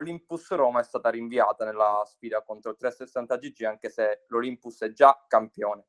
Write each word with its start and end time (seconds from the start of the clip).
l'Olympus 0.00 0.50
Roma 0.52 0.80
è 0.80 0.84
stata 0.84 1.10
rinviata 1.10 1.64
nella 1.64 2.02
sfida 2.06 2.42
contro 2.42 2.70
il 2.70 2.76
360 2.76 3.36
GG, 3.36 3.62
anche 3.64 3.90
se 3.90 4.24
l'Olympus 4.28 4.80
è 4.80 4.92
già 4.92 5.24
campione. 5.28 5.86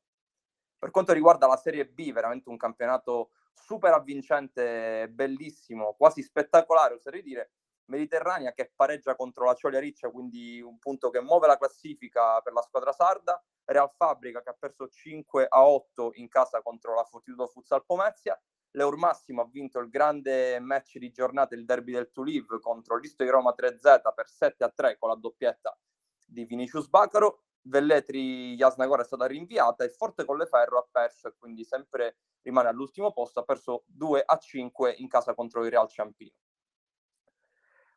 Per 0.78 0.90
quanto 0.90 1.12
riguarda 1.12 1.46
la 1.46 1.56
Serie 1.56 1.86
B, 1.86 2.12
veramente 2.12 2.48
un 2.48 2.56
campionato 2.56 3.30
super 3.54 3.92
avvincente, 3.92 5.08
bellissimo, 5.10 5.94
quasi 5.94 6.22
spettacolare, 6.22 6.94
oserei 6.94 7.22
dire. 7.22 7.52
Mediterranea 7.86 8.52
che 8.52 8.72
pareggia 8.74 9.16
contro 9.16 9.44
la 9.44 9.54
Ciolia 9.54 9.80
Riccia, 9.80 10.10
quindi 10.10 10.60
un 10.60 10.78
punto 10.78 11.10
che 11.10 11.20
muove 11.20 11.46
la 11.46 11.56
classifica 11.58 12.40
per 12.40 12.52
la 12.52 12.62
squadra 12.62 12.92
sarda. 12.92 13.42
Real 13.64 13.90
Fabrica 13.96 14.42
che 14.42 14.50
ha 14.50 14.56
perso 14.58 14.88
5 14.88 15.46
a 15.48 15.66
8 15.66 16.12
in 16.14 16.28
casa 16.28 16.62
contro 16.62 16.94
la 16.94 17.04
Fortitudo 17.04 17.46
Futsal 17.46 17.84
Pomezia. 17.84 18.40
L'Eur 18.72 18.96
Massimo 18.96 19.42
ha 19.42 19.48
vinto 19.50 19.78
il 19.80 19.90
grande 19.90 20.58
match 20.58 20.96
di 20.98 21.10
giornata, 21.10 21.54
il 21.54 21.64
derby 21.64 21.92
del 21.92 22.10
To 22.10 22.22
Live 22.22 22.58
contro 22.60 22.96
l'Isto 22.96 23.22
di 23.22 23.30
Roma 23.30 23.54
3Z 23.56 24.14
per 24.14 24.28
7 24.28 24.64
a 24.64 24.70
3 24.70 24.96
con 24.98 25.10
la 25.10 25.14
doppietta 25.14 25.78
di 26.26 26.44
Vinicius 26.44 26.88
Bacaro. 26.88 27.42
Velletri 27.64 28.54
Jasnagora 28.56 29.02
è 29.02 29.04
stata 29.04 29.26
rinviata 29.26 29.84
e 29.84 29.90
Forte 29.90 30.24
Colleferro 30.24 30.78
ha 30.78 30.88
perso 30.90 31.28
e 31.28 31.34
quindi 31.38 31.64
sempre 31.64 32.16
rimane 32.42 32.68
all'ultimo 32.68 33.12
posto, 33.12 33.40
ha 33.40 33.44
perso 33.44 33.84
2 33.86 34.22
a 34.24 34.36
5 34.36 34.94
in 34.98 35.06
casa 35.06 35.34
contro 35.34 35.62
il 35.64 35.70
Real 35.70 35.88
Ciampino. 35.88 36.34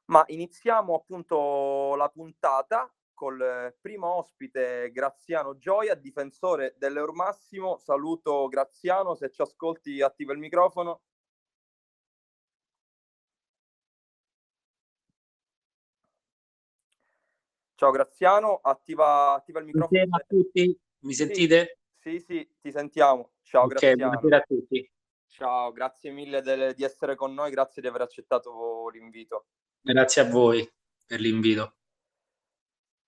Ma 0.06 0.24
iniziamo 0.28 0.94
appunto 0.94 1.96
la 1.96 2.10
puntata 2.10 2.94
col 3.16 3.76
primo 3.82 4.14
ospite 4.18 4.92
Graziano 4.92 5.58
Gioia, 5.58 5.96
difensore 5.96 6.76
dell'Eur 6.78 7.14
Massimo. 7.14 7.80
Saluto 7.80 8.48
Graziano, 8.48 9.16
se 9.16 9.32
ci 9.32 9.42
ascolti 9.42 10.02
attiva 10.02 10.34
il 10.34 10.40
microfono. 10.40 11.02
Ciao 17.74 17.92
Graziano, 17.92 18.60
attiva, 18.62 19.34
attiva 19.34 19.60
il 19.60 19.66
microfono. 19.66 19.90
Buonasera 19.90 20.24
a 20.24 20.26
tutti, 20.28 20.80
mi 21.00 21.14
sentite? 21.14 21.80
Sì, 21.98 22.20
sì, 22.20 22.48
ti 22.62 22.72
sentiamo. 22.72 23.32
Ciao 23.42 23.64
okay, 23.64 23.96
Graziano. 23.96 24.12
Buonasera 24.12 24.38
a 24.38 24.46
tutti. 24.46 24.92
Ciao, 25.28 25.72
grazie 25.72 26.12
mille 26.12 26.42
de- 26.42 26.74
di 26.74 26.84
essere 26.84 27.16
con 27.16 27.34
noi, 27.34 27.52
grazie 27.52 27.82
di 27.82 27.88
aver 27.88 28.02
accettato 28.02 28.88
l'invito. 28.90 29.48
Grazie 29.82 30.22
a 30.22 30.30
voi 30.30 30.66
per 31.06 31.20
l'invito. 31.20 31.76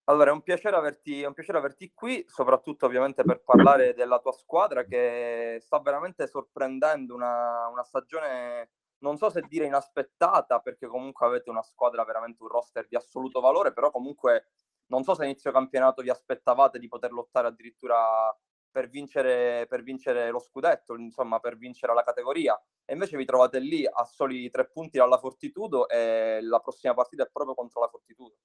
Allora, 0.10 0.32
è 0.32 0.34
un, 0.34 0.42
averti, 0.74 1.22
è 1.22 1.28
un 1.28 1.34
piacere 1.34 1.58
averti, 1.58 1.92
qui, 1.94 2.24
soprattutto 2.30 2.86
ovviamente 2.86 3.24
per 3.24 3.42
parlare 3.44 3.94
della 3.94 4.20
tua 4.20 4.32
squadra 4.32 4.86
che 4.86 5.58
sta 5.60 5.80
veramente 5.82 6.28
sorprendendo 6.28 7.14
una, 7.14 7.68
una 7.68 7.84
stagione, 7.84 8.70
non 9.00 9.18
so 9.18 9.30
se 9.30 9.42
dire 9.50 9.66
inaspettata, 9.66 10.60
perché 10.60 10.88
comunque 10.88 11.26
avete 11.28 11.50
una 11.50 11.62
squadra 11.62 12.06
veramente 12.06 12.42
un 12.42 12.48
roster 12.48 12.88
di 12.88 12.96
assoluto 12.96 13.42
valore, 13.42 13.74
però 13.74 13.92
comunque 13.92 14.46
non 14.88 15.04
so 15.04 15.14
se 15.14 15.26
inizio 15.26 15.52
campionato 15.52 16.02
vi 16.02 16.10
aspettavate 16.10 16.80
di 16.80 16.88
poter 16.88 17.12
lottare 17.12 17.48
addirittura 17.48 18.34
per 18.72 18.88
vincere, 18.88 19.66
per 19.68 19.84
vincere 19.84 20.30
lo 20.30 20.40
scudetto, 20.40 20.96
insomma 20.96 21.40
per 21.40 21.58
vincere 21.58 21.94
la 21.94 22.04
categoria. 22.04 22.58
E 22.86 22.94
invece 22.94 23.18
vi 23.18 23.26
trovate 23.26 23.60
lì 23.60 23.86
a 23.86 24.06
soli 24.06 24.50
tre 24.50 24.70
punti 24.70 25.00
dalla 25.00 25.18
Fortitudo 25.18 25.90
e 25.90 26.40
la 26.42 26.60
prossima 26.62 26.94
partita 26.94 27.24
è 27.24 27.30
proprio 27.30 27.56
contro 27.56 27.82
la 27.82 27.90
Fortitudo. 27.90 28.36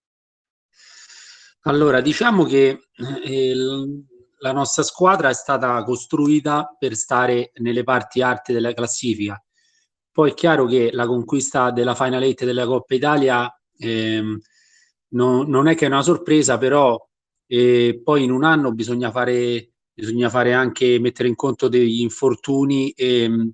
Allora, 1.65 2.01
diciamo 2.01 2.45
che 2.45 2.89
eh, 3.25 3.55
la 4.39 4.53
nostra 4.53 4.83
squadra 4.83 5.29
è 5.29 5.35
stata 5.35 5.83
costruita 5.85 6.75
per 6.77 6.95
stare 6.97 7.53
nelle 7.57 7.85
parti 7.85 8.21
alte 8.21 8.53
della 8.53 8.73
classifica. 8.73 9.41
Poi 10.11 10.31
è 10.31 10.35
chiaro 10.35 10.67
che 10.67 10.91
la 10.93 11.07
conquista 11.07 11.71
della 11.71 11.95
Final 11.95 12.25
8 12.25 12.45
della 12.45 12.67
Coppa 12.67 12.95
Italia 12.95 13.61
eh, 13.79 14.23
no, 15.09 15.43
non 15.45 15.69
è 15.69 15.77
che 15.77 15.85
è 15.85 15.89
una 15.89 16.03
sorpresa, 16.03 16.59
però 16.59 16.99
eh, 17.47 18.01
poi 18.03 18.25
in 18.25 18.33
un 18.33 18.43
anno 18.43 18.73
bisogna 18.73 19.13
fare, 19.13 19.71
bisogna 19.93 20.29
fare 20.31 20.53
anche 20.55 20.99
mettere 20.99 21.29
in 21.29 21.37
conto 21.37 21.69
degli 21.69 22.01
infortuni 22.01 22.91
ehm, 22.91 23.53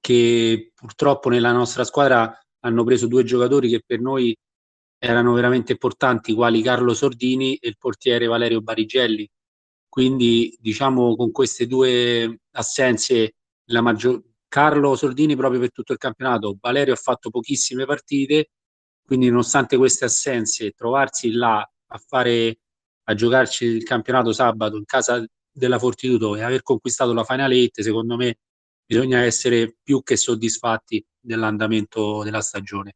che 0.00 0.72
purtroppo 0.74 1.28
nella 1.28 1.52
nostra 1.52 1.84
squadra 1.84 2.38
hanno 2.60 2.84
preso 2.84 3.06
due 3.06 3.24
giocatori 3.24 3.68
che 3.68 3.82
per 3.86 4.00
noi 4.00 4.34
erano 5.04 5.32
veramente 5.34 5.72
importanti, 5.72 6.32
quali 6.32 6.62
Carlo 6.62 6.94
Sordini 6.94 7.56
e 7.56 7.68
il 7.68 7.76
portiere 7.78 8.26
Valerio 8.26 8.60
Barigelli. 8.62 9.28
Quindi, 9.88 10.56
diciamo, 10.60 11.14
con 11.16 11.30
queste 11.30 11.66
due 11.66 12.40
assenze, 12.52 13.34
la 13.66 13.80
maggior... 13.80 14.22
Carlo 14.54 14.94
Sordini 14.94 15.34
proprio 15.34 15.58
per 15.58 15.72
tutto 15.72 15.92
il 15.92 15.98
campionato, 15.98 16.56
Valerio 16.60 16.92
ha 16.94 16.96
fatto 16.96 17.28
pochissime 17.28 17.86
partite, 17.86 18.50
quindi 19.04 19.28
nonostante 19.28 19.76
queste 19.76 20.04
assenze, 20.04 20.70
trovarsi 20.70 21.32
là 21.32 21.58
a 21.58 21.98
fare 21.98 22.60
a 23.08 23.14
giocarci 23.14 23.64
il 23.64 23.82
campionato 23.82 24.32
sabato 24.32 24.76
in 24.76 24.84
casa 24.84 25.26
della 25.50 25.80
Fortitudo 25.80 26.36
e 26.36 26.42
aver 26.42 26.62
conquistato 26.62 27.12
la 27.12 27.24
Final 27.24 27.50
8, 27.50 27.82
secondo 27.82 28.14
me 28.16 28.38
bisogna 28.86 29.22
essere 29.22 29.74
più 29.82 30.04
che 30.04 30.16
soddisfatti 30.16 31.04
dell'andamento 31.18 32.22
della 32.22 32.40
stagione. 32.40 32.94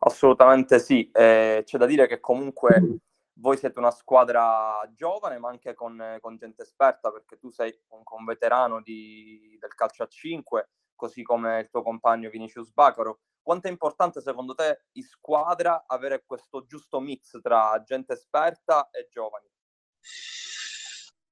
Assolutamente 0.00 0.78
sì, 0.78 1.10
eh, 1.12 1.62
c'è 1.64 1.78
da 1.78 1.86
dire 1.86 2.06
che 2.06 2.20
comunque 2.20 3.00
voi 3.40 3.56
siete 3.56 3.78
una 3.78 3.90
squadra 3.90 4.78
giovane 4.94 5.38
ma 5.38 5.48
anche 5.48 5.74
con, 5.74 6.18
con 6.20 6.36
gente 6.36 6.62
esperta 6.62 7.10
perché 7.10 7.38
tu 7.38 7.50
sei 7.50 7.76
un, 7.88 8.02
un 8.04 8.24
veterano 8.24 8.80
di, 8.80 9.56
del 9.60 9.74
calcio 9.74 10.04
a 10.04 10.06
5 10.06 10.68
così 10.94 11.22
come 11.22 11.60
il 11.60 11.68
tuo 11.70 11.82
compagno 11.82 12.28
Vinicius 12.28 12.72
Bacaro. 12.72 13.20
Quanto 13.40 13.68
è 13.68 13.70
importante 13.70 14.20
secondo 14.20 14.54
te 14.54 14.84
in 14.92 15.04
squadra 15.04 15.84
avere 15.86 16.24
questo 16.26 16.66
giusto 16.66 17.00
mix 17.00 17.40
tra 17.40 17.82
gente 17.84 18.12
esperta 18.12 18.90
e 18.90 19.08
giovani? 19.10 19.46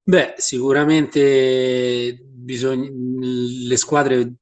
Beh, 0.03 0.35
sicuramente 0.37 2.17
bisogna, 2.23 2.89
le 2.91 3.77
squadre 3.77 4.37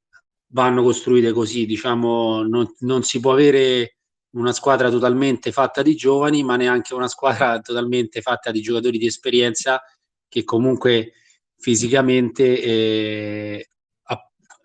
vanno 0.51 0.83
costruite 0.83 1.33
così, 1.33 1.65
diciamo, 1.65 2.43
non, 2.43 2.71
non 2.81 3.03
si 3.03 3.19
può 3.19 3.33
avere 3.33 3.94
una 4.35 4.53
squadra 4.53 4.89
totalmente 4.89 5.51
fatta 5.51 5.81
di 5.81 5.95
giovani, 5.95 6.43
ma 6.43 6.55
neanche 6.55 6.93
una 6.93 7.07
squadra 7.07 7.59
totalmente 7.61 8.21
fatta 8.21 8.51
di 8.51 8.61
giocatori 8.61 8.97
di 8.97 9.05
esperienza 9.07 9.81
che 10.27 10.43
comunque 10.43 11.13
fisicamente 11.57 12.61
eh, 12.61 13.67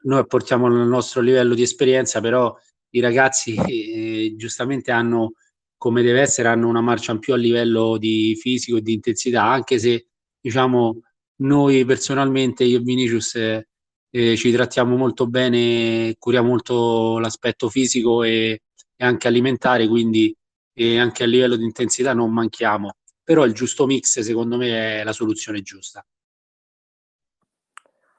noi 0.02 0.18
apportiamo 0.20 0.66
il 0.68 0.86
nostro 0.86 1.20
livello 1.20 1.54
di 1.54 1.62
esperienza, 1.62 2.20
però 2.20 2.56
i 2.90 3.00
ragazzi 3.00 3.54
eh, 3.66 4.34
giustamente 4.36 4.90
hanno, 4.90 5.32
come 5.76 6.02
deve 6.02 6.20
essere, 6.20 6.48
hanno 6.48 6.68
una 6.68 6.80
marcia 6.80 7.12
in 7.12 7.18
più 7.18 7.34
a 7.34 7.36
livello 7.36 7.98
di 7.98 8.36
fisico 8.40 8.78
e 8.78 8.82
di 8.82 8.94
intensità, 8.94 9.44
anche 9.44 9.78
se 9.78 10.06
diciamo 10.40 11.00
noi 11.36 11.84
personalmente, 11.84 12.64
io 12.64 12.78
e 12.78 12.82
Vinicius, 12.82 13.34
eh, 13.36 13.68
eh 14.10 14.36
ci 14.36 14.50
trattiamo 14.52 14.96
molto 14.96 15.26
bene, 15.26 16.14
curiamo 16.18 16.48
molto 16.48 17.18
l'aspetto 17.18 17.68
fisico 17.68 18.22
e 18.24 18.62
e 19.00 19.04
anche 19.06 19.28
alimentare, 19.28 19.88
quindi 19.88 20.36
e 20.74 20.98
anche 20.98 21.22
a 21.22 21.26
livello 21.26 21.56
di 21.56 21.64
intensità 21.64 22.12
non 22.12 22.30
manchiamo. 22.34 22.96
Però 23.24 23.46
il 23.46 23.54
giusto 23.54 23.86
mix, 23.86 24.20
secondo 24.20 24.58
me, 24.58 25.00
è 25.00 25.04
la 25.04 25.14
soluzione 25.14 25.62
giusta. 25.62 26.06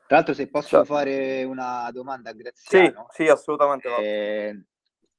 Tra 0.07 0.15
l'altro, 0.17 0.33
se 0.33 0.47
posso 0.47 0.67
Ciao. 0.77 0.83
fare 0.83 1.43
una 1.43 1.87
domanda 1.91 2.31
a 2.31 2.33
Graziano. 2.33 3.07
Sì, 3.11 3.23
sì 3.23 3.29
assolutamente. 3.29 3.95
Eh, 3.95 4.65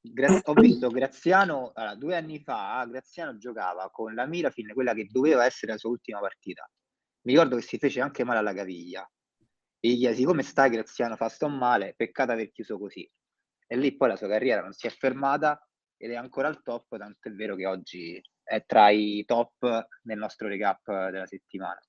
Gra- 0.01 0.41
ho 0.43 0.53
visto 0.55 0.89
Graziano, 0.89 1.71
allora, 1.75 1.95
due 1.95 2.17
anni 2.17 2.41
fa, 2.41 2.85
Graziano 2.91 3.39
giocava 3.39 3.89
con 3.93 4.15
la 4.15 4.27
Mirafin, 4.27 4.73
quella 4.75 4.95
che 4.95 5.07
doveva 5.09 5.45
essere 5.45 5.73
la 5.73 5.79
sua 5.79 5.91
ultima 5.91 6.19
partita. 6.19 6.69
Mi 7.23 7.35
ricordo 7.35 7.55
che 7.55 7.63
si 7.63 7.79
fece 7.79 8.01
anche 8.01 8.25
male 8.25 8.41
alla 8.41 8.53
caviglia. 8.53 9.09
E 9.79 9.89
gli 9.91 9.99
chiesi 9.99 10.25
come 10.25 10.43
stai 10.43 10.71
Graziano, 10.71 11.15
fa 11.15 11.29
sto 11.29 11.49
male, 11.49 11.95
peccato 11.97 12.33
aver 12.33 12.51
chiuso 12.51 12.79
così 12.79 13.09
e 13.73 13.77
lì 13.79 13.97
poi 13.97 14.09
la 14.09 14.17
sua 14.17 14.29
carriera 14.29 14.61
non 14.61 14.75
si 14.75 14.87
è 14.87 14.91
fermata 14.91 15.67
ed 15.97 16.11
è 16.11 16.15
ancora 16.15 16.47
al 16.47 16.63
top, 16.63 16.99
tanto 16.99 17.29
è 17.29 17.31
vero 17.31 17.57
che 17.57 17.65
oggi 17.65 18.21
è 18.43 18.63
tra 18.67 18.91
i 18.91 19.25
top 19.25 19.87
nel 20.03 20.19
nostro 20.19 20.47
recap 20.47 21.09
della 21.11 21.25
settimana. 21.25 21.81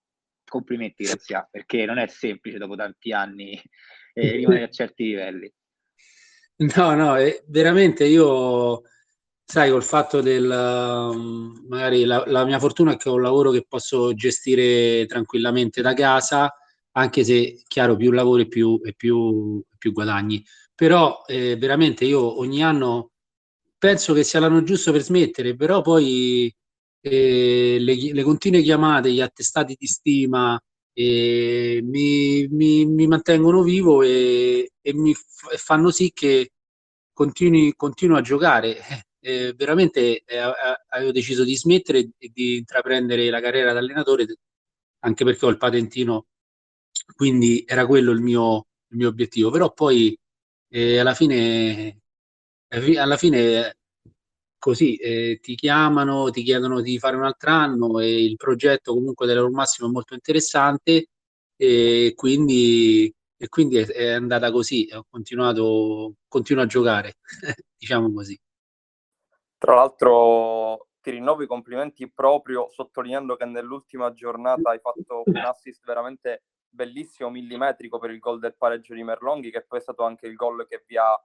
Complimenti, 0.45 1.03
Grazia, 1.03 1.45
perché 1.51 1.83
non 1.85 1.97
è 1.97 2.07
semplice 2.07 2.57
dopo 2.57 2.77
tanti 2.77 3.11
anni 3.11 3.61
eh, 4.13 4.31
rimanere 4.31 4.63
a 4.63 4.69
certi 4.69 5.03
livelli. 5.03 5.53
No, 6.73 6.95
no, 6.95 7.17
eh, 7.17 7.43
veramente 7.47 8.05
io, 8.05 8.83
sai, 9.43 9.69
col 9.69 9.83
fatto 9.83 10.21
del, 10.21 10.45
um, 10.45 11.65
magari 11.67 12.05
la, 12.05 12.23
la, 12.27 12.45
mia 12.45 12.59
fortuna 12.59 12.93
è 12.93 12.97
che 12.97 13.09
ho 13.09 13.15
un 13.15 13.23
lavoro 13.23 13.51
che 13.51 13.65
posso 13.67 14.13
gestire 14.13 15.05
tranquillamente 15.05 15.81
da 15.81 15.93
casa, 15.93 16.55
anche 16.91 17.25
se, 17.25 17.61
chiaro, 17.67 17.97
più 17.97 18.11
lavori 18.11 18.47
più, 18.47 18.79
e 18.85 18.93
più, 18.93 19.61
più 19.77 19.91
guadagni 19.91 20.41
però 20.83 21.23
eh, 21.27 21.55
veramente 21.55 22.03
io 22.03 22.39
ogni 22.39 22.61
anno 22.61 23.11
penso 23.77 24.13
che 24.13 24.25
sia 24.25 24.41
l'anno 24.41 24.63
giusto 24.63 24.91
per 24.91 25.01
smettere, 25.01 25.55
però 25.55 25.81
poi 25.81 26.53
eh, 26.99 27.77
le, 27.79 28.11
le, 28.11 28.23
continue 28.23 28.61
chiamate, 28.61 29.09
gli 29.13 29.21
attestati 29.21 29.77
di 29.79 29.87
stima 29.87 30.61
eh, 30.91 31.79
mi, 31.81 32.47
mi, 32.49 32.85
mi, 32.85 33.07
mantengono 33.07 33.63
vivo 33.63 34.01
e, 34.01 34.71
e 34.81 34.93
mi 34.93 35.13
f- 35.13 35.55
fanno 35.57 35.89
sì 35.89 36.11
che 36.13 36.51
continui, 37.13 37.73
continuo 37.77 38.17
a 38.17 38.21
giocare. 38.21 38.77
eh, 39.21 39.53
veramente 39.55 40.23
eh, 40.25 40.37
avevo 40.89 41.11
deciso 41.13 41.45
di 41.45 41.55
smettere 41.55 42.09
e 42.17 42.29
di 42.33 42.57
intraprendere 42.57 43.29
la 43.29 43.39
carriera 43.39 43.71
da 43.71 43.79
allenatore, 43.79 44.25
anche 44.99 45.23
perché 45.23 45.45
ho 45.45 45.49
il 45.49 45.57
patentino, 45.57 46.25
quindi 47.15 47.63
era 47.65 47.85
quello 47.85 48.11
il 48.11 48.19
mio, 48.21 48.67
il 48.89 48.97
mio 48.97 49.07
obiettivo. 49.07 49.49
Però 49.49 49.71
poi 49.71 50.17
eh, 50.73 50.97
alla 50.97 51.13
fine, 51.13 51.99
eh, 52.67 52.97
alla 52.97 53.15
fine 53.17 53.77
così 54.57 54.95
eh, 54.95 55.39
ti 55.39 55.53
chiamano, 55.55 56.31
ti 56.31 56.41
chiedono 56.41 56.81
di 56.81 56.97
fare 56.97 57.15
un 57.15 57.25
altro 57.25 57.51
anno 57.51 57.99
e 57.99 58.23
il 58.23 58.37
progetto 58.37 58.93
comunque 58.93 59.27
dell'Euro 59.27 59.51
Massimo 59.51 59.87
è 59.87 59.91
molto 59.91 60.15
interessante 60.15 61.09
e 61.55 62.13
quindi, 62.15 63.13
e 63.37 63.47
quindi 63.49 63.77
è, 63.77 63.85
è, 63.85 64.11
andata 64.13 64.51
così, 64.51 64.89
ho 64.91 65.05
continuato, 65.07 66.15
continuo 66.27 66.63
a 66.63 66.65
giocare, 66.65 67.17
diciamo 67.77 68.11
così. 68.11 68.39
Tra 69.59 69.75
l'altro 69.75 70.87
ti 71.01 71.11
rinnovo 71.11 71.43
i 71.43 71.47
complimenti 71.47 72.09
proprio 72.11 72.69
sottolineando 72.71 73.35
che 73.35 73.45
nell'ultima 73.45 74.11
giornata 74.13 74.71
hai 74.71 74.79
fatto 74.79 75.21
un 75.23 75.37
assist 75.37 75.85
veramente 75.85 76.43
bellissimo, 76.73 77.29
millimetrico 77.29 77.99
per 77.99 78.09
il 78.09 78.19
gol 78.19 78.39
del 78.39 78.55
pareggio 78.55 78.93
di 78.93 79.03
Merlonghi, 79.03 79.51
che 79.51 79.63
poi 79.63 79.79
è 79.79 79.81
stato 79.81 80.03
anche 80.03 80.27
il 80.27 80.35
gol 80.35 80.65
che 80.67 80.83
vi 80.87 80.97
ha 80.97 81.15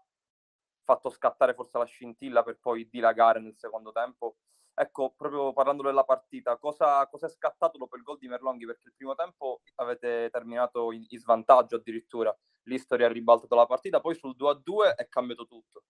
fatto 0.85 1.11
scattare 1.11 1.55
forse 1.55 1.79
la 1.79 1.85
scintilla 1.85 2.43
per 2.43 2.59
poi 2.61 2.89
dilagare 2.89 3.41
nel 3.41 3.57
secondo 3.57 3.91
tempo. 3.93 4.37
Ecco, 4.75 5.13
proprio 5.17 5.53
parlando 5.53 5.83
della 5.83 6.05
partita, 6.05 6.57
cosa, 6.57 7.07
cosa 7.09 7.27
è 7.27 7.31
scattato 7.31 7.79
dopo 7.79 7.97
il 7.97 8.03
gol 8.03 8.19
di 8.19 8.29
Merlonghi? 8.29 8.67
Perché 8.67 8.89
il 8.89 8.95
primo 8.97 9.15
tempo 9.15 9.63
avete 9.77 10.29
terminato 10.31 10.93
in, 10.93 11.05
in 11.09 11.19
svantaggio 11.19 11.77
addirittura, 11.77 12.37
l'History 12.63 13.03
ha 13.03 13.09
ribaltato 13.09 13.57
la 13.57 13.67
partita, 13.67 14.01
poi 14.01 14.15
sul 14.15 14.37
2-2 14.39 14.95
è 14.95 15.09
cambiato 15.09 15.47
tutto. 15.47 15.83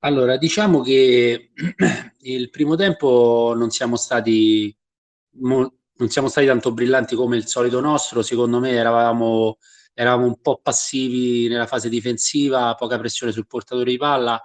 Allora, 0.00 0.36
diciamo 0.36 0.80
che 0.80 1.52
il 2.18 2.50
primo 2.50 2.74
tempo 2.74 3.52
non 3.56 3.70
siamo 3.70 3.96
stati 3.96 4.76
non 5.98 6.08
siamo 6.08 6.28
stati 6.28 6.46
tanto 6.46 6.72
brillanti 6.72 7.14
come 7.14 7.36
il 7.36 7.46
solito 7.46 7.80
nostro, 7.80 8.22
secondo 8.22 8.58
me 8.60 8.70
eravamo 8.70 9.58
eravamo 9.98 10.26
un 10.26 10.40
po' 10.40 10.60
passivi 10.62 11.48
nella 11.48 11.66
fase 11.66 11.88
difensiva, 11.88 12.74
poca 12.76 12.98
pressione 12.98 13.32
sul 13.32 13.48
portatore 13.48 13.90
di 13.90 13.96
palla, 13.96 14.40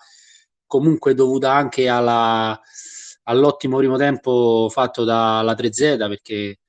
comunque 0.66 1.14
dovuta 1.14 1.54
anche 1.54 1.88
alla, 1.88 2.60
all'ottimo 3.26 3.78
primo 3.78 3.96
tempo 3.98 4.68
fatto 4.72 5.04
dalla 5.04 5.54
3Z, 5.54 6.08
perché 6.08 6.60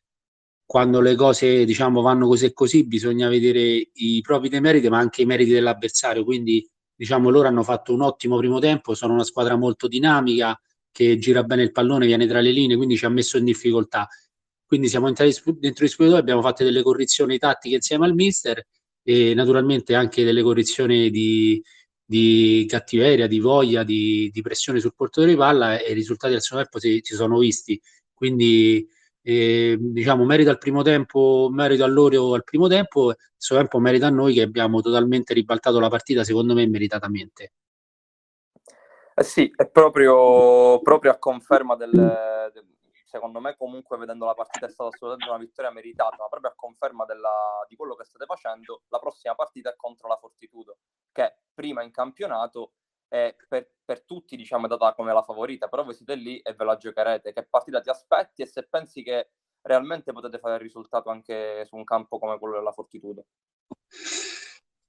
quando 0.66 1.00
le 1.00 1.14
cose 1.14 1.64
diciamo 1.64 2.02
vanno 2.02 2.26
così 2.26 2.46
e 2.46 2.52
così 2.52 2.86
bisogna 2.86 3.28
vedere 3.28 3.88
i 3.94 4.20
propri 4.20 4.50
demeriti 4.50 4.88
ma 4.90 4.98
anche 4.98 5.22
i 5.22 5.26
meriti 5.26 5.52
dell'avversario. 5.52 6.22
Quindi 6.22 6.66
diciamo 6.94 7.30
loro 7.30 7.48
hanno 7.48 7.62
fatto 7.62 7.94
un 7.94 8.02
ottimo 8.02 8.36
primo 8.36 8.58
tempo 8.58 8.94
sono 8.94 9.14
una 9.14 9.24
squadra 9.24 9.56
molto 9.56 9.88
dinamica 9.88 10.58
che 10.92 11.18
gira 11.18 11.42
bene 11.42 11.62
il 11.62 11.72
pallone 11.72 12.06
viene 12.06 12.26
tra 12.26 12.40
le 12.40 12.52
linee 12.52 12.76
quindi 12.76 12.96
ci 12.96 13.04
ha 13.04 13.08
messo 13.08 13.36
in 13.36 13.44
difficoltà 13.44 14.08
quindi 14.66 14.88
siamo 14.88 15.08
entrati 15.08 15.34
dentro 15.58 15.84
gli 15.84 15.88
spogliatoi, 15.88 16.20
abbiamo 16.20 16.42
fatto 16.42 16.64
delle 16.64 16.82
correzioni 16.82 17.38
tattiche 17.38 17.76
insieme 17.76 18.06
al 18.06 18.14
mister 18.14 18.66
e 19.02 19.34
naturalmente 19.34 19.94
anche 19.94 20.24
delle 20.24 20.42
correzioni 20.42 21.10
di, 21.10 21.62
di 22.04 22.64
cattiveria, 22.68 23.26
di 23.26 23.40
voglia, 23.40 23.82
di, 23.82 24.30
di, 24.32 24.42
pressione 24.42 24.80
sul 24.80 24.94
portatore 24.94 25.32
di 25.32 25.36
palla 25.36 25.78
e 25.78 25.90
i 25.90 25.94
risultati 25.94 26.32
del 26.32 26.42
secondo 26.42 26.64
tempo 26.64 26.78
si, 26.80 27.00
si 27.02 27.14
sono 27.14 27.38
visti. 27.38 27.80
Quindi 28.12 28.86
eh, 29.22 29.76
diciamo 29.78 30.24
merito 30.24 30.50
al 30.50 30.58
primo 30.58 30.82
tempo, 30.82 31.48
merito 31.50 31.84
a 31.84 31.86
loro 31.86 32.34
al 32.34 32.44
primo 32.44 32.68
tempo, 32.68 33.10
il 33.10 33.16
secondo 33.36 33.68
tempo 33.68 33.84
merito 33.84 34.06
a 34.06 34.10
noi 34.10 34.34
che 34.34 34.42
abbiamo 34.42 34.80
totalmente 34.80 35.34
ribaltato 35.34 35.78
la 35.80 35.88
partita, 35.88 36.24
secondo 36.24 36.54
me 36.54 36.66
meritatamente. 36.66 37.52
Eh 39.16 39.22
sì, 39.22 39.52
è 39.54 39.68
proprio, 39.68 40.80
proprio 40.80 41.12
a 41.12 41.18
conferma 41.18 41.76
del, 41.76 41.90
del 41.90 42.73
secondo 43.14 43.38
me 43.38 43.56
comunque 43.56 43.96
vedendo 43.96 44.24
la 44.24 44.34
partita 44.34 44.66
è 44.66 44.68
stata 44.68 44.88
assolutamente 44.88 45.32
una 45.32 45.38
vittoria 45.38 45.70
meritata, 45.70 46.16
ma 46.18 46.26
proprio 46.26 46.50
a 46.50 46.54
conferma 46.56 47.04
della, 47.04 47.64
di 47.68 47.76
quello 47.76 47.94
che 47.94 48.02
state 48.02 48.24
facendo, 48.24 48.82
la 48.88 48.98
prossima 48.98 49.36
partita 49.36 49.70
è 49.70 49.76
contro 49.76 50.08
la 50.08 50.16
Fortitudo, 50.16 50.78
che 51.12 51.36
prima 51.54 51.84
in 51.84 51.92
campionato 51.92 52.72
è 53.06 53.36
per, 53.46 53.70
per 53.84 54.02
tutti 54.04 54.34
diciamo 54.34 54.64
è 54.64 54.68
data 54.68 54.94
come 54.94 55.12
la 55.12 55.22
favorita, 55.22 55.68
però 55.68 55.84
voi 55.84 55.94
siete 55.94 56.16
lì 56.16 56.40
e 56.40 56.54
ve 56.54 56.64
la 56.64 56.76
giocherete, 56.76 57.32
che 57.32 57.46
partita 57.46 57.80
ti 57.80 57.88
aspetti 57.88 58.42
e 58.42 58.46
se 58.46 58.66
pensi 58.66 59.04
che 59.04 59.30
realmente 59.60 60.12
potete 60.12 60.40
fare 60.40 60.54
il 60.54 60.62
risultato 60.62 61.08
anche 61.08 61.64
su 61.66 61.76
un 61.76 61.84
campo 61.84 62.18
come 62.18 62.36
quello 62.40 62.56
della 62.56 62.72
Fortitudo. 62.72 63.26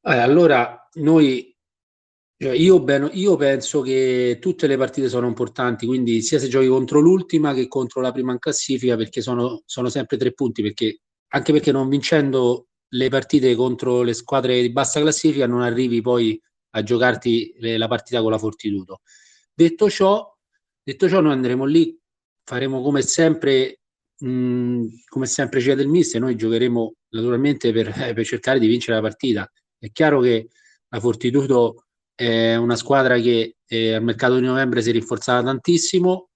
Eh, 0.01 0.17
allora, 0.17 0.89
noi 0.93 1.54
io, 2.37 2.81
ben, 2.81 3.09
io, 3.13 3.35
penso 3.37 3.81
che 3.81 4.39
tutte 4.41 4.67
le 4.67 4.75
partite 4.77 5.07
sono 5.07 5.27
importanti, 5.27 5.85
quindi 5.85 6.21
sia 6.21 6.37
se 6.37 6.49
giochi 6.49 6.67
contro 6.67 6.99
l'ultima 6.99 7.53
che 7.53 7.67
contro 7.67 8.01
la 8.01 8.11
prima 8.11 8.33
in 8.33 8.39
classifica, 8.39 8.97
perché 8.97 9.21
sono, 9.21 9.61
sono 9.65 9.89
sempre 9.89 10.17
tre 10.17 10.33
punti, 10.33 10.61
perché, 10.61 10.99
anche 11.29 11.53
perché 11.53 11.71
non 11.71 11.87
vincendo 11.87 12.67
le 12.89 13.09
partite 13.09 13.55
contro 13.55 14.01
le 14.01 14.13
squadre 14.13 14.61
di 14.61 14.71
bassa 14.71 14.99
classifica 14.99 15.47
non 15.47 15.61
arrivi 15.61 16.01
poi 16.01 16.39
a 16.71 16.83
giocarti 16.83 17.55
le, 17.59 17.77
la 17.77 17.87
partita 17.87 18.21
con 18.21 18.31
la 18.31 18.37
Fortitudo. 18.37 19.01
Detto 19.53 19.89
ciò, 19.89 20.35
detto 20.83 21.07
ciò, 21.07 21.21
noi 21.21 21.31
andremo 21.31 21.63
lì, 21.65 21.97
faremo 22.43 22.81
come 22.81 23.01
sempre, 23.01 23.79
mh, 24.17 24.85
come 25.07 25.25
sempre 25.25 25.61
ci 25.61 25.73
del 25.73 25.87
mister, 25.87 26.19
noi 26.19 26.35
giocheremo 26.35 26.95
naturalmente 27.09 27.71
per, 27.71 27.87
eh, 27.97 28.13
per 28.13 28.25
cercare 28.25 28.59
di 28.59 28.67
vincere 28.67 28.97
la 28.97 29.01
partita. 29.01 29.49
È 29.77 29.89
chiaro 29.91 30.19
che 30.19 30.49
la 30.89 30.99
Fortitudo 30.99 31.84
è 32.15 32.55
una 32.55 32.75
squadra 32.75 33.19
che 33.19 33.57
eh, 33.67 33.93
al 33.93 34.03
mercato 34.03 34.35
di 34.39 34.45
novembre 34.45 34.81
si 34.81 34.89
è 34.89 34.93
rinforzata 34.93 35.43
tantissimo, 35.43 36.29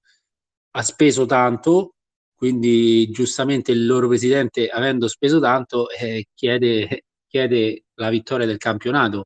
ha 0.71 0.81
speso 0.83 1.25
tanto, 1.25 1.95
quindi 2.35 3.09
giustamente 3.11 3.71
il 3.71 3.85
loro 3.85 4.07
presidente, 4.07 4.67
avendo 4.69 5.07
speso 5.07 5.39
tanto, 5.39 5.89
eh, 5.89 6.27
chiede, 6.33 7.05
chiede 7.27 7.85
la 7.95 8.09
vittoria 8.09 8.45
del 8.45 8.57
campionato. 8.57 9.25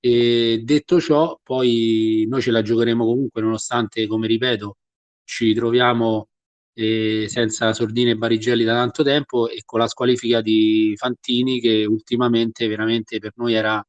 E 0.00 0.60
detto 0.64 1.00
ciò, 1.00 1.38
poi 1.42 2.26
noi 2.28 2.42
ce 2.42 2.50
la 2.50 2.62
giocheremo 2.62 3.04
comunque, 3.04 3.40
nonostante, 3.42 4.06
come 4.06 4.26
ripeto, 4.26 4.76
ci 5.24 5.54
troviamo 5.54 6.28
eh, 6.74 7.26
senza 7.28 7.72
sordine 7.72 8.10
e 8.12 8.16
barigelli 8.16 8.64
da 8.64 8.74
tanto 8.74 9.02
tempo 9.02 9.48
e 9.48 9.62
con 9.64 9.78
la 9.80 9.86
squalifica 9.88 10.40
di 10.40 10.94
Fantini 10.96 11.60
che 11.60 11.84
ultimamente 11.86 12.66
veramente 12.68 13.18
per 13.18 13.32
noi 13.36 13.54
era, 13.54 13.82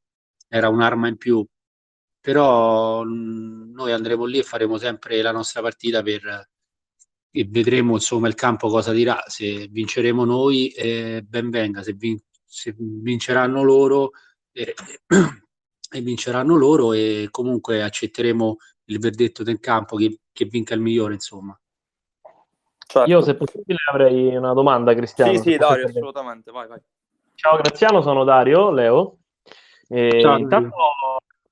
era 0.47 0.69
un'arma 0.69 1.07
in 1.09 1.17
più 1.17 1.45
però 2.25 3.03
mh, 3.03 3.71
noi 3.71 3.91
andremo 3.91 4.25
lì 4.25 4.39
e 4.39 4.43
faremo 4.43 4.79
sempre 4.79 5.21
la 5.21 5.31
nostra 5.31 5.61
partita 5.61 6.01
per, 6.01 6.49
e 7.29 7.45
vedremo 7.47 7.93
insomma 7.93 8.27
il 8.27 8.33
campo 8.33 8.67
cosa 8.67 8.91
dirà 8.91 9.21
se 9.27 9.67
vinceremo 9.67 10.25
noi 10.25 10.69
eh, 10.69 11.21
ben 11.21 11.51
venga 11.51 11.83
se, 11.83 11.93
vin- 11.93 12.19
se 12.43 12.73
vinceranno 12.75 13.61
loro 13.61 14.09
eh, 14.53 14.73
e 15.91 16.01
vinceranno 16.01 16.55
loro 16.55 16.93
e 16.93 17.27
comunque 17.29 17.83
accetteremo 17.83 18.55
il 18.85 18.97
verdetto 18.97 19.43
del 19.43 19.59
campo 19.59 19.95
che, 19.95 20.21
che 20.31 20.45
vinca 20.45 20.73
il 20.73 20.81
migliore 20.81 21.13
insomma. 21.13 21.55
Certo. 22.87 23.07
io 23.07 23.21
se 23.21 23.35
possibile 23.35 23.77
avrei 23.91 24.35
una 24.35 24.53
domanda 24.53 24.95
Cristiano 24.95 25.31
sì 25.33 25.51
sì 25.51 25.57
Dario 25.57 25.85
assolutamente 25.85 26.51
vai 26.51 26.67
vai. 26.67 26.79
Ciao 27.35 27.57
Graziano 27.57 28.01
sono 28.01 28.23
Dario 28.23 28.71
Leo. 28.71 29.17
E 29.87 30.19
ciao, 30.21 30.37
intanto 30.37 30.75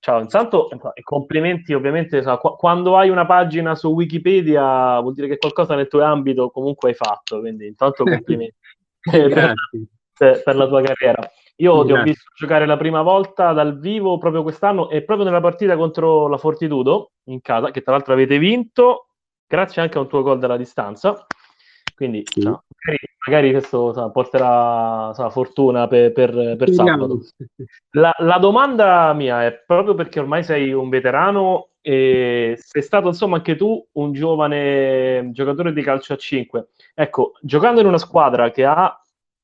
Ciao, 0.04 0.20
intanto 0.20 0.68
complimenti 1.02 1.74
ovviamente, 1.74 2.22
quando 2.58 2.98
hai 2.98 3.08
una 3.08 3.26
pagina 3.26 3.74
su 3.74 3.88
Wikipedia 3.88 5.00
vuol 5.00 5.14
dire 5.14 5.30
che 5.30 5.38
qualcosa 5.38 5.76
nel 5.76 5.88
tuo 5.88 6.04
ambito 6.04 6.50
comunque 6.50 6.90
hai 6.90 6.96
fatto, 6.96 7.40
quindi 7.40 7.68
intanto 7.68 8.04
complimenti 8.20 8.54
per, 9.00 9.54
per, 10.44 10.56
la 10.58 10.68
tua 10.68 10.82
carriera. 10.82 11.26
Io 11.56 11.86
Grazie. 11.86 11.94
ti 11.94 12.00
ho 12.00 12.04
visto 12.04 12.30
giocare 12.36 12.66
la 12.66 12.76
prima 12.76 13.02
volta 13.02 13.54
dal 13.54 13.80
vivo 13.80 14.18
proprio 14.18 14.44
quest'anno 14.44 14.90
e 14.90 15.04
proprio 15.04 15.26
nella 15.26 15.40
partita 15.40 15.78
contro 15.78 16.28
la 16.28 16.38
Fortitudo 16.38 17.12
in 17.28 17.40
casa, 17.40 17.72
che 17.72 17.82
tra 17.82 17.94
l'altro 17.94 18.12
avete 18.12 18.38
vinto, 18.38 19.08
grazie 19.48 19.82
anche 19.82 19.98
a 19.98 20.02
un 20.02 20.10
tuo 20.10 20.22
gol 20.22 20.38
dalla 20.38 20.58
distanza. 20.58 21.26
Quindi 21.96 22.24
sì. 22.26 22.44
no, 22.44 22.66
magari, 22.84 23.00
magari, 23.26 23.52
questo 23.52 23.94
so, 23.94 24.12
porterà 24.12 25.12
so, 25.14 25.30
fortuna 25.30 25.88
per, 25.88 26.12
per, 26.12 26.56
per 26.58 26.70
sabato. 26.72 27.22
La, 27.92 28.14
la, 28.20 28.38
domanda 28.38 29.14
mia 29.14 29.46
è 29.46 29.54
proprio 29.66 29.96
perché 29.96 30.20
ormai 30.20 30.44
sei 30.44 30.72
un 30.74 30.90
veterano 30.90 31.70
e 31.82 32.56
sei 32.58 32.82
stato 32.82 33.08
insomma 33.08 33.38
anche 33.38 33.56
tu 33.56 33.86
un 33.94 34.14
giovane 34.14 35.30
giocatore 35.32 35.74
di 35.74 35.82
calcio 35.82 36.14
a 36.14 36.18
5. 36.18 36.68
Ecco, 36.94 37.34
giocando 37.42 37.82
in 37.82 37.88
una 37.88 37.98
squadra 37.98 38.52
che 38.52 38.66
ha 38.66 38.98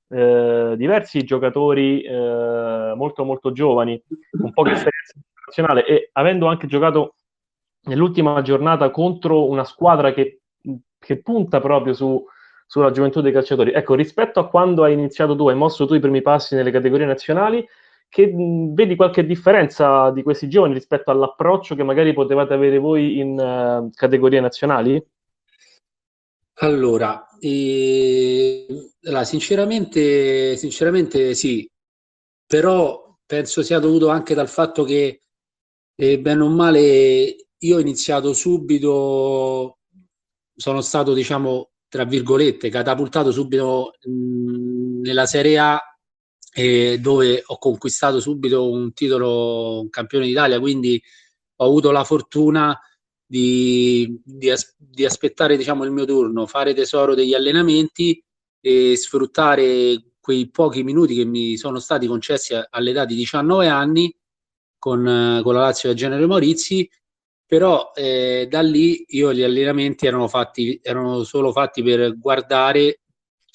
eh, 0.10 0.74
diversi 0.76 1.24
giocatori 1.24 2.02
eh, 2.02 2.94
molto 2.96 3.24
molto 3.24 3.52
giovani, 3.52 4.02
un 4.32 4.52
po' 4.52 4.64
che 4.64 4.72
esperienza 4.72 5.14
internazionale 5.16 5.86
e 5.86 6.10
avendo 6.14 6.48
anche 6.48 6.68
giocato 6.68 7.16
nell'ultima 7.84 8.42
giornata 8.42 8.90
contro 8.90 9.48
una 9.48 9.64
squadra 9.64 10.14
che, 10.14 10.42
che 10.98 11.22
punta 11.22 11.60
proprio 11.60 11.94
su 11.94 12.24
sulla 12.70 12.92
gioventù 12.92 13.22
dei 13.22 13.32
calciatori. 13.32 13.72
Ecco, 13.72 13.96
rispetto 13.96 14.40
a 14.40 14.48
quando 14.48 14.84
hai 14.84 14.94
iniziato 14.94 15.36
tu, 15.36 15.48
hai 15.50 15.56
mosso 15.56 15.88
tu 15.88 15.96
i 15.96 16.00
primi 16.00 16.22
passi 16.22 16.54
nelle 16.54 16.70
categorie 16.70 17.08
nazionali, 17.08 17.68
che 18.08 18.28
mh, 18.28 18.76
vedi 18.76 18.96
qualche 18.96 19.26
differenza 19.26 20.12
di 20.12 20.22
questi 20.22 20.48
giovani 20.48 20.76
rispetto 20.76 21.10
all'approccio 21.10 21.74
che 21.74 21.82
magari 21.82 22.14
potevate 22.14 22.54
avere 22.54 22.78
voi 22.78 23.18
in 23.18 23.32
uh, 23.40 23.90
categorie 23.92 24.40
nazionali? 24.40 25.04
Allora, 26.62 27.28
eh, 27.40 28.68
allora, 29.06 29.24
sinceramente, 29.24 30.56
sinceramente 30.56 31.34
sì, 31.34 31.68
però 32.46 33.18
penso 33.26 33.64
sia 33.64 33.80
dovuto 33.80 34.10
anche 34.10 34.36
dal 34.36 34.50
fatto 34.50 34.84
che, 34.84 35.22
eh, 35.96 36.20
bene 36.20 36.44
o 36.44 36.50
male, 36.50 37.36
io 37.58 37.78
ho 37.78 37.80
iniziato 37.80 38.34
subito, 38.34 39.80
sono 40.56 40.82
stato, 40.82 41.14
diciamo, 41.14 41.70
tra 41.90 42.06
virgolette, 42.06 42.70
catapultato 42.70 43.32
subito 43.32 43.96
mh, 44.06 45.02
nella 45.02 45.26
Serie 45.26 45.58
A 45.58 45.82
eh, 46.54 47.00
dove 47.00 47.44
ho 47.46 47.58
conquistato 47.58 48.20
subito 48.20 48.70
un 48.70 48.94
titolo 48.94 49.82
un 49.82 49.90
campione 49.90 50.26
d'Italia, 50.26 50.60
quindi 50.60 51.02
ho 51.58 51.66
avuto 51.66 51.92
la 51.92 52.04
fortuna 52.04 52.80
di, 53.26 54.20
di, 54.24 54.50
as- 54.50 54.76
di 54.78 55.06
aspettare 55.06 55.58
diciamo, 55.58 55.84
il 55.84 55.92
mio 55.92 56.06
turno, 56.06 56.46
fare 56.46 56.74
tesoro 56.74 57.16
degli 57.16 57.34
allenamenti 57.34 58.24
e 58.62 58.96
sfruttare 58.96 60.14
quei 60.20 60.50
pochi 60.50 60.84
minuti 60.84 61.16
che 61.16 61.26
mi 61.26 61.58
sono 61.58 61.80
stati 61.80 62.08
concessi 62.08 62.54
all'età 62.70 63.06
di 63.06 63.16
19 63.16 63.68
anni 63.68 64.14
con, 64.78 65.42
con 65.44 65.54
la 65.54 65.62
Lazio 65.62 65.90
del 65.90 65.98
Genere 65.98 66.26
Maurizi 66.26 66.90
però 67.50 67.92
eh, 67.96 68.46
da 68.48 68.62
lì 68.62 69.06
io 69.08 69.34
gli 69.34 69.42
allenamenti 69.42 70.06
erano, 70.06 70.28
fatti, 70.28 70.80
erano 70.84 71.24
solo 71.24 71.52
fatti 71.52 71.82
per 71.82 72.16
guardare 72.20 73.00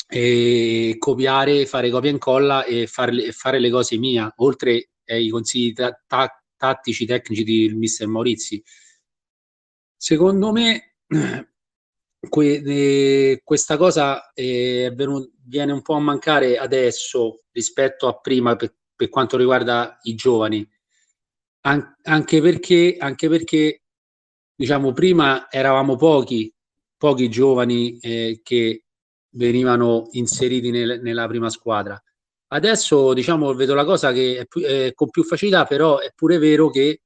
e 0.08 0.96
copiare, 0.98 1.64
fare 1.64 1.90
copia 1.90 2.10
e 2.10 2.12
incolla 2.12 2.64
e 2.64 2.88
fare, 2.88 3.30
fare 3.30 3.60
le 3.60 3.70
cose 3.70 3.96
mia, 3.96 4.32
oltre 4.38 4.88
ai 5.06 5.28
consigli 5.28 5.72
ta- 5.74 5.96
ta- 6.08 6.42
tattici, 6.56 7.06
tecnici 7.06 7.44
di 7.44 7.68
mister 7.72 8.08
Maurizi. 8.08 8.60
Secondo 9.96 10.50
me 10.50 10.96
que- 12.28 12.62
eh, 12.66 13.40
questa 13.44 13.76
cosa 13.76 14.32
eh, 14.32 14.90
venuto, 14.92 15.30
viene 15.44 15.70
un 15.70 15.82
po' 15.82 15.94
a 15.94 16.00
mancare 16.00 16.58
adesso 16.58 17.44
rispetto 17.52 18.08
a 18.08 18.18
prima 18.18 18.56
per, 18.56 18.74
per 18.96 19.08
quanto 19.08 19.36
riguarda 19.36 20.00
i 20.02 20.16
giovani. 20.16 20.68
An- 21.66 21.96
anche 22.02 22.40
perché, 22.40 22.96
anche 22.98 23.28
perché 23.28 23.83
diciamo 24.54 24.92
prima 24.92 25.50
eravamo 25.50 25.96
pochi, 25.96 26.52
pochi 26.96 27.28
giovani 27.28 27.98
eh, 27.98 28.40
che 28.42 28.84
venivano 29.34 30.08
inseriti 30.12 30.70
nel, 30.70 31.00
nella 31.02 31.26
prima 31.26 31.50
squadra. 31.50 32.00
Adesso 32.48 33.12
diciamo 33.14 33.52
vedo 33.54 33.74
la 33.74 33.84
cosa 33.84 34.12
che 34.12 34.38
è, 34.38 34.46
più, 34.46 34.62
è 34.62 34.92
con 34.94 35.10
più 35.10 35.24
facilità, 35.24 35.64
però 35.64 35.98
è 35.98 36.12
pure 36.14 36.38
vero 36.38 36.70
che 36.70 37.00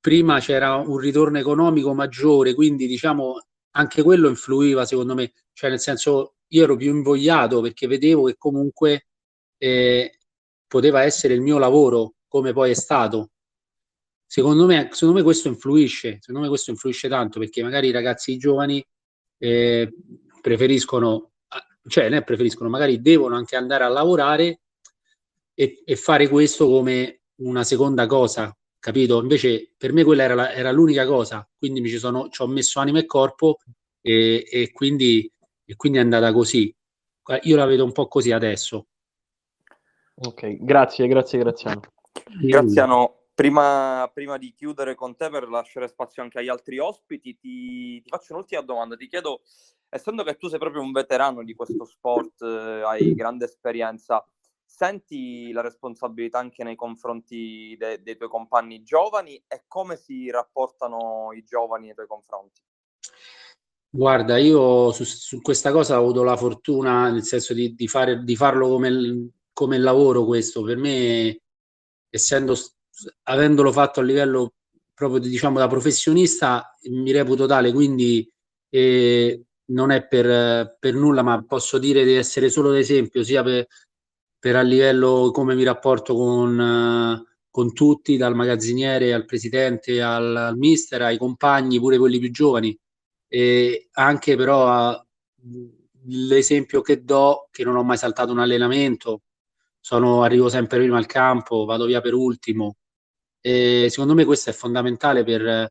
prima 0.00 0.38
c'era 0.38 0.76
un 0.76 0.98
ritorno 0.98 1.38
economico 1.38 1.94
maggiore, 1.94 2.54
quindi 2.54 2.86
diciamo 2.86 3.46
anche 3.76 4.02
quello 4.02 4.28
influiva 4.28 4.84
secondo 4.84 5.14
me, 5.14 5.32
cioè 5.52 5.70
nel 5.70 5.80
senso 5.80 6.36
io 6.48 6.62
ero 6.62 6.76
più 6.76 6.90
invogliato 6.94 7.60
perché 7.60 7.86
vedevo 7.86 8.24
che 8.24 8.36
comunque 8.36 9.06
eh, 9.56 10.18
poteva 10.66 11.02
essere 11.02 11.34
il 11.34 11.40
mio 11.40 11.58
lavoro 11.58 12.14
come 12.28 12.52
poi 12.52 12.70
è 12.70 12.74
stato 12.74 13.30
Secondo 14.34 14.66
me, 14.66 14.88
secondo 14.90 15.14
me 15.14 15.22
questo 15.22 15.46
influisce, 15.46 16.18
secondo 16.18 16.40
me 16.40 16.48
questo 16.48 16.72
influisce 16.72 17.08
tanto 17.08 17.38
perché 17.38 17.62
magari 17.62 17.86
i 17.86 17.92
ragazzi 17.92 18.36
giovani 18.36 18.84
eh, 19.38 19.94
preferiscono, 20.40 21.34
cioè 21.86 22.08
ne 22.08 22.24
preferiscono, 22.24 22.68
magari 22.68 23.00
devono 23.00 23.36
anche 23.36 23.54
andare 23.54 23.84
a 23.84 23.88
lavorare 23.88 24.62
e, 25.54 25.82
e, 25.84 25.94
fare 25.94 26.26
questo 26.26 26.66
come 26.66 27.20
una 27.42 27.62
seconda 27.62 28.06
cosa, 28.06 28.52
capito? 28.80 29.20
Invece 29.20 29.72
per 29.78 29.92
me 29.92 30.02
quella 30.02 30.24
era, 30.24 30.34
la, 30.34 30.52
era 30.52 30.72
l'unica 30.72 31.06
cosa, 31.06 31.48
quindi 31.56 31.80
mi 31.80 31.88
ci, 31.88 31.98
sono, 31.98 32.28
ci 32.28 32.42
ho 32.42 32.48
messo 32.48 32.80
anima 32.80 32.98
e 32.98 33.06
corpo 33.06 33.58
e, 34.00 34.44
e, 34.50 34.72
quindi, 34.72 35.30
e 35.64 35.76
quindi 35.76 35.98
è 35.98 36.00
andata 36.00 36.32
così. 36.32 36.74
Io 37.42 37.54
la 37.54 37.66
vedo 37.66 37.84
un 37.84 37.92
po' 37.92 38.08
così 38.08 38.32
adesso. 38.32 38.88
Ok, 40.16 40.56
grazie, 40.58 41.06
grazie 41.06 41.38
Graziano. 41.38 41.82
Graziano, 42.40 43.23
Prima, 43.34 44.08
prima, 44.14 44.38
di 44.38 44.52
chiudere 44.54 44.94
con 44.94 45.16
te 45.16 45.28
per 45.28 45.48
lasciare 45.48 45.88
spazio 45.88 46.22
anche 46.22 46.38
agli 46.38 46.48
altri 46.48 46.78
ospiti, 46.78 47.36
ti, 47.36 48.00
ti, 48.00 48.08
faccio 48.08 48.32
un'ultima 48.32 48.62
domanda. 48.62 48.96
Ti 48.96 49.08
chiedo, 49.08 49.42
essendo 49.88 50.22
che 50.22 50.36
tu 50.36 50.46
sei 50.46 50.60
proprio 50.60 50.82
un 50.82 50.92
veterano 50.92 51.42
di 51.42 51.52
questo 51.52 51.84
sport, 51.84 52.42
eh, 52.42 52.82
hai 52.84 53.12
grande 53.12 53.46
esperienza, 53.46 54.24
senti 54.64 55.50
la 55.50 55.62
responsabilità 55.62 56.38
anche 56.38 56.62
nei 56.62 56.76
confronti 56.76 57.74
de, 57.76 58.02
dei 58.02 58.16
tuoi 58.16 58.28
compagni 58.28 58.84
giovani 58.84 59.34
e 59.48 59.64
come 59.66 59.96
si 59.96 60.30
rapportano 60.30 61.32
i 61.32 61.42
giovani 61.42 61.86
nei 61.86 61.94
tuoi 61.94 62.06
confronti? 62.06 62.60
Guarda, 63.90 64.38
io 64.38 64.92
su, 64.92 65.04
su 65.04 65.40
questa 65.40 65.72
cosa 65.72 65.96
ho 65.96 66.02
avuto 66.02 66.22
la 66.22 66.36
fortuna, 66.36 67.10
nel 67.10 67.22
senso 67.22 67.52
di, 67.52 67.74
di, 67.74 67.88
fare, 67.88 68.22
di 68.22 68.36
farlo 68.36 68.68
come, 68.68 69.30
come 69.52 69.78
lavoro 69.78 70.24
questo. 70.24 70.62
Per 70.62 70.76
me, 70.76 71.40
essendo 72.10 72.54
avendolo 73.24 73.72
fatto 73.72 74.00
a 74.00 74.02
livello 74.02 74.54
proprio 74.94 75.18
diciamo 75.18 75.58
da 75.58 75.66
professionista 75.66 76.76
mi 76.90 77.10
reputo 77.12 77.46
tale 77.46 77.72
quindi 77.72 78.30
eh, 78.68 79.44
non 79.66 79.90
è 79.90 80.06
per, 80.06 80.76
per, 80.78 80.94
nulla 80.94 81.22
ma 81.22 81.42
posso 81.44 81.78
dire 81.78 82.04
di 82.04 82.14
essere 82.14 82.50
solo 82.50 82.70
d'esempio 82.70 83.24
sia 83.24 83.42
per, 83.42 83.66
per 84.38 84.56
a 84.56 84.62
livello 84.62 85.30
come 85.32 85.54
mi 85.54 85.64
rapporto 85.64 86.14
con, 86.14 87.24
con 87.50 87.72
tutti 87.72 88.16
dal 88.16 88.34
magazziniere 88.34 89.14
al 89.14 89.24
presidente 89.24 90.02
al, 90.02 90.36
al, 90.36 90.56
mister 90.58 91.00
ai 91.02 91.16
compagni 91.16 91.78
pure 91.78 91.96
quelli 91.98 92.18
più 92.18 92.30
giovani. 92.30 92.76
E 93.26 93.88
anche 93.92 94.36
però 94.36 94.66
a, 94.66 95.06
l'esempio 96.08 96.82
che 96.82 97.04
do 97.04 97.48
che 97.50 97.64
non 97.64 97.76
ho 97.76 97.82
mai 97.82 97.96
saltato 97.96 98.32
un 98.32 98.40
allenamento 98.40 99.22
sono, 99.80 100.22
arrivo 100.22 100.48
sempre 100.48 100.78
prima 100.78 100.98
al 100.98 101.06
campo 101.06 101.64
vado 101.64 101.86
via 101.86 102.00
per 102.00 102.14
ultimo 102.14 102.76
e 103.46 103.88
secondo 103.90 104.14
me 104.14 104.24
questo 104.24 104.48
è 104.48 104.54
fondamentale 104.54 105.22
per, 105.22 105.68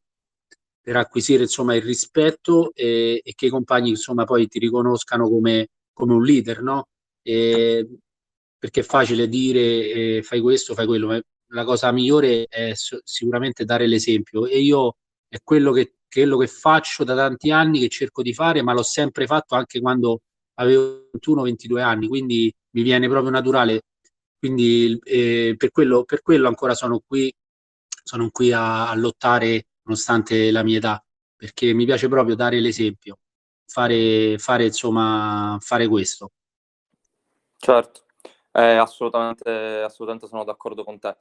per 0.79 0.95
acquisire 0.95 1.41
insomma, 1.41 1.73
il 1.73 1.81
rispetto 1.81 2.71
e, 2.75 3.19
e, 3.23 3.33
che 3.33 3.47
i 3.47 3.49
compagni 3.49 3.89
insomma, 3.89 4.25
poi 4.25 4.47
ti 4.47 4.59
riconoscano 4.59 5.27
come, 5.27 5.69
come 5.91 6.13
un 6.13 6.23
leader, 6.23 6.61
no? 6.61 6.89
E, 7.23 7.87
perché 8.59 8.81
è 8.81 8.83
facile 8.83 9.27
dire 9.27 9.59
eh, 9.59 10.21
fai 10.21 10.39
questo, 10.39 10.75
fai 10.75 10.85
quello, 10.85 11.07
ma 11.07 11.19
la 11.47 11.63
cosa 11.63 11.91
migliore 11.91 12.45
è 12.47 12.73
sicuramente 12.75 13.65
dare 13.65 13.87
l'esempio 13.87 14.45
e 14.45 14.59
io 14.59 14.97
è 15.27 15.37
quello 15.43 15.71
che, 15.71 15.95
quello 16.07 16.37
che 16.37 16.47
faccio 16.47 17.03
da 17.03 17.15
tanti 17.15 17.49
anni, 17.49 17.79
che 17.79 17.89
cerco 17.89 18.21
di 18.21 18.35
fare, 18.35 18.61
ma 18.61 18.73
l'ho 18.73 18.83
sempre 18.83 19.25
fatto 19.25 19.55
anche 19.55 19.79
quando 19.81 20.19
avevo 20.59 21.09
21-22 21.17 21.79
anni, 21.79 22.07
quindi 22.07 22.53
mi 22.75 22.83
viene 22.83 23.07
proprio 23.09 23.31
naturale. 23.31 23.81
Quindi 24.37 24.99
eh, 25.05 25.55
per, 25.57 25.71
quello, 25.71 26.03
per 26.03 26.21
quello 26.21 26.47
ancora 26.47 26.75
sono 26.75 27.01
qui 27.05 27.33
sono 28.03 28.29
qui 28.29 28.51
a, 28.51 28.89
a 28.89 28.95
lottare 28.95 29.67
nonostante 29.83 30.51
la 30.51 30.63
mia 30.63 30.77
età, 30.77 31.03
perché 31.35 31.73
mi 31.73 31.85
piace 31.85 32.07
proprio 32.07 32.35
dare 32.35 32.59
l'esempio, 32.59 33.19
fare, 33.65 34.37
fare, 34.37 34.65
insomma, 34.65 35.57
fare 35.61 35.87
questo. 35.87 36.31
Certo, 37.57 38.05
eh, 38.51 38.75
assolutamente, 38.75 39.49
assolutamente 39.49 40.27
sono 40.27 40.43
d'accordo 40.43 40.83
con 40.83 40.99
te. 40.99 41.15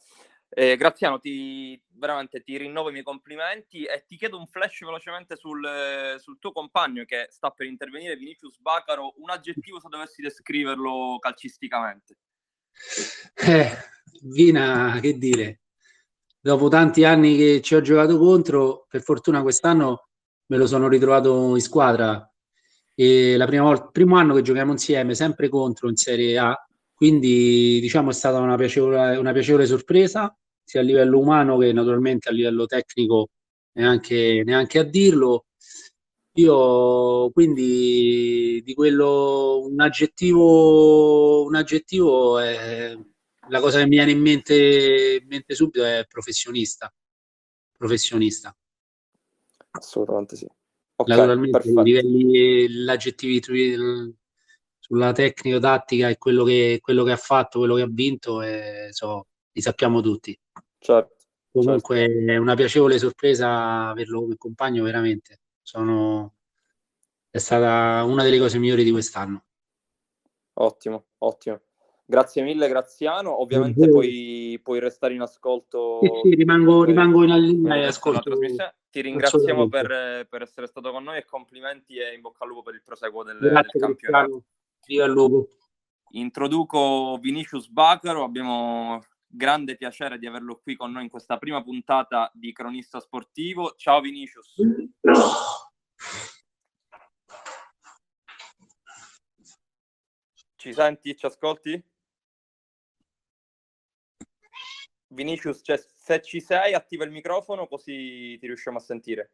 Eh, 0.54 0.76
Graziano, 0.76 1.18
ti, 1.18 1.80
veramente 1.92 2.42
ti 2.42 2.58
rinnovo 2.58 2.90
i 2.90 2.92
miei 2.92 3.04
complimenti 3.04 3.84
e 3.84 4.04
ti 4.06 4.18
chiedo 4.18 4.36
un 4.38 4.46
flash 4.46 4.80
velocemente 4.84 5.34
sul, 5.34 6.16
sul, 6.18 6.38
tuo 6.38 6.52
compagno 6.52 7.04
che 7.06 7.28
sta 7.30 7.50
per 7.50 7.66
intervenire, 7.66 8.16
Vinicius 8.16 8.58
Bacaro, 8.58 9.14
un 9.16 9.30
aggettivo 9.30 9.80
se 9.80 9.88
dovessi 9.88 10.20
descriverlo 10.20 11.18
calcisticamente. 11.20 12.18
Eh, 13.34 13.70
Vina, 14.24 14.98
che 15.00 15.16
dire, 15.16 15.60
dopo 16.42 16.68
tanti 16.68 17.04
anni 17.04 17.36
che 17.36 17.60
ci 17.62 17.74
ho 17.76 17.80
giocato 17.80 18.18
contro, 18.18 18.86
per 18.88 19.02
fortuna 19.02 19.42
quest'anno 19.42 20.08
me 20.46 20.56
lo 20.56 20.66
sono 20.66 20.88
ritrovato 20.88 21.54
in 21.54 21.60
squadra. 21.60 22.28
E 22.94 23.36
la 23.36 23.46
prima 23.46 23.64
volta, 23.64 23.86
primo 23.90 24.16
anno 24.16 24.34
che 24.34 24.42
giochiamo 24.42 24.72
insieme, 24.72 25.14
sempre 25.14 25.48
contro 25.48 25.88
in 25.88 25.96
Serie 25.96 26.36
A, 26.38 26.54
quindi 26.94 27.78
diciamo 27.80 28.10
è 28.10 28.12
stata 28.12 28.38
una 28.38 28.56
piacevole, 28.56 29.16
una 29.16 29.32
piacevole 29.32 29.66
sorpresa, 29.66 30.36
sia 30.64 30.80
a 30.80 30.84
livello 30.84 31.18
umano 31.18 31.56
che 31.58 31.72
naturalmente 31.72 32.28
a 32.28 32.32
livello 32.32 32.66
tecnico, 32.66 33.28
neanche, 33.74 34.42
neanche 34.44 34.78
a 34.80 34.82
dirlo. 34.84 35.46
Io 36.36 37.30
quindi 37.30 38.62
di 38.64 38.74
quello 38.74 39.60
un 39.68 39.80
aggettivo, 39.80 41.44
un 41.44 41.54
aggettivo 41.56 42.38
è 42.38 42.96
la 43.52 43.60
cosa 43.60 43.78
che 43.78 43.84
mi 43.84 43.96
viene 43.96 44.12
in 44.12 44.20
mente, 44.20 45.20
in 45.20 45.28
mente 45.28 45.54
subito 45.54 45.84
è 45.84 46.06
professionista. 46.08 46.92
Professionista. 47.76 48.56
Assolutamente 49.72 50.36
sì. 50.36 50.48
Okay, 50.96 51.16
Naturalmente 51.16 51.60
livelli, 51.82 52.82
l'aggettivo 52.82 53.40
sulla 54.78 55.12
tecnica 55.12 55.58
tattica 55.58 56.08
e 56.08 56.16
quello 56.16 56.44
che, 56.44 56.78
quello 56.80 57.04
che 57.04 57.12
ha 57.12 57.16
fatto, 57.16 57.58
quello 57.58 57.74
che 57.74 57.82
ha 57.82 57.88
vinto, 57.90 58.40
e, 58.40 58.88
so, 58.90 59.26
li 59.52 59.60
sappiamo 59.60 60.00
tutti. 60.00 60.38
Certo. 60.78 61.16
Comunque 61.50 62.06
certo. 62.06 62.32
è 62.32 62.36
una 62.38 62.54
piacevole 62.54 62.98
sorpresa 62.98 63.90
averlo 63.90 64.22
come 64.22 64.36
compagno, 64.36 64.82
veramente. 64.82 65.40
Sono... 65.60 66.36
È 67.28 67.38
stata 67.38 68.02
una 68.04 68.22
delle 68.22 68.38
cose 68.38 68.58
migliori 68.58 68.84
di 68.84 68.90
quest'anno. 68.90 69.44
Ottimo, 70.54 71.06
ottimo. 71.18 71.60
Grazie 72.12 72.42
mille 72.42 72.68
Graziano, 72.68 73.40
ovviamente 73.40 73.88
puoi, 73.88 74.60
puoi, 74.62 74.80
restare 74.80 75.14
in 75.14 75.22
ascolto. 75.22 75.98
Sì, 76.02 76.10
sì, 76.22 76.34
rimango, 76.34 76.84
rimango 76.84 77.24
in 77.24 77.34
linea 77.40 77.76
e 77.76 77.84
ascolto. 77.86 78.36
Ti 78.90 79.00
ringraziamo 79.00 79.66
per, 79.70 80.26
per, 80.28 80.42
essere 80.42 80.66
stato 80.66 80.90
con 80.90 81.04
noi 81.04 81.16
e 81.16 81.24
complimenti 81.24 81.96
e 81.96 82.12
in 82.12 82.20
bocca 82.20 82.44
al 82.44 82.50
lupo 82.50 82.64
per 82.64 82.74
il 82.74 82.82
proseguo 82.84 83.22
del, 83.22 83.38
del 83.38 83.64
campionato. 83.78 84.44
Viva 84.86 85.06
il 85.06 85.12
lupo. 85.12 85.48
Introduco 86.10 87.16
Vinicius 87.18 87.68
Bacaro, 87.68 88.24
abbiamo 88.24 89.00
grande 89.26 89.76
piacere 89.76 90.18
di 90.18 90.26
averlo 90.26 90.60
qui 90.62 90.76
con 90.76 90.92
noi 90.92 91.04
in 91.04 91.08
questa 91.08 91.38
prima 91.38 91.62
puntata 91.62 92.30
di 92.34 92.52
Cronista 92.52 93.00
Sportivo. 93.00 93.72
Ciao 93.78 94.02
Vinicius. 94.02 94.56
Ci 100.56 100.72
senti? 100.74 101.16
Ci 101.16 101.24
ascolti? 101.24 101.82
Vinicius, 105.12 105.60
cioè, 105.62 105.78
se 105.78 106.22
ci 106.22 106.40
sei, 106.40 106.74
attiva 106.74 107.04
il 107.04 107.10
microfono 107.10 107.66
così 107.66 108.36
ti 108.38 108.46
riusciamo 108.46 108.78
a 108.78 108.80
sentire. 108.80 109.32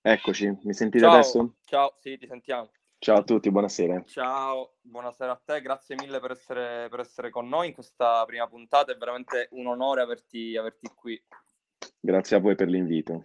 Eccoci, 0.00 0.58
mi 0.62 0.72
sentite 0.72 1.04
ciao, 1.04 1.12
adesso? 1.12 1.56
Ciao, 1.64 1.96
sì, 1.98 2.16
ti 2.18 2.26
sentiamo. 2.26 2.70
Ciao 2.98 3.18
a 3.18 3.22
tutti, 3.22 3.50
buonasera. 3.50 4.02
Ciao, 4.06 4.76
buonasera 4.80 5.32
a 5.32 5.42
te, 5.44 5.60
grazie 5.62 5.94
mille 5.94 6.18
per 6.18 6.32
essere, 6.32 6.88
per 6.88 7.00
essere 7.00 7.30
con 7.30 7.48
noi 7.48 7.68
in 7.68 7.74
questa 7.74 8.24
prima 8.24 8.48
puntata, 8.48 8.92
è 8.92 8.96
veramente 8.96 9.48
un 9.52 9.66
onore 9.66 10.00
averti, 10.00 10.56
averti 10.56 10.88
qui. 10.94 11.22
Grazie 12.00 12.36
a 12.36 12.40
voi 12.40 12.56
per 12.56 12.68
l'invito. 12.68 13.24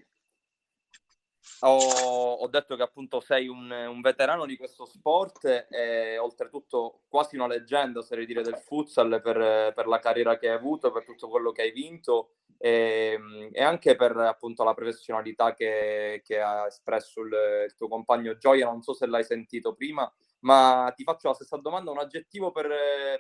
Ho, 1.62 1.78
ho, 1.78 2.48
detto 2.48 2.76
che 2.76 2.84
appunto 2.84 3.20
sei 3.20 3.48
un, 3.48 3.70
un, 3.70 4.02
veterano 4.02 4.46
di 4.46 4.56
questo 4.56 4.86
sport 4.86 5.68
e 5.70 6.18
oltretutto 6.18 7.02
quasi 7.08 7.36
una 7.36 7.48
leggenda, 7.48 8.00
oserei 8.00 8.26
dire, 8.26 8.42
del 8.42 8.58
futsal 8.58 9.22
per, 9.22 9.74
per, 9.74 9.88
la 9.88 10.00
carriera 10.00 10.38
che 10.38 10.50
hai 10.50 10.56
avuto, 10.56 10.92
per 10.92 11.04
tutto 11.04 11.28
quello 11.28 11.52
che 11.52 11.64
hai 11.64 11.72
vinto 11.72 12.36
e, 12.58 13.20
e 13.52 13.62
anche 13.62 13.96
per 13.96 14.16
appunto 14.16 14.64
la 14.64 14.74
professionalità 14.74 15.54
che, 15.54 16.22
che 16.24 16.40
ha 16.40 16.66
espresso 16.66 17.22
il, 17.22 17.34
il, 17.68 17.76
tuo 17.76 17.90
compagno 17.90 18.38
Gioia. 18.38 18.68
Non 18.68 18.82
so 18.82 18.94
se 18.94 19.06
l'hai 19.06 19.26
sentito 19.26 19.74
prima, 19.74 20.10
ma 20.40 20.92
ti 20.96 21.04
faccio 21.04 21.28
la 21.28 21.34
stessa 21.34 21.58
domanda, 21.58 21.92
un 21.92 22.00
aggettivo 22.00 22.52
per, 22.52 22.70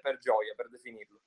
per 0.01 0.17
Gioia, 0.19 0.53
per 0.55 0.69
definirlo. 0.69 1.19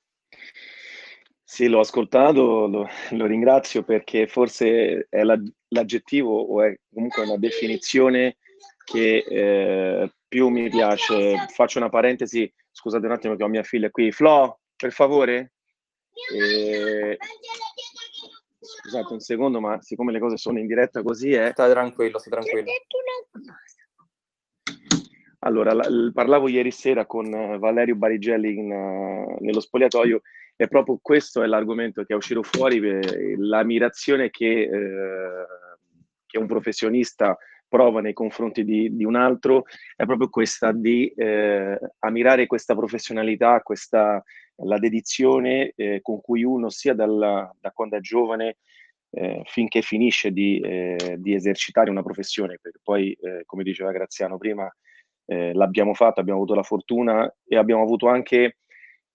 Sì, 1.48 1.68
l'ho 1.68 1.78
ascoltato, 1.78 2.66
lo, 2.66 2.88
lo 3.10 3.26
ringrazio 3.26 3.84
perché 3.84 4.26
forse 4.26 5.06
è 5.08 5.22
la, 5.22 5.40
l'aggettivo 5.68 6.36
o 6.40 6.60
è 6.60 6.76
comunque 6.92 7.22
una 7.22 7.36
definizione 7.36 8.38
che 8.84 9.18
eh, 9.18 10.12
più 10.26 10.48
mi 10.48 10.68
piace. 10.68 11.36
Faccio 11.54 11.78
una 11.78 11.88
parentesi, 11.88 12.52
scusate 12.72 13.06
un 13.06 13.12
attimo 13.12 13.36
che 13.36 13.44
ho 13.44 13.48
mia 13.48 13.62
figlia 13.62 13.90
qui. 13.90 14.10
Flo, 14.10 14.58
per 14.74 14.90
favore? 14.90 15.52
E... 16.34 17.16
Scusate 18.58 19.12
un 19.12 19.20
secondo, 19.20 19.60
ma 19.60 19.80
siccome 19.80 20.10
le 20.10 20.18
cose 20.18 20.36
sono 20.36 20.58
in 20.58 20.66
diretta 20.66 21.04
così 21.04 21.32
è... 21.32 21.50
Stai 21.52 21.70
tranquillo, 21.70 22.18
stai 22.18 22.32
tranquillo. 22.32 22.72
Allora, 25.40 25.72
la, 25.74 25.86
parlavo 26.12 26.48
ieri 26.48 26.72
sera 26.72 27.06
con 27.06 27.30
Valerio 27.60 27.94
Barigelli 27.94 28.52
in, 28.52 28.72
uh, 28.72 29.36
nello 29.38 29.60
spogliatoio 29.60 30.22
e 30.56 30.68
proprio 30.68 30.98
questo 31.00 31.42
è 31.42 31.46
l'argomento 31.46 32.02
che 32.04 32.14
è 32.14 32.16
uscito 32.16 32.42
fuori, 32.42 32.78
eh, 32.78 33.34
l'ammirazione 33.36 34.30
che, 34.30 34.62
eh, 34.62 35.46
che, 36.24 36.38
un 36.38 36.46
professionista 36.46 37.36
prova 37.68 38.00
nei 38.00 38.14
confronti 38.14 38.64
di, 38.64 38.96
di, 38.96 39.04
un 39.04 39.16
altro 39.16 39.64
è 39.94 40.06
proprio 40.06 40.30
questa 40.30 40.72
di 40.72 41.08
eh, 41.08 41.78
ammirare 41.98 42.46
questa 42.46 42.74
professionalità, 42.74 43.60
questa, 43.60 44.22
la 44.64 44.78
dedizione 44.78 45.72
eh, 45.76 46.00
con 46.00 46.22
cui 46.22 46.42
uno 46.42 46.70
sia 46.70 46.94
dalla, 46.94 47.54
da 47.60 47.70
quando 47.72 47.96
è 47.96 48.00
giovane 48.00 48.56
eh, 49.10 49.42
finché 49.44 49.82
finisce 49.82 50.30
di, 50.30 50.58
eh, 50.60 51.16
di, 51.18 51.34
esercitare 51.34 51.90
una 51.90 52.02
professione, 52.02 52.58
perché 52.60 52.80
poi, 52.82 53.16
come 53.44 53.62
diceva 53.62 53.92
Graziano 53.92 54.38
prima, 54.38 54.70
l'abbiamo 55.28 55.92
fatto, 55.92 56.20
abbiamo 56.20 56.38
avuto 56.38 56.54
la 56.54 56.62
fortuna 56.62 57.32
e 57.46 57.56
abbiamo 57.56 57.82
avuto 57.82 58.06
anche 58.06 58.58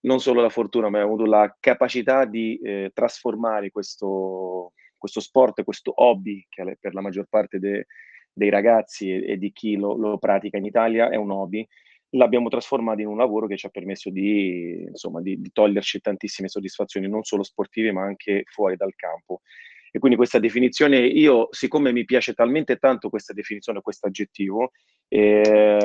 non 0.02 0.20
solo 0.20 0.42
la 0.42 0.50
fortuna, 0.50 0.90
ma 0.90 0.98
abbiamo 0.98 1.14
avuto 1.14 1.30
la 1.30 1.56
capacità 1.60 2.26
di 2.26 2.58
eh, 2.58 2.92
trasformare 2.94 3.72
questo, 3.72 4.74
questo, 4.98 5.20
sport, 5.20 5.64
questo 5.64 5.92
hobby, 5.96 6.46
che 6.50 6.78
per 6.80 6.94
la 6.94 7.02
maggior 7.02 7.26
parte 7.30 7.60
de, 7.60 7.86
dei 8.34 8.50
ragazzi 8.50 9.12
e, 9.12 9.32
e 9.32 9.38
di 9.38 9.52
chi 9.52 9.76
lo, 9.76 9.96
lo, 9.96 10.18
pratica 10.18 10.58
in 10.58 10.66
Italia 10.66 11.10
è 11.10 11.16
un 11.16 11.32
hobby, 11.32 11.68
l'abbiamo 12.12 12.50
trasformato 12.50 13.02
in 13.02 13.08
un 13.08 13.18
lavoro 13.18 13.48
che 13.48 13.58
ci 13.58 13.66
ha 13.66 13.70
permesso 13.70 14.10
di, 14.10 14.86
insomma, 14.88 15.22
di, 15.22 15.40
di 15.40 15.52
toglierci 15.52 16.02
tantissime 16.02 16.48
soddisfazioni, 16.48 17.08
non 17.08 17.24
solo 17.24 17.44
sportive, 17.44 17.92
ma 17.92 18.04
anche 18.04 18.44
fuori 18.46 18.76
dal 18.76 18.96
campo. 18.96 19.42
E 19.94 20.00
quindi 20.00 20.18
questa 20.18 20.40
definizione, 20.40 21.00
io, 21.00 21.50
siccome 21.52 21.92
mi 21.92 22.06
piace 22.06 22.34
talmente 22.34 22.78
tanto 22.78 23.10
questa 23.10 23.34
definizione, 23.34 23.82
questo 23.82 24.08
aggettivo, 24.08 24.72
eh, 25.10 25.78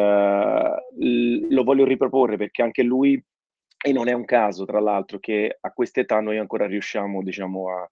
lo 1.48 1.64
voglio 1.64 1.84
riproporre 1.84 2.36
perché 2.36 2.62
anche 2.62 2.84
lui 2.84 3.20
e 3.82 3.92
non 3.92 4.08
è 4.08 4.12
un 4.12 4.24
caso, 4.24 4.64
tra 4.64 4.80
l'altro, 4.80 5.18
che 5.18 5.58
a 5.60 5.70
quest'età 5.72 6.20
noi 6.20 6.38
ancora 6.38 6.66
riusciamo, 6.66 7.22
diciamo, 7.22 7.70
a, 7.70 7.90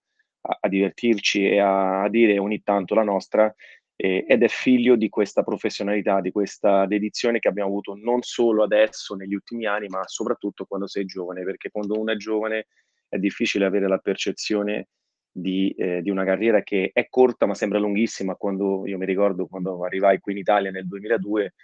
a, 0.61 0.69
divertirci 0.69 1.49
e 1.49 1.59
a, 1.59 2.03
a, 2.03 2.09
dire 2.09 2.39
ogni 2.39 2.63
tanto 2.63 2.95
la 2.95 3.03
nostra, 3.03 3.53
eh, 3.97 4.25
ed 4.29 4.43
è 4.43 4.49
figlio 4.49 4.97
di 4.97 5.09
questa 5.09 5.43
professionalità, 5.43 6.21
di 6.21 6.33
questa 6.33 6.87
dedizione 6.87 7.39
che 7.39 7.49
abbiamo 7.49 7.69
avuto 7.69 7.95
non 7.95 8.23
solo 8.23 8.65
adesso, 8.65 9.15
negli 9.15 9.35
ultimi 9.35 9.67
anni, 9.67 9.89
ma 9.89 10.03
soprattutto 10.07 10.65
quando 10.65 10.87
sei 10.87 11.05
giovane, 11.05 11.45
perché 11.45 11.71
quando 11.71 11.99
uno 11.99 12.13
è 12.13 12.17
giovane 12.17 12.67
è 13.09 13.19
difficile 13.19 13.65
avere 13.65 13.87
la 13.87 13.99
percezione 13.99 14.89
di, 15.31 15.71
eh, 15.71 16.01
di, 16.03 16.11
una 16.11 16.25
carriera 16.25 16.63
che 16.63 16.91
è 16.93 17.09
corta 17.09 17.47
ma 17.47 17.55
sembra 17.55 17.79
lunghissima. 17.79 18.35
Quando 18.37 18.87
io 18.87 18.99
mi 18.99 19.07
ricordo 19.07 19.47
quando 19.47 19.85
arrivai 19.85 20.19
qui 20.21 20.33
in 20.33 20.39
Italia 20.39 20.71
nel 20.71 20.87
2002, 20.87 21.55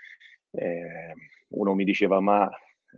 eh, 0.52 1.14
uno 1.48 1.74
mi 1.74 1.85
diceva 1.85 2.20
ma 2.20 2.48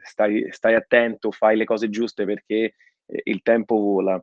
stai, 0.01 0.47
stai 0.51 0.75
attento, 0.75 1.31
fai 1.31 1.57
le 1.57 1.65
cose 1.65 1.89
giuste 1.89 2.25
perché 2.25 2.75
eh, 3.07 3.21
il 3.25 3.43
tempo 3.43 3.77
vola. 3.77 4.23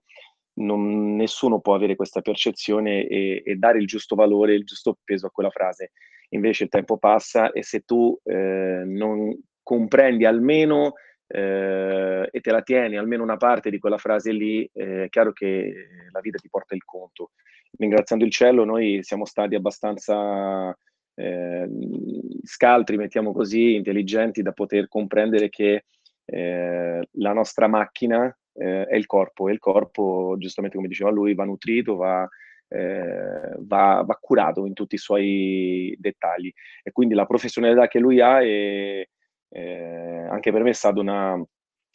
Non, 0.60 1.15
nessuno 1.15 1.62
può 1.62 1.73
avere 1.73 1.95
questa 1.95 2.21
percezione 2.21 3.08
e, 3.08 3.41
e, 3.45 3.55
dare 3.55 3.77
il 3.79 3.88
giusto 3.88 4.15
valore, 4.15 4.55
il 4.55 4.65
giusto 4.65 4.97
peso 5.03 5.27
a 5.27 5.32
quella 5.32 5.49
frase. 5.49 5.91
Invece 6.29 6.65
il 6.65 6.69
tempo 6.69 6.97
passa 6.97 7.51
e 7.51 7.63
se 7.63 7.82
tu 7.82 8.17
eh, 8.23 8.84
non 8.86 9.34
comprendi 9.63 10.25
almeno 10.25 10.93
eh, 11.27 12.27
e 12.32 12.41
te 12.41 12.51
la 12.51 12.62
tieni 12.62 12.97
almeno 12.97 13.23
una 13.23 13.38
parte 13.38 13.69
di 13.69 13.79
quella 13.79 13.97
frase 13.97 14.32
lì, 14.32 14.69
eh, 14.73 15.05
è 15.05 15.10
chiaro 15.10 15.32
che 15.32 15.71
la 16.12 16.19
vita 16.19 16.38
ti 16.38 16.49
porta 16.49 16.75
il 16.75 16.84
conto. 16.84 17.32
Ringraziando 17.77 18.25
il 18.25 18.32
cielo, 18.32 18.65
noi 18.65 18.99
siamo 19.03 19.25
stati 19.25 19.55
abbastanza 19.55 20.75
eh, 21.19 21.69
scaltri, 22.43 22.95
mettiamo 22.95 23.34
così, 23.34 23.75
intelligenti 23.75 24.41
da 24.41 24.53
poter 24.53 24.88
comprendere 24.88 25.49
che 25.49 25.84
eh, 26.23 27.01
la 27.12 27.34
nostra 27.34 27.67
macchina 27.67 28.34
eh, 28.53 28.86
è 28.86 28.95
il 28.95 29.05
corpo 29.05 29.49
e 29.49 29.51
il 29.51 29.60
corpo, 29.60 30.36
giustamente 30.38 30.77
come 30.77 30.88
diceva 30.88 31.10
lui, 31.10 31.34
va 31.34 31.43
nutrito, 31.43 31.97
va, 31.97 32.25
eh, 32.69 33.53
va, 33.58 34.03
va, 34.05 34.17
curato 34.21 34.65
in 34.65 34.73
tutti 34.73 34.95
i 34.95 34.99
suoi 34.99 35.93
dettagli. 35.99 36.51
E 36.82 36.91
quindi 36.93 37.15
la 37.15 37.25
professionalità 37.25 37.88
che 37.89 37.99
lui 37.99 38.21
ha 38.21 38.41
è, 38.41 39.05
anche 39.51 40.51
per 40.51 40.63
me 40.63 40.69
è 40.69 40.73
stata 40.73 40.99
una... 40.99 41.36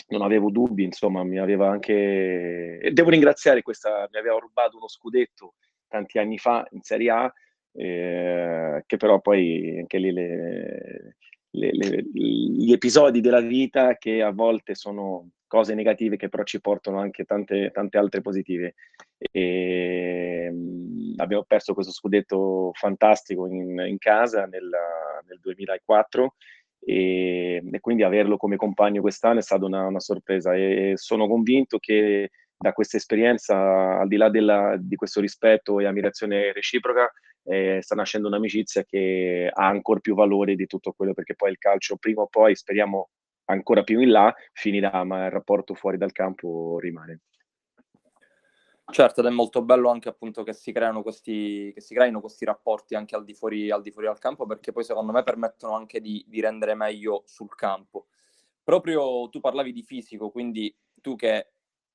Non 0.06 0.20
avevo 0.20 0.50
dubbi, 0.50 0.84
insomma, 0.84 1.24
mi 1.24 1.38
aveva 1.38 1.70
anche... 1.70 2.78
E 2.78 2.90
devo 2.92 3.08
ringraziare 3.08 3.62
questa... 3.62 4.06
Mi 4.12 4.18
aveva 4.18 4.36
rubato 4.38 4.76
uno 4.76 4.86
scudetto 4.88 5.54
tanti 5.88 6.18
anni 6.18 6.36
fa 6.36 6.66
in 6.72 6.82
Serie 6.82 7.10
A 7.10 7.32
eh, 7.74 8.82
che 8.86 8.96
però 8.96 9.20
poi 9.20 9.78
anche 9.78 9.98
lì 9.98 10.12
le, 10.12 11.16
le, 11.50 11.70
le, 11.72 12.04
gli 12.12 12.72
episodi 12.72 13.20
della 13.20 13.40
vita 13.40 13.96
che 13.96 14.22
a 14.22 14.30
volte 14.30 14.74
sono 14.74 15.30
cose 15.46 15.74
negative 15.74 16.16
che 16.16 16.28
però 16.28 16.42
ci 16.42 16.60
portano 16.60 16.98
anche 16.98 17.24
tante, 17.24 17.70
tante 17.72 17.98
altre 17.98 18.20
positive. 18.20 18.74
E, 19.18 20.50
mh, 20.52 21.14
abbiamo 21.16 21.44
perso 21.44 21.74
questo 21.74 21.92
scudetto 21.92 22.72
fantastico 22.74 23.46
in, 23.46 23.82
in 23.86 23.98
casa 23.98 24.46
nel, 24.46 24.68
nel 25.26 25.38
2004 25.40 26.34
e, 26.80 27.62
e, 27.70 27.80
quindi 27.80 28.02
averlo 28.02 28.36
come 28.36 28.56
compagno 28.56 29.00
quest'anno 29.00 29.38
è 29.38 29.42
stata 29.42 29.64
una, 29.64 29.86
una 29.86 30.00
sorpresa 30.00 30.54
e 30.54 30.92
sono 30.96 31.26
convinto 31.28 31.78
che 31.78 32.30
da 32.56 32.72
questa 32.72 32.96
esperienza, 32.96 33.98
al 33.98 34.08
di 34.08 34.16
là 34.16 34.30
della, 34.30 34.76
di 34.78 34.96
questo 34.96 35.20
rispetto 35.20 35.80
e 35.80 35.86
ammirazione 35.86 36.52
reciproca, 36.52 37.10
eh, 37.44 37.80
sta 37.82 37.94
nascendo 37.94 38.28
un'amicizia 38.28 38.84
che 38.84 39.50
ha 39.52 39.66
ancora 39.66 40.00
più 40.00 40.14
valore 40.14 40.54
di 40.54 40.66
tutto 40.66 40.92
quello, 40.92 41.14
perché 41.14 41.34
poi 41.34 41.50
il 41.50 41.58
calcio 41.58 41.96
prima 41.96 42.22
o 42.22 42.26
poi 42.26 42.54
speriamo 42.54 43.10
ancora 43.46 43.82
più 43.82 44.00
in 44.00 44.10
là 44.10 44.34
finirà, 44.52 45.04
ma 45.04 45.26
il 45.26 45.30
rapporto 45.30 45.74
fuori 45.74 45.98
dal 45.98 46.12
campo 46.12 46.78
rimane. 46.78 47.20
Certo, 48.86 49.20
ed 49.20 49.26
è 49.26 49.30
molto 49.30 49.62
bello 49.62 49.88
anche 49.88 50.10
appunto 50.10 50.42
che 50.42 50.52
si 50.52 50.70
creano 50.70 51.02
questi, 51.02 51.72
si 51.76 51.94
creino 51.94 52.20
questi 52.20 52.44
rapporti 52.44 52.94
anche 52.94 53.16
al 53.16 53.24
di 53.24 53.32
fuori, 53.32 53.70
al 53.70 53.80
di 53.80 53.90
fuori 53.90 54.06
dal 54.06 54.18
campo, 54.18 54.44
perché 54.46 54.72
poi 54.72 54.84
secondo 54.84 55.10
me 55.10 55.22
permettono 55.22 55.74
anche 55.74 56.00
di, 56.00 56.22
di 56.28 56.40
rendere 56.40 56.74
meglio 56.74 57.22
sul 57.24 57.54
campo. 57.54 58.08
Proprio 58.62 59.28
tu 59.30 59.40
parlavi 59.40 59.72
di 59.72 59.82
fisico, 59.82 60.30
quindi 60.30 60.74
tu 61.00 61.16
che 61.16 61.52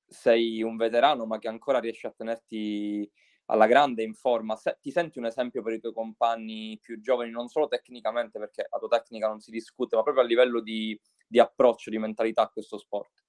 sei 0.08 0.64
un 0.64 0.76
veterano 0.76 1.26
ma 1.26 1.38
che 1.38 1.48
ancora 1.48 1.80
riesci 1.80 2.08
a 2.08 2.12
tenerti 2.12 3.10
alla 3.52 3.68
grande 3.68 4.04
in 4.04 4.14
forma, 4.14 4.56
se, 4.56 4.78
ti 4.80 4.92
senti 4.92 5.18
un 5.18 5.26
esempio 5.26 5.62
per 5.62 5.74
i 5.74 5.80
tuoi 5.80 5.94
compagni 5.94 6.78
più 6.82 7.00
giovani, 7.00 7.32
non 7.32 7.48
solo 7.48 7.68
tecnicamente, 7.68 8.38
perché 8.40 8.68
la 8.70 8.78
tua 8.78 8.88
tecnica 8.90 9.28
non 9.28 9.40
si 9.40 9.52
discute, 9.52 9.96
ma 9.96 10.04
proprio 10.04 10.24
a 10.24 10.28
livello 10.28 10.62
di, 10.62 11.00
di 11.28 11.40
approccio, 11.40 11.90
di 11.90 11.98
mentalità 11.98 12.44
a 12.44 12.50
questo 12.50 12.78
sport? 12.78 13.24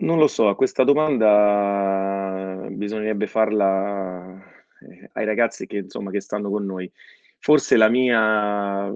Non 0.00 0.18
lo 0.18 0.28
so, 0.28 0.54
questa 0.54 0.84
domanda 0.84 2.66
bisognerebbe 2.70 3.26
farla 3.26 4.40
eh, 4.80 5.10
ai 5.12 5.24
ragazzi 5.24 5.66
che, 5.66 5.78
insomma, 5.78 6.10
che 6.10 6.20
stanno 6.20 6.50
con 6.50 6.64
noi. 6.64 6.90
Forse 7.38 7.76
la 7.76 7.88
mia, 7.88 8.92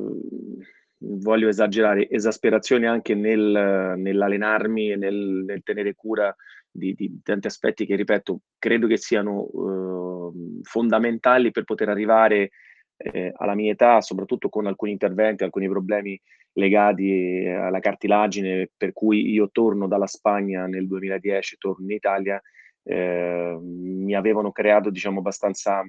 voglio 0.99 1.49
esagerare, 1.49 2.09
esasperazione 2.09 2.87
anche 2.87 3.15
nel, 3.15 3.95
nell'allenarmi 3.97 4.91
e 4.91 4.97
nel, 4.97 5.43
nel, 5.45 5.63
tenere 5.63 5.95
cura 5.95 6.35
di, 6.73 6.95
di, 6.95 7.21
tanti 7.23 7.47
aspetti 7.47 7.87
che, 7.87 7.95
ripeto, 7.95 8.41
credo 8.59 8.87
che 8.87 8.97
siano 8.97 9.47
eh, 9.47 10.63
fondamentali 10.63 11.51
per 11.51 11.65
poter 11.65 11.89
arrivare 11.91 12.51
eh, 12.97 13.33
alla 13.37 13.55
mia 13.55 13.73
età, 13.73 14.01
soprattutto 14.01 14.49
con 14.49 14.67
alcuni 14.67 14.93
interventi, 14.93 15.45
alcuni 15.45 15.69
problemi 15.69 16.21
legati 16.55 17.47
alla 17.47 17.81
cartilagine, 17.81 18.71
per 18.77 18.93
cui 18.93 19.31
io 19.31 19.51
torno 19.51 19.87
dalla 19.87 20.07
Spagna 20.07 20.67
nel 20.67 20.87
2010, 20.87 21.57
torno 21.59 21.85
in 21.85 21.93
Italia, 21.93 22.41
eh, 22.85 23.59
mi 23.61 24.15
avevano 24.15 24.51
creato 24.51 24.91
diciamo 24.91 25.21
abbastanza 25.21 25.85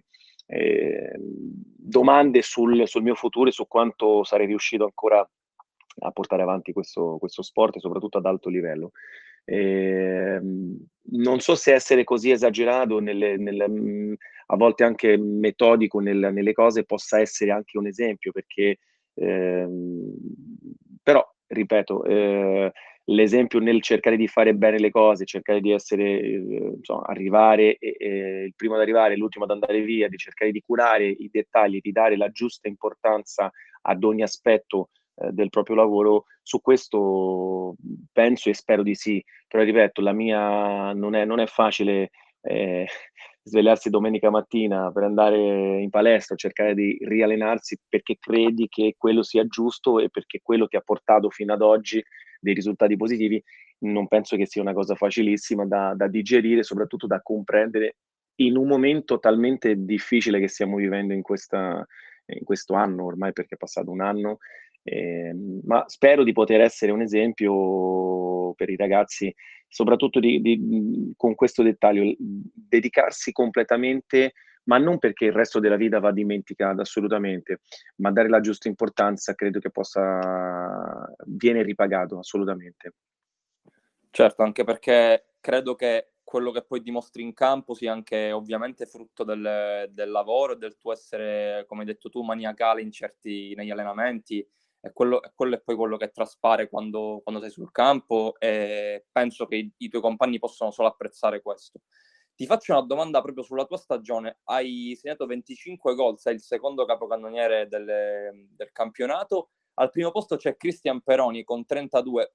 eh, 0.45 1.11
domande 1.17 2.41
sul, 2.41 2.87
sul, 2.87 3.03
mio 3.03 3.15
futuro 3.15 3.49
e 3.49 3.53
su 3.53 3.67
quanto 3.67 4.23
sarei 4.23 4.45
riuscito 4.45 4.83
ancora 4.83 5.27
a 5.99 6.11
portare 6.11 6.41
avanti 6.41 6.73
questo, 6.73 7.17
questo 7.19 7.41
sport, 7.41 7.77
soprattutto 7.79 8.17
ad 8.17 8.25
alto 8.25 8.49
livello. 8.49 8.91
Eh, 9.45 10.39
non 11.05 11.39
so 11.39 11.55
se 11.55 11.73
essere 11.73 12.03
così 12.03 12.31
esagerato, 12.31 12.99
nelle, 12.99 13.37
nelle, 13.37 13.65
a 14.47 14.55
volte 14.55 14.83
anche 14.83 15.17
metodico 15.17 15.99
nel, 15.99 16.29
nelle 16.33 16.53
cose, 16.53 16.85
possa 16.85 17.19
essere 17.19 17.51
anche 17.51 17.77
un 17.77 17.87
esempio, 17.87 18.31
perché 18.31 18.77
eh, 19.15 19.67
però, 21.01 21.23
ripeto, 21.47 22.03
eh, 22.05 22.71
l'esempio 23.05 23.59
nel 23.59 23.81
cercare 23.81 24.15
di 24.15 24.27
fare 24.27 24.55
bene 24.55 24.79
le 24.79 24.89
cose, 24.89 25.25
cercare 25.25 25.59
di 25.59 25.71
essere, 25.71 26.21
eh, 26.21 26.73
insomma, 26.77 27.03
arrivare, 27.05 27.77
il 27.79 28.53
primo 28.55 28.75
ad 28.75 28.81
arrivare, 28.81 29.17
l'ultimo 29.17 29.43
ad 29.43 29.51
andare 29.51 29.81
via, 29.81 30.07
di 30.07 30.17
cercare 30.17 30.51
di 30.51 30.61
curare 30.61 31.05
i 31.05 31.29
dettagli, 31.31 31.79
di 31.81 31.91
dare 31.91 32.15
la 32.15 32.29
giusta 32.29 32.67
importanza 32.67 33.51
ad 33.81 34.03
ogni 34.03 34.23
aspetto 34.23 34.89
eh, 35.15 35.31
del 35.31 35.49
proprio 35.49 35.75
lavoro, 35.75 36.25
su 36.41 36.61
questo 36.61 37.75
penso 38.11 38.49
e 38.49 38.53
spero 38.53 38.83
di 38.83 38.95
sì, 38.95 39.23
però 39.47 39.63
ripeto, 39.63 40.01
la 40.01 40.13
mia 40.13 40.93
non 40.93 41.15
è, 41.15 41.25
non 41.25 41.39
è 41.39 41.45
facile 41.45 42.09
eh, 42.41 42.85
svegliarsi 43.43 43.89
domenica 43.89 44.29
mattina 44.29 44.91
per 44.91 45.03
andare 45.03 45.81
in 45.81 45.89
palestra, 45.89 46.35
cercare 46.35 46.73
di 46.73 46.97
riallenarsi 47.01 47.77
perché 47.87 48.17
credi 48.17 48.67
che 48.69 48.95
quello 48.97 49.21
sia 49.21 49.45
giusto 49.45 49.99
e 49.99 50.09
perché 50.09 50.39
quello 50.41 50.67
ti 50.67 50.77
ha 50.77 50.81
portato 50.81 51.29
fino 51.29 51.53
ad 51.53 51.61
oggi 51.61 52.03
dei 52.39 52.53
risultati 52.53 52.95
positivi, 52.95 53.41
non 53.79 54.07
penso 54.07 54.35
che 54.35 54.45
sia 54.45 54.61
una 54.61 54.73
cosa 54.73 54.95
facilissima 54.95 55.65
da, 55.65 55.93
da 55.95 56.07
digerire, 56.07 56.63
soprattutto 56.63 57.07
da 57.07 57.21
comprendere 57.21 57.97
in 58.35 58.57
un 58.57 58.67
momento 58.67 59.19
talmente 59.19 59.75
difficile 59.77 60.39
che 60.39 60.47
stiamo 60.47 60.77
vivendo 60.77 61.13
in, 61.13 61.21
questa, 61.21 61.85
in 62.25 62.43
questo 62.43 62.73
anno, 62.73 63.05
ormai 63.05 63.31
perché 63.31 63.55
è 63.55 63.57
passato 63.57 63.91
un 63.91 64.01
anno, 64.01 64.39
eh, 64.83 65.33
ma 65.63 65.85
spero 65.87 66.23
di 66.23 66.33
poter 66.33 66.61
essere 66.61 66.91
un 66.91 67.01
esempio 67.01 68.53
per 68.53 68.69
i 68.69 68.75
ragazzi, 68.75 69.33
soprattutto 69.67 70.19
di, 70.19 70.41
di, 70.41 71.13
con 71.15 71.35
questo 71.35 71.63
dettaglio, 71.63 72.13
dedicarsi 72.17 73.31
completamente, 73.31 74.33
ma 74.65 74.77
non 74.77 74.99
perché 74.99 75.25
il 75.25 75.33
resto 75.33 75.59
della 75.59 75.75
vita 75.75 75.99
va 75.99 76.11
dimenticato 76.11 76.81
assolutamente, 76.81 77.61
ma 77.97 78.11
dare 78.11 78.29
la 78.29 78.39
giusta 78.39 78.67
importanza 78.67 79.33
credo 79.33 79.59
che 79.59 79.71
possa, 79.71 81.11
viene 81.25 81.63
ripagato 81.63 82.19
assolutamente. 82.19 82.93
Certo, 84.09 84.43
anche 84.43 84.63
perché 84.63 85.33
credo 85.39 85.75
che 85.75 86.09
quello 86.23 86.51
che 86.51 86.63
poi 86.63 86.81
dimostri 86.81 87.21
in 87.23 87.33
campo 87.33 87.73
sia 87.73 87.91
anche 87.91 88.31
ovviamente 88.31 88.85
frutto 88.85 89.23
del, 89.23 89.89
del 89.91 90.09
lavoro 90.09 90.53
e 90.53 90.57
del 90.57 90.77
tuo 90.77 90.91
essere, 90.91 91.65
come 91.67 91.81
hai 91.81 91.87
detto 91.87 92.09
tu, 92.09 92.21
maniacale 92.21 92.81
in 92.81 92.91
certi, 92.91 93.53
negli 93.55 93.71
allenamenti 93.71 94.47
e 94.85 94.91
quello, 94.91 95.21
quello, 95.33 95.55
è 95.55 95.61
poi 95.61 95.77
quello 95.77 95.95
che 95.95 96.09
traspare 96.09 96.67
quando, 96.67 97.21
quando, 97.23 97.39
sei 97.39 97.49
sul 97.49 97.71
campo 97.71 98.35
e 98.37 99.05
penso 99.09 99.45
che 99.45 99.55
i, 99.55 99.73
i, 99.77 99.87
tuoi 99.87 100.01
compagni 100.01 100.39
possano 100.39 100.71
solo 100.71 100.89
apprezzare 100.89 101.41
questo. 101.41 101.79
Ti 102.35 102.45
faccio 102.45 102.73
una 102.73 102.81
domanda 102.81 103.21
proprio 103.21 103.45
sulla 103.45 103.63
tua 103.63 103.77
stagione. 103.77 104.39
Hai 104.43 104.97
segnato 104.99 105.25
25 105.25 105.95
gol, 105.95 106.19
sei 106.19 106.33
il 106.33 106.41
secondo 106.41 106.83
capocannoniere 106.83 107.69
del, 107.69 107.85
del 108.49 108.71
campionato. 108.73 109.51
Al 109.75 109.89
primo 109.89 110.11
posto 110.11 110.35
c'è 110.35 110.57
Cristian 110.57 111.01
Peroni 111.01 111.45
con 111.45 111.65
32. 111.65 112.33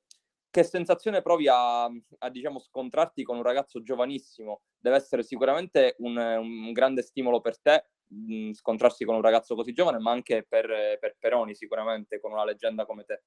Che 0.51 0.63
sensazione 0.63 1.23
provi 1.23 1.47
a, 1.49 1.85
a 1.85 2.31
diciamo, 2.31 2.59
scontrarti 2.59 3.23
con 3.23 3.37
un 3.37 3.43
ragazzo 3.43 3.83
giovanissimo? 3.83 4.63
Deve 4.79 4.97
essere 4.97 5.23
sicuramente 5.23 5.95
un, 5.99 6.17
un 6.17 6.73
grande 6.73 7.03
stimolo 7.03 7.41
per 7.41 7.61
te 7.61 7.85
mh, 8.09 8.53
scontrarsi 8.53 9.05
con 9.05 9.15
un 9.15 9.23
ragazzo 9.23 9.55
così 9.55 9.73
giovane, 9.73 9.99
ma 9.99 10.11
anche 10.11 10.45
per, 10.49 10.99
per 10.99 11.17
Peroni 11.19 11.55
sicuramente, 11.55 12.21
con 12.21 12.33
una 12.33 12.45
leggenda 12.45 12.85
come 12.87 13.05
te. 13.05 13.23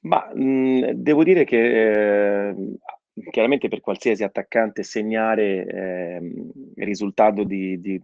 Ma 0.00 0.30
mh, 0.32 0.92
devo 0.92 1.24
dire 1.24 1.44
che 1.44 2.48
eh, 2.48 2.54
chiaramente 3.30 3.68
per 3.68 3.80
qualsiasi 3.80 4.22
attaccante 4.22 4.82
segnare 4.82 5.66
eh, 5.66 6.32
risultato 6.76 7.44
di, 7.44 7.80
di, 7.80 8.00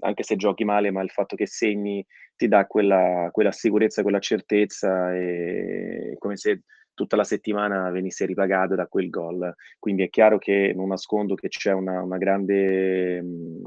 anche 0.00 0.22
se 0.22 0.36
giochi 0.36 0.64
male, 0.64 0.90
ma 0.90 1.02
il 1.02 1.10
fatto 1.10 1.36
che 1.36 1.46
segni 1.46 2.04
ti 2.36 2.48
dà 2.48 2.66
quella, 2.66 3.28
quella 3.32 3.52
sicurezza, 3.52 4.02
quella 4.02 4.18
certezza, 4.18 5.14
e 5.14 6.16
come 6.18 6.36
se 6.36 6.62
tutta 6.94 7.16
la 7.16 7.24
settimana 7.24 7.90
venisse 7.90 8.26
ripagato 8.26 8.74
da 8.74 8.86
quel 8.86 9.08
gol. 9.08 9.54
Quindi 9.78 10.02
è 10.02 10.10
chiaro 10.10 10.38
che 10.38 10.72
non 10.74 10.88
nascondo 10.88 11.34
che 11.34 11.48
c'è 11.48 11.72
una, 11.72 12.02
una 12.02 12.18
grande 12.18 13.24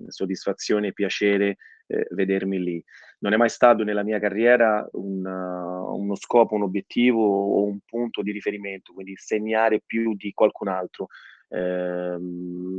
soddisfazione 0.07 0.87
e 0.87 0.93
piacere 0.93 1.57
eh, 1.87 2.07
vedermi 2.11 2.59
lì. 2.59 2.83
Non 3.19 3.33
è 3.33 3.37
mai 3.37 3.49
stato 3.49 3.83
nella 3.83 4.03
mia 4.03 4.19
carriera 4.19 4.87
un, 4.93 5.25
uh, 5.25 5.99
uno 5.99 6.15
scopo, 6.15 6.55
un 6.55 6.63
obiettivo 6.63 7.21
o 7.21 7.63
un 7.63 7.79
punto 7.85 8.21
di 8.21 8.31
riferimento, 8.31 8.93
quindi 8.93 9.13
segnare 9.15 9.81
più 9.85 10.15
di 10.15 10.31
qualcun 10.33 10.67
altro. 10.67 11.07
Eh, 11.47 12.17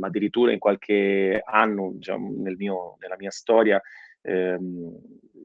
addirittura 0.01 0.51
in 0.51 0.59
qualche 0.59 1.41
anno 1.43 1.91
diciamo, 1.95 2.33
nel 2.37 2.55
mio, 2.57 2.97
nella 2.99 3.15
mia 3.17 3.31
storia 3.31 3.81
ehm, 4.21 4.99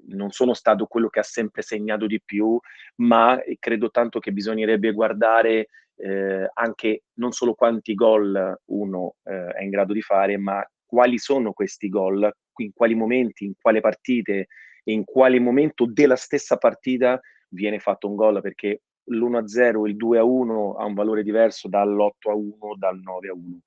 non 0.09 0.31
sono 0.31 0.55
stato 0.55 0.87
quello 0.87 1.09
che 1.09 1.21
ha 1.21 1.25
sempre 1.25 1.63
segnato 1.63 2.07
di 2.07 2.21
più, 2.23 2.59
ma 2.97 3.41
credo 3.59 3.91
tanto 3.91 4.19
che 4.19 4.33
bisognerebbe 4.33 4.93
guardare 4.93 5.69
eh, 5.97 6.51
anche 6.53 7.05
non 7.15 7.33
solo 7.33 7.55
quanti 7.55 7.95
gol 7.95 8.61
uno 8.67 9.17
eh, 9.25 9.53
è 9.53 9.63
in 9.63 9.71
grado 9.71 9.93
di 9.93 10.03
fare, 10.03 10.37
ma 10.37 10.65
quali 10.85 11.19
sono 11.19 11.53
questi 11.53 11.89
gol, 11.89 12.31
in 12.57 12.73
quali 12.75 12.95
momenti, 12.95 13.45
in 13.45 13.55
quale 13.59 13.81
partite 13.81 14.49
e 14.85 14.93
in 14.93 15.05
quale 15.05 15.39
momento 15.39 15.87
della 15.87 16.17
stessa 16.17 16.57
partita 16.57 17.21
viene 17.49 17.79
fatto 17.79 18.09
un 18.09 18.17
gol, 18.17 18.41
perché 18.41 18.83
l'1-0, 19.05 19.87
il 19.87 19.97
2-1 19.97 20.75
ha 20.79 20.85
un 20.85 20.95
valore 20.95 21.23
diverso 21.23 21.69
dall'8-1, 21.69 22.77
dal 22.77 22.99
9-1. 22.99 23.59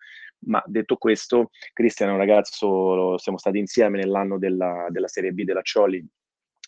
Ma 0.47 0.61
detto 0.65 0.97
questo, 0.97 1.49
Cristian 1.73 2.09
è 2.09 2.11
un 2.11 2.17
ragazzo, 2.19 3.17
siamo 3.17 3.37
stati 3.37 3.57
insieme 3.57 3.97
nell'anno 3.97 4.37
della, 4.37 4.87
della 4.89 5.07
Serie 5.07 5.31
B 5.31 5.43
della 5.43 5.61
Cioli, 5.61 6.05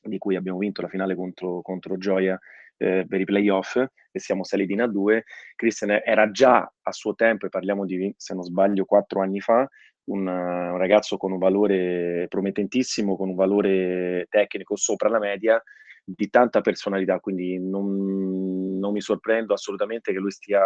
di 0.02 0.18
cui 0.18 0.36
abbiamo 0.36 0.58
vinto 0.58 0.82
la 0.82 0.88
finale 0.88 1.16
contro, 1.16 1.62
contro 1.62 1.98
Gioia 1.98 2.40
eh, 2.78 3.06
per 3.08 3.20
i 3.20 3.26
playoff 3.26 3.76
e 3.76 4.20
siamo 4.20 4.44
saliti 4.44 4.74
in 4.74 4.80
A2. 4.80 5.22
Cristian 5.56 6.00
era 6.04 6.32
già 6.32 6.72
a 6.82 6.92
suo 6.92 7.14
tempo, 7.14 7.46
e 7.46 7.50
parliamo 7.50 7.86
di, 7.86 8.14
se 8.18 8.34
non 8.34 8.44
sbaglio, 8.44 8.86
quattro 8.86 9.22
anni 9.22 9.40
fa, 9.40 9.68
un, 10.06 10.26
un, 10.28 10.78
ragazzo 10.78 11.18
con 11.18 11.32
un 11.32 11.38
valore 11.38 12.26
promettentissimo, 12.30 13.16
con 13.16 13.30
un 13.30 13.36
valore 13.36 14.26
tecnico 14.30 14.76
sopra 14.76 15.10
la 15.10 15.20
media, 15.20 15.62
di 16.10 16.30
tanta 16.30 16.62
personalità, 16.62 17.20
quindi 17.20 17.60
non, 17.60 18.80
non 18.80 18.94
mi 18.94 19.02
sorprendo 19.02 19.54
assolutamente 19.54 20.14
che 20.14 20.20
lui 20.20 20.32
stia, 20.32 20.64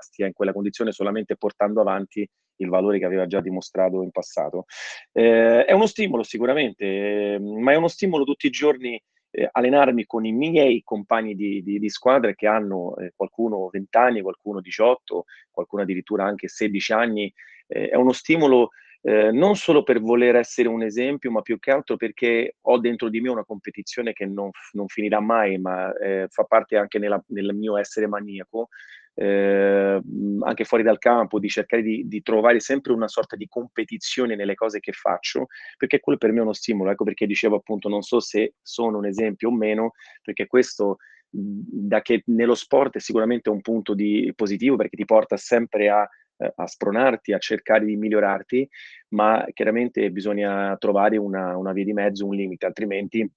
stia, 0.00 0.26
in 0.26 0.34
quella 0.34 0.52
condizione 0.52 0.92
solamente 0.92 1.36
portando 1.36 1.80
avanti 1.80 2.28
il 2.56 2.68
valore 2.68 2.98
che 2.98 3.06
aveva 3.06 3.26
già 3.26 3.40
dimostrato 3.40 4.02
in 4.02 4.10
passato. 4.10 4.66
Eh, 5.10 5.64
è 5.64 5.72
uno 5.72 5.86
stimolo 5.86 6.22
sicuramente, 6.22 7.38
ma 7.40 7.72
è 7.72 7.76
uno 7.76 7.88
stimolo 7.88 8.24
tutti 8.24 8.46
i 8.46 8.50
giorni 8.50 9.02
eh, 9.30 9.48
allenarmi 9.50 10.04
con 10.04 10.26
i 10.26 10.32
miei 10.32 10.82
compagni 10.84 11.34
di, 11.34 11.62
di, 11.62 11.78
di 11.78 11.88
squadra 11.88 12.34
che 12.34 12.46
hanno 12.46 12.94
eh, 12.96 13.14
qualcuno 13.16 13.70
20 13.72 13.96
anni, 13.96 14.20
qualcuno 14.20 14.60
18, 14.60 15.24
qualcuno 15.50 15.82
addirittura 15.82 16.24
anche 16.24 16.48
16 16.48 16.92
anni. 16.92 17.32
Eh, 17.66 17.88
è 17.88 17.96
uno 17.96 18.12
stimolo 18.12 18.72
eh, 19.04 19.32
non 19.32 19.56
solo 19.56 19.82
per 19.82 20.00
voler 20.00 20.36
essere 20.36 20.68
un 20.68 20.82
esempio, 20.82 21.30
ma 21.30 21.42
più 21.42 21.58
che 21.58 21.72
altro 21.72 21.96
perché 21.96 22.56
ho 22.60 22.78
dentro 22.78 23.08
di 23.08 23.20
me 23.20 23.30
una 23.30 23.44
competizione 23.44 24.12
che 24.12 24.26
non, 24.26 24.50
non 24.72 24.86
finirà 24.86 25.20
mai, 25.20 25.58
ma 25.58 25.92
eh, 25.94 26.26
fa 26.28 26.44
parte 26.44 26.76
anche 26.76 26.98
nella, 26.98 27.22
nel 27.28 27.52
mio 27.54 27.76
essere 27.76 28.06
maniaco. 28.06 28.68
Eh, 29.14 30.00
anche 30.40 30.64
fuori 30.64 30.82
dal 30.82 30.96
campo, 30.96 31.38
di 31.38 31.48
cercare 31.48 31.82
di, 31.82 32.08
di, 32.08 32.22
trovare 32.22 32.60
sempre 32.60 32.94
una 32.94 33.08
sorta 33.08 33.36
di 33.36 33.46
competizione 33.46 34.36
nelle 34.36 34.54
cose 34.54 34.80
che 34.80 34.92
faccio, 34.92 35.48
perché 35.76 36.00
quello 36.00 36.16
per 36.16 36.32
me 36.32 36.38
è 36.38 36.42
uno 36.42 36.54
stimolo. 36.54 36.90
Ecco 36.90 37.04
perché 37.04 37.26
dicevo 37.26 37.56
appunto, 37.56 37.88
non 37.88 38.02
so 38.02 38.20
se 38.20 38.54
sono 38.62 38.98
un 38.98 39.06
esempio 39.06 39.48
o 39.48 39.52
meno, 39.52 39.92
perché 40.22 40.46
questo 40.46 40.96
da 41.34 42.02
che 42.02 42.22
nello 42.26 42.54
sport 42.54 42.96
è 42.96 43.00
sicuramente 43.00 43.48
un 43.48 43.62
punto 43.62 43.94
di 43.94 44.30
positivo 44.36 44.76
perché 44.76 44.96
ti 44.96 45.06
porta 45.06 45.38
sempre 45.38 45.88
a 45.88 46.06
eh, 46.36 46.52
a 46.54 46.66
spronarti, 46.66 47.32
a 47.32 47.38
cercare 47.38 47.84
di 47.84 47.96
migliorarti, 47.96 48.68
ma 49.08 49.44
chiaramente 49.52 50.10
bisogna 50.10 50.76
trovare 50.78 51.16
una, 51.16 51.56
una 51.56 51.72
via 51.72 51.84
di 51.84 51.92
mezzo, 51.92 52.26
un 52.26 52.34
limite, 52.34 52.66
altrimenti 52.66 53.28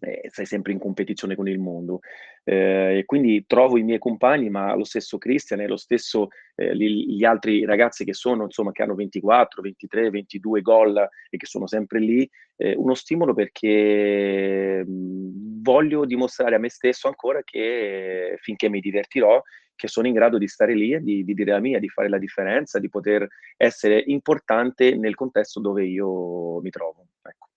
eh, 0.00 0.28
sei 0.30 0.46
sempre 0.46 0.72
in 0.72 0.78
competizione 0.78 1.34
con 1.34 1.48
il 1.48 1.58
mondo. 1.58 2.00
Eh, 2.42 3.02
quindi 3.04 3.44
trovo 3.46 3.76
i 3.76 3.82
miei 3.82 3.98
compagni, 3.98 4.48
ma 4.48 4.74
lo 4.74 4.84
stesso 4.84 5.18
Christian 5.18 5.60
e 5.60 5.68
lo 5.68 5.76
stesso 5.76 6.28
eh, 6.56 6.74
gli, 6.74 7.16
gli, 7.16 7.24
altri 7.24 7.64
ragazzi 7.64 8.04
che 8.04 8.14
sono, 8.14 8.44
insomma, 8.44 8.72
che 8.72 8.82
hanno 8.82 8.94
24, 8.94 9.60
23, 9.62 10.10
22 10.10 10.62
gol 10.62 11.08
e 11.28 11.36
che 11.36 11.46
sono 11.46 11.66
sempre 11.66 12.00
lì, 12.00 12.28
eh, 12.56 12.74
uno 12.76 12.94
stimolo 12.94 13.34
perché 13.34 14.84
mh, 14.84 15.62
voglio 15.62 16.04
dimostrare 16.06 16.54
a 16.54 16.58
me 16.58 16.70
stesso 16.70 17.06
ancora 17.06 17.42
che 17.44 18.36
finché 18.40 18.68
mi 18.68 18.80
divertirò, 18.80 19.40
che 19.80 19.88
sono 19.88 20.06
in 20.06 20.12
grado 20.12 20.36
di 20.36 20.46
stare 20.46 20.74
lì 20.74 20.92
e 20.92 21.00
di, 21.00 21.24
di, 21.24 21.32
dire 21.32 21.52
la 21.52 21.58
mia, 21.58 21.78
di 21.78 21.88
fare 21.88 22.10
la 22.10 22.18
differenza, 22.18 22.78
di 22.78 22.90
poter 22.90 23.26
essere 23.56 24.04
importante 24.08 24.94
nel 24.94 25.14
contesto 25.14 25.58
dove 25.58 25.86
io 25.86 26.60
mi 26.60 26.68
trovo. 26.68 27.06
Ecco. 27.22 27.48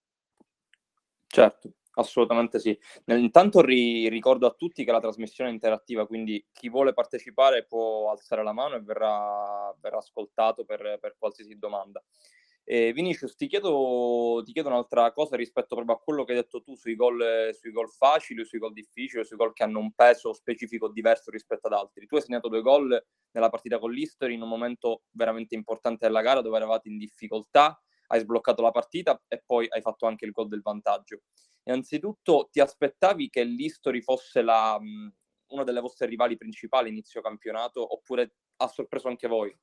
Certo, 1.27 1.73
assolutamente 1.95 2.59
sì. 2.59 2.79
Intanto 3.07 3.59
ri- 3.59 4.07
ricordo 4.07 4.47
a 4.47 4.55
tutti 4.57 4.85
che 4.85 4.91
la 4.93 5.01
trasmissione 5.01 5.49
è 5.49 5.53
interattiva, 5.53 6.07
quindi 6.07 6.47
chi 6.53 6.69
vuole 6.69 6.93
partecipare 6.93 7.65
può 7.65 8.09
alzare 8.09 8.41
la 8.41 8.53
mano 8.53 8.75
e 8.75 8.81
verrà, 8.81 9.75
verrà 9.81 9.97
ascoltato 9.97 10.63
per, 10.63 10.99
per 11.01 11.15
qualsiasi 11.19 11.59
domanda. 11.59 12.01
Eh, 12.65 12.93
Vinicius, 12.93 13.35
ti 13.35 13.47
chiedo, 13.47 14.41
ti 14.45 14.53
chiedo, 14.53 14.69
un'altra 14.69 15.11
cosa 15.11 15.35
rispetto 15.35 15.75
proprio 15.75 15.97
a 15.97 15.99
quello 15.99 16.23
che 16.23 16.31
hai 16.31 16.37
detto 16.37 16.61
tu 16.61 16.75
sui 16.75 16.95
gol, 16.95 17.49
sui 17.53 17.71
gol 17.71 17.89
facili, 17.89 18.45
sui 18.45 18.57
gol 18.57 18.71
difficili, 18.71 19.25
sui 19.25 19.35
gol 19.35 19.51
che 19.51 19.63
hanno 19.63 19.79
un 19.79 19.91
peso 19.91 20.31
specifico 20.33 20.87
diverso 20.87 21.29
rispetto 21.29 21.67
ad 21.67 21.73
altri. 21.73 22.05
Tu 22.05 22.15
hai 22.15 22.21
segnato 22.21 22.47
due 22.47 22.61
gol 22.61 23.05
nella 23.31 23.49
partita 23.49 23.79
con 23.79 23.91
l'History 23.91 24.35
in 24.35 24.41
un 24.41 24.47
momento 24.47 25.03
veramente 25.11 25.55
importante 25.55 26.05
della 26.05 26.21
gara 26.21 26.41
dove 26.41 26.55
eravate 26.55 26.87
in 26.87 26.97
difficoltà, 26.97 27.77
hai 28.07 28.21
sbloccato 28.21 28.61
la 28.61 28.71
partita 28.71 29.21
e 29.27 29.43
poi 29.45 29.67
hai 29.69 29.81
fatto 29.81 30.05
anche 30.05 30.23
il 30.23 30.31
gol 30.31 30.47
del 30.47 30.61
vantaggio. 30.61 31.23
Innanzitutto, 31.63 32.47
ti 32.49 32.61
aspettavi 32.61 33.29
che 33.29 33.43
l'History 33.43 34.01
fosse 34.01 34.41
la, 34.41 34.79
una 35.47 35.63
delle 35.63 35.81
vostre 35.81 36.07
rivali 36.07 36.37
principali 36.37 36.89
inizio 36.89 37.21
campionato 37.21 37.93
oppure 37.93 38.35
ha 38.57 38.67
sorpreso 38.67 39.09
anche 39.09 39.27
voi? 39.27 39.53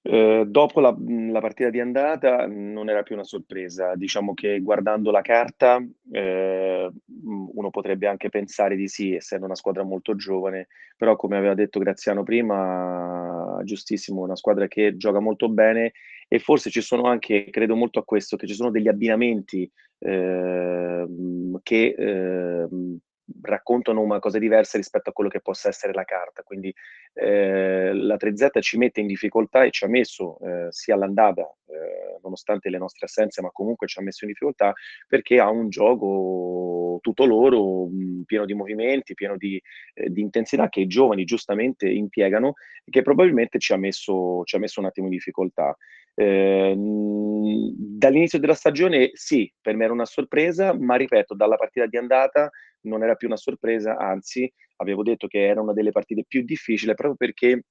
Eh, 0.00 0.44
dopo 0.46 0.80
la, 0.80 0.96
la, 0.96 1.40
partita 1.40 1.70
di 1.70 1.80
andata 1.80 2.46
non 2.46 2.88
era 2.88 3.02
più 3.02 3.14
una 3.14 3.24
sorpresa, 3.24 3.94
diciamo 3.94 4.32
che 4.32 4.60
guardando 4.60 5.10
la 5.10 5.20
carta 5.20 5.84
eh, 6.12 6.90
uno 7.24 7.70
potrebbe 7.70 8.06
anche 8.06 8.28
pensare 8.28 8.76
di 8.76 8.88
sì, 8.88 9.14
essendo 9.14 9.44
una 9.44 9.56
squadra 9.56 9.82
molto 9.82 10.14
giovane, 10.14 10.68
però 10.96 11.16
come 11.16 11.36
aveva 11.36 11.54
detto 11.54 11.80
Graziano 11.80 12.22
prima, 12.22 13.60
giustissimo, 13.64 14.22
una 14.22 14.36
squadra 14.36 14.66
che 14.68 14.96
gioca 14.96 15.20
molto 15.20 15.48
bene. 15.48 15.92
E 16.30 16.38
forse 16.38 16.68
ci 16.70 16.82
sono 16.82 17.04
anche, 17.04 17.48
credo 17.50 17.74
molto 17.74 17.98
a 17.98 18.04
questo, 18.04 18.36
che 18.36 18.46
ci 18.46 18.54
sono 18.54 18.70
degli 18.70 18.88
abbinamenti 18.88 19.70
eh, 19.98 21.06
che 21.62 21.94
ehm, 21.98 22.98
raccontano 23.42 24.00
una 24.00 24.18
cosa 24.18 24.38
diversa 24.38 24.76
rispetto 24.76 25.10
a 25.10 25.12
quello 25.12 25.30
che 25.30 25.40
possa 25.40 25.68
essere 25.68 25.92
la 25.92 26.04
carta. 26.04 26.42
Quindi 26.42 26.74
eh, 27.14 27.92
la 27.92 28.16
3Z 28.16 28.60
ci 28.60 28.78
mette 28.78 29.00
in 29.00 29.06
difficoltà 29.06 29.64
e 29.64 29.70
ci 29.70 29.84
ha 29.84 29.88
messo 29.88 30.38
eh, 30.40 30.66
sia 30.70 30.94
all'andata, 30.94 31.42
eh, 31.42 32.18
nonostante 32.22 32.70
le 32.70 32.78
nostre 32.78 33.06
assenze, 33.06 33.42
ma 33.42 33.50
comunque 33.50 33.86
ci 33.86 33.98
ha 33.98 34.02
messo 34.02 34.24
in 34.24 34.30
difficoltà 34.30 34.72
perché 35.06 35.38
ha 35.40 35.50
un 35.50 35.68
gioco 35.68 36.98
tutto 37.00 37.24
loro, 37.24 37.86
mh, 37.86 38.22
pieno 38.24 38.44
di 38.44 38.54
movimenti, 38.54 39.14
pieno 39.14 39.36
di, 39.36 39.60
eh, 39.94 40.10
di, 40.10 40.20
intensità 40.20 40.68
che 40.68 40.80
i 40.80 40.86
giovani 40.86 41.24
giustamente 41.24 41.88
impiegano 41.88 42.54
e 42.84 42.90
che 42.90 43.02
probabilmente 43.02 43.58
ci 43.58 43.72
ha 43.72 43.76
messo, 43.76 44.42
ci 44.44 44.56
ha 44.56 44.58
messo 44.58 44.80
un 44.80 44.86
attimo 44.86 45.06
in 45.06 45.12
difficoltà. 45.12 45.76
Eh, 46.14 46.74
dall'inizio 46.76 48.40
della 48.40 48.54
stagione 48.54 49.10
sì, 49.12 49.52
per 49.60 49.76
me 49.76 49.84
era 49.84 49.92
una 49.92 50.04
sorpresa, 50.04 50.74
ma 50.74 50.96
ripeto, 50.96 51.34
dalla 51.34 51.56
partita 51.56 51.86
di 51.86 51.96
andata 51.96 52.50
non 52.82 53.02
era 53.02 53.14
più 53.14 53.28
una 53.28 53.36
sorpresa, 53.36 53.96
anzi 53.96 54.50
avevo 54.76 55.02
detto 55.02 55.26
che 55.26 55.46
era 55.46 55.60
una 55.60 55.72
delle 55.72 55.92
partite 55.92 56.24
più 56.26 56.42
difficili 56.42 56.94
proprio 56.94 57.16
perché 57.16 57.64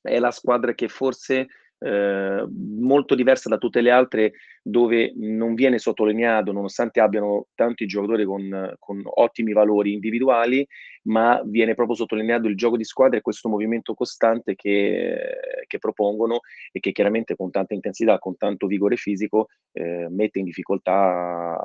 è 0.00 0.18
la 0.18 0.30
squadra 0.30 0.74
che 0.74 0.88
forse 0.88 1.46
eh, 1.78 2.46
molto 2.48 3.14
diversa 3.14 3.48
da 3.48 3.58
tutte 3.58 3.80
le 3.80 3.90
altre 3.90 4.32
dove 4.62 5.12
non 5.16 5.54
viene 5.54 5.78
sottolineato, 5.78 6.52
nonostante 6.52 7.00
abbiano 7.00 7.48
tanti 7.54 7.84
giocatori 7.86 8.24
con, 8.24 8.74
con, 8.78 9.02
ottimi 9.04 9.52
valori 9.52 9.92
individuali, 9.92 10.66
ma 11.04 11.42
viene 11.44 11.74
proprio 11.74 11.96
sottolineato 11.96 12.46
il 12.46 12.56
gioco 12.56 12.76
di 12.76 12.84
squadra 12.84 13.18
e 13.18 13.22
questo 13.22 13.48
movimento 13.48 13.92
costante 13.94 14.54
che, 14.54 15.18
che 15.66 15.78
propongono 15.78 16.40
e 16.70 16.78
che 16.78 16.92
chiaramente 16.92 17.34
con 17.34 17.50
tanta 17.50 17.74
intensità, 17.74 18.18
con 18.18 18.36
tanto 18.36 18.68
vigore 18.68 18.96
fisico, 18.96 19.48
eh, 19.72 20.06
mette 20.08 20.38
in 20.38 20.44
difficoltà 20.44 21.58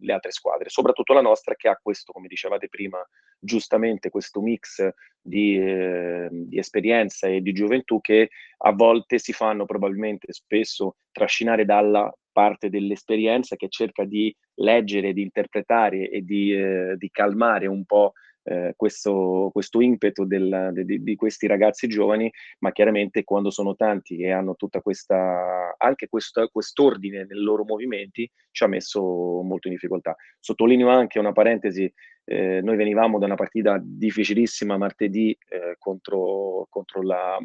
le 0.00 0.12
altre 0.12 0.32
squadre, 0.32 0.68
soprattutto 0.70 1.12
la 1.12 1.20
nostra 1.20 1.54
che 1.54 1.68
ha 1.68 1.78
questo, 1.80 2.12
come 2.12 2.26
dicevate 2.26 2.68
prima, 2.68 2.98
giustamente 3.38 4.10
questo 4.10 4.40
mix 4.40 4.88
di, 5.20 5.56
eh, 5.56 6.28
di 6.30 6.58
esperienza 6.58 7.28
e 7.28 7.40
di 7.40 7.52
gioventù 7.52 8.00
che 8.00 8.30
a 8.58 8.72
volte 8.72 9.18
si 9.18 9.32
fanno 9.32 9.66
probabilmente 9.66 10.32
spesso 10.32 10.96
trascinare 11.12 11.64
dalla 11.64 12.07
parte 12.38 12.70
dell'esperienza 12.70 13.56
che 13.56 13.66
cerca 13.68 14.04
di 14.04 14.32
leggere, 14.60 15.12
di 15.12 15.22
interpretare 15.22 16.08
e 16.08 16.22
di, 16.22 16.52
eh, 16.52 16.94
di 16.96 17.10
calmare 17.10 17.66
un 17.66 17.84
po' 17.84 18.12
eh, 18.44 18.74
questo, 18.76 19.50
questo, 19.52 19.80
impeto 19.80 20.24
del, 20.24 20.70
di, 20.84 21.02
di, 21.02 21.16
questi 21.16 21.48
ragazzi 21.48 21.88
giovani, 21.88 22.30
ma 22.60 22.70
chiaramente 22.70 23.24
quando 23.24 23.50
sono 23.50 23.74
tanti 23.74 24.20
e 24.22 24.30
hanno 24.30 24.54
tutta 24.54 24.80
questa, 24.80 25.74
anche 25.76 26.08
questo, 26.08 26.48
quest'ordine 26.48 27.26
nei 27.28 27.42
loro 27.42 27.64
movimenti, 27.64 28.30
ci 28.52 28.62
ha 28.62 28.68
messo 28.68 29.02
molto 29.42 29.66
in 29.66 29.74
difficoltà. 29.74 30.14
Sottolineo 30.38 30.90
anche 30.90 31.18
una 31.18 31.32
parentesi, 31.32 31.92
eh, 32.24 32.60
noi 32.62 32.76
venivamo 32.76 33.18
da 33.18 33.26
una 33.26 33.34
partita 33.34 33.80
difficilissima 33.82 34.78
martedì 34.78 35.36
eh, 35.48 35.74
contro, 35.76 36.68
contro 36.70 37.02
la, 37.02 37.36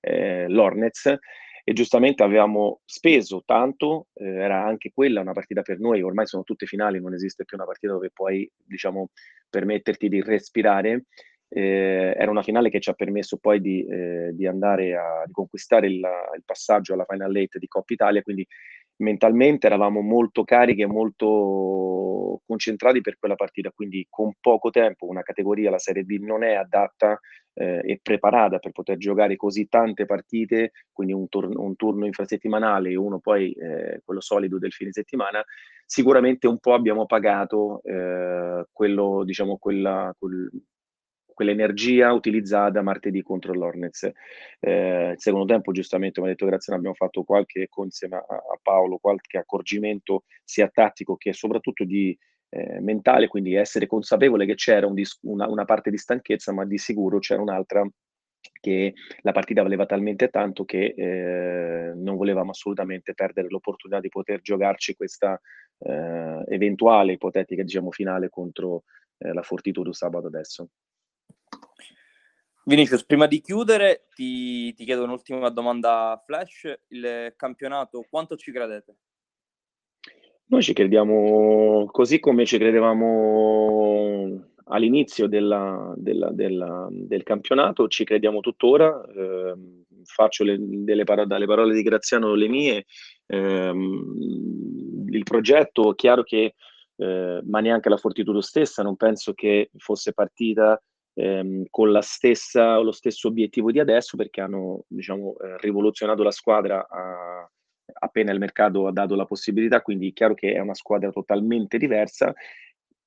eh, 0.00 0.48
l'Ornez, 0.48 1.14
e 1.70 1.72
giustamente 1.72 2.24
avevamo 2.24 2.80
speso 2.84 3.44
tanto, 3.46 4.08
eh, 4.14 4.24
era 4.26 4.64
anche 4.64 4.90
quella 4.92 5.20
una 5.20 5.30
partita 5.30 5.62
per 5.62 5.78
noi, 5.78 6.02
ormai 6.02 6.26
sono 6.26 6.42
tutte 6.42 6.66
finali, 6.66 7.00
non 7.00 7.14
esiste 7.14 7.44
più 7.44 7.56
una 7.56 7.64
partita 7.64 7.92
dove 7.92 8.10
puoi, 8.12 8.50
diciamo, 8.56 9.10
permetterti 9.48 10.08
di 10.08 10.20
respirare. 10.20 11.04
Eh, 11.48 12.12
era 12.16 12.28
una 12.28 12.42
finale 12.42 12.70
che 12.70 12.80
ci 12.80 12.90
ha 12.90 12.94
permesso 12.94 13.36
poi 13.36 13.60
di, 13.60 13.86
eh, 13.86 14.30
di 14.32 14.48
andare 14.48 14.96
a 14.96 15.22
di 15.24 15.30
conquistare 15.30 15.86
il, 15.86 15.94
il, 15.94 16.42
passaggio 16.44 16.94
alla 16.94 17.06
Final 17.08 17.36
Eight 17.36 17.56
di 17.58 17.68
Coppa 17.68 17.92
Italia, 17.92 18.22
quindi 18.22 18.44
mentalmente 19.00 19.66
eravamo 19.66 20.00
molto 20.00 20.44
carichi 20.44 20.82
e 20.82 20.86
molto 20.86 22.40
concentrati 22.46 23.00
per 23.00 23.18
quella 23.18 23.34
partita, 23.34 23.70
quindi 23.70 24.06
con 24.08 24.32
poco 24.40 24.70
tempo 24.70 25.06
una 25.06 25.22
categoria, 25.22 25.70
la 25.70 25.78
Serie 25.78 26.04
B, 26.04 26.18
non 26.20 26.42
è 26.42 26.54
adatta 26.54 27.18
eh, 27.54 27.80
e 27.84 28.00
preparata 28.02 28.58
per 28.58 28.72
poter 28.72 28.96
giocare 28.96 29.36
così 29.36 29.68
tante 29.68 30.06
partite, 30.06 30.72
quindi 30.92 31.12
un, 31.12 31.28
tur- 31.28 31.54
un 31.54 31.76
turno 31.76 32.06
infrasettimanale 32.06 32.90
e 32.90 32.96
uno 32.96 33.18
poi 33.18 33.52
eh, 33.52 34.00
quello 34.04 34.20
solido 34.20 34.58
del 34.58 34.72
fine 34.72 34.92
settimana, 34.92 35.44
sicuramente 35.84 36.46
un 36.46 36.58
po' 36.58 36.74
abbiamo 36.74 37.06
pagato 37.06 37.82
eh, 37.82 38.66
quello, 38.72 39.22
diciamo, 39.24 39.56
quella, 39.58 40.14
quel, 40.18 40.50
quell'energia 41.40 42.12
utilizzata 42.12 42.82
martedì 42.82 43.22
contro 43.22 43.54
l'Ornez. 43.54 44.10
Eh, 44.60 45.12
il 45.12 45.20
secondo 45.20 45.46
tempo, 45.46 45.72
giustamente, 45.72 46.20
come 46.20 46.26
ha 46.28 46.30
detto 46.32 46.44
Graziano, 46.44 46.78
abbiamo 46.78 46.94
fatto 46.94 47.22
qualche, 47.22 47.66
insieme 47.76 48.16
a, 48.16 48.18
a 48.18 48.58
Paolo, 48.62 48.98
qualche 48.98 49.38
accorgimento 49.38 50.24
sia 50.44 50.68
tattico 50.68 51.16
che 51.16 51.32
soprattutto 51.32 51.84
di 51.84 52.16
eh, 52.50 52.80
mentale, 52.80 53.28
quindi 53.28 53.54
essere 53.54 53.86
consapevole 53.86 54.44
che 54.44 54.54
c'era 54.54 54.86
un 54.86 54.92
dis- 54.92 55.18
una, 55.22 55.48
una, 55.48 55.64
parte 55.64 55.88
di 55.88 55.96
stanchezza, 55.96 56.52
ma 56.52 56.66
di 56.66 56.76
sicuro 56.76 57.18
c'era 57.20 57.40
un'altra 57.40 57.88
che 58.60 58.92
la 59.22 59.32
partita 59.32 59.62
valeva 59.62 59.86
talmente 59.86 60.28
tanto 60.28 60.66
che 60.66 60.92
eh, 60.94 61.92
non 61.94 62.16
volevamo 62.16 62.50
assolutamente 62.50 63.14
perdere 63.14 63.48
l'opportunità 63.48 63.98
di 64.00 64.08
poter 64.10 64.42
giocarci 64.42 64.94
questa 64.94 65.40
eh, 65.78 66.44
eventuale 66.48 67.12
ipotetica 67.12 67.62
diciamo, 67.62 67.90
finale 67.90 68.28
contro 68.28 68.84
eh, 69.18 69.32
la 69.32 69.42
Fortitudo 69.42 69.92
sabato 69.92 70.26
adesso. 70.26 70.68
Vinicius, 72.64 73.04
prima 73.04 73.26
di 73.26 73.40
chiudere 73.40 74.06
ti, 74.14 74.72
ti 74.74 74.84
chiedo 74.84 75.04
un'ultima 75.04 75.48
domanda 75.48 76.20
flash, 76.24 76.72
il 76.88 77.32
campionato 77.36 78.04
quanto 78.08 78.36
ci 78.36 78.52
credete? 78.52 78.96
Noi 80.46 80.62
ci 80.62 80.72
crediamo 80.72 81.86
così 81.90 82.18
come 82.18 82.44
ci 82.44 82.58
credevamo 82.58 84.50
all'inizio 84.64 85.26
della, 85.26 85.94
della, 85.96 86.30
della, 86.32 86.88
del 86.90 87.22
campionato, 87.22 87.88
ci 87.88 88.04
crediamo 88.04 88.40
tuttora, 88.40 89.04
eh, 89.06 89.54
faccio 90.04 90.44
le, 90.44 90.56
delle 90.58 91.04
paro- 91.04 91.26
dalle 91.26 91.46
parole 91.46 91.74
di 91.74 91.82
Graziano 91.82 92.34
le 92.34 92.48
mie, 92.48 92.84
eh, 93.26 93.72
il 95.08 95.22
progetto, 95.22 95.94
chiaro 95.94 96.22
che, 96.22 96.54
eh, 96.96 97.40
ma 97.44 97.60
neanche 97.60 97.88
la 97.88 97.96
Fortitudo 97.96 98.40
stessa, 98.40 98.82
non 98.82 98.96
penso 98.96 99.32
che 99.32 99.70
fosse 99.76 100.12
partita 100.12 100.80
ehm, 101.14 101.64
con 101.70 101.90
la 101.92 102.02
stessa, 102.02 102.78
lo 102.78 102.92
stesso 102.92 103.28
obiettivo 103.28 103.70
di 103.70 103.78
adesso 103.80 104.16
perché 104.16 104.40
hanno 104.40 104.84
diciamo, 104.88 105.36
eh, 105.38 105.56
rivoluzionato 105.58 106.22
la 106.22 106.30
squadra 106.30 106.86
a, 106.88 107.50
appena 107.92 108.32
il 108.32 108.38
mercato 108.38 108.86
ha 108.86 108.92
dato 108.92 109.14
la 109.14 109.26
possibilità, 109.26 109.82
quindi 109.82 110.10
è 110.10 110.12
chiaro 110.12 110.34
che 110.34 110.52
è 110.52 110.60
una 110.60 110.74
squadra 110.74 111.10
totalmente 111.10 111.78
diversa. 111.78 112.32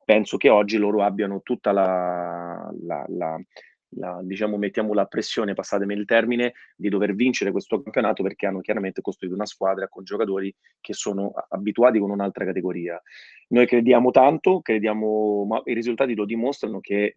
Penso 0.06 0.38
che 0.38 0.50
oggi 0.50 0.78
loro 0.78 1.02
abbiano 1.02 1.42
tutta 1.42 1.72
la, 1.72 2.70
la, 2.82 3.06
la, 3.08 3.40
la, 3.96 4.20
diciamo, 4.24 4.58
mettiamo 4.58 4.94
la 4.94 5.06
pressione, 5.06 5.54
passatemi 5.54 5.94
il 5.94 6.06
termine, 6.06 6.54
di 6.76 6.90
dover 6.90 7.14
vincere 7.16 7.52
questo 7.52 7.82
campionato 7.82 8.24
perché 8.24 8.46
hanno 8.46 8.62
chiaramente 8.62 9.02
costruito 9.02 9.36
una 9.36 9.46
squadra 9.46 9.88
con 9.88 10.04
giocatori 10.04 10.54
che 10.80 10.94
sono 10.94 11.34
abituati 11.50 12.00
con 12.00 12.12
un'altra 12.12 12.46
categoria. 12.46 13.02
Noi 13.50 13.68
crediamo 13.68 14.12
tanto, 14.12 14.62
crediamo, 14.62 15.46
ma 15.46 15.62
i 15.66 15.74
risultati 15.74 16.16
lo 16.16 16.26
dimostrano 16.26 16.80
che 16.80 17.04
eh, 17.04 17.16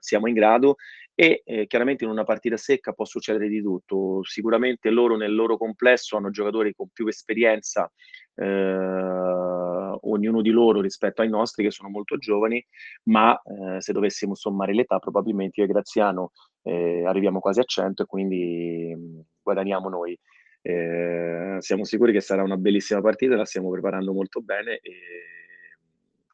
siamo 0.00 0.26
in 0.26 0.34
grado 0.34 0.76
e 1.14 1.42
eh, 1.44 1.66
chiaramente 1.66 2.04
in 2.04 2.10
una 2.10 2.24
partita 2.24 2.56
secca 2.56 2.92
può 2.92 3.04
succedere 3.04 3.48
di 3.48 3.62
tutto. 3.62 4.22
Sicuramente 4.22 4.90
loro 4.90 5.16
nel 5.16 5.34
loro 5.34 5.56
complesso 5.56 6.16
hanno 6.16 6.30
giocatori 6.30 6.74
con 6.74 6.88
più 6.92 7.06
esperienza 7.06 7.90
eh, 8.34 9.98
ognuno 10.00 10.40
di 10.42 10.50
loro 10.50 10.80
rispetto 10.80 11.22
ai 11.22 11.28
nostri 11.28 11.64
che 11.64 11.70
sono 11.70 11.88
molto 11.88 12.16
giovani, 12.16 12.64
ma 13.04 13.40
eh, 13.42 13.80
se 13.80 13.92
dovessimo 13.92 14.34
sommare 14.34 14.74
l'età 14.74 14.98
probabilmente 14.98 15.60
io 15.60 15.66
e 15.66 15.70
Graziano 15.70 16.32
eh, 16.62 17.04
arriviamo 17.04 17.40
quasi 17.40 17.60
a 17.60 17.64
100 17.64 18.02
e 18.02 18.06
quindi 18.06 18.94
mh, 18.94 19.20
guadagniamo 19.42 19.88
noi. 19.88 20.18
Eh, 20.64 21.56
siamo 21.58 21.84
sicuri 21.84 22.12
che 22.12 22.20
sarà 22.20 22.42
una 22.42 22.56
bellissima 22.56 23.00
partita, 23.00 23.34
la 23.36 23.44
stiamo 23.44 23.70
preparando 23.70 24.12
molto 24.12 24.40
bene 24.40 24.78
e, 24.80 24.92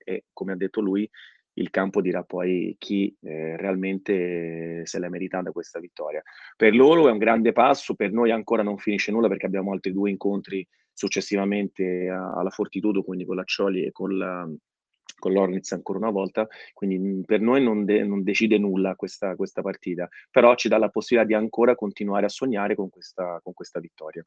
e 0.04 0.24
come 0.32 0.52
ha 0.52 0.56
detto 0.56 0.80
lui, 0.80 1.08
il 1.58 1.70
campo 1.70 2.00
dirà 2.00 2.22
poi 2.22 2.76
chi 2.78 3.14
eh, 3.22 3.56
realmente 3.56 4.86
se 4.86 4.98
l'è 4.98 5.08
meritata 5.08 5.50
questa 5.50 5.78
vittoria. 5.78 6.22
Per 6.56 6.74
loro 6.74 7.08
è 7.08 7.10
un 7.10 7.18
grande 7.18 7.52
passo, 7.52 7.94
per 7.94 8.12
noi 8.12 8.30
ancora 8.30 8.62
non 8.62 8.78
finisce 8.78 9.10
nulla 9.12 9.28
perché 9.28 9.46
abbiamo 9.46 9.72
altri 9.72 9.92
due 9.92 10.10
incontri 10.10 10.66
successivamente 10.92 12.08
alla 12.08 12.50
Fortitudo, 12.50 13.02
quindi 13.02 13.24
con 13.24 13.36
la 13.36 13.44
Cioli 13.44 13.84
e 13.84 13.92
con, 13.92 14.16
la, 14.16 14.48
con 15.18 15.32
l'Ornitz 15.32 15.72
ancora 15.72 15.98
una 15.98 16.10
volta, 16.10 16.46
quindi 16.72 16.98
mm, 16.98 17.20
per 17.22 17.40
noi 17.40 17.62
non, 17.62 17.84
de- 17.84 18.04
non 18.04 18.22
decide 18.22 18.58
nulla 18.58 18.96
questa, 18.96 19.36
questa, 19.36 19.62
partita, 19.62 20.08
però 20.30 20.54
ci 20.56 20.68
dà 20.68 20.78
la 20.78 20.88
possibilità 20.88 21.28
di 21.28 21.34
ancora 21.40 21.74
continuare 21.74 22.26
a 22.26 22.30
sognare 22.30 22.74
con 22.74 22.88
questa, 22.90 23.38
con 23.42 23.52
questa 23.52 23.78
vittoria. 23.78 24.24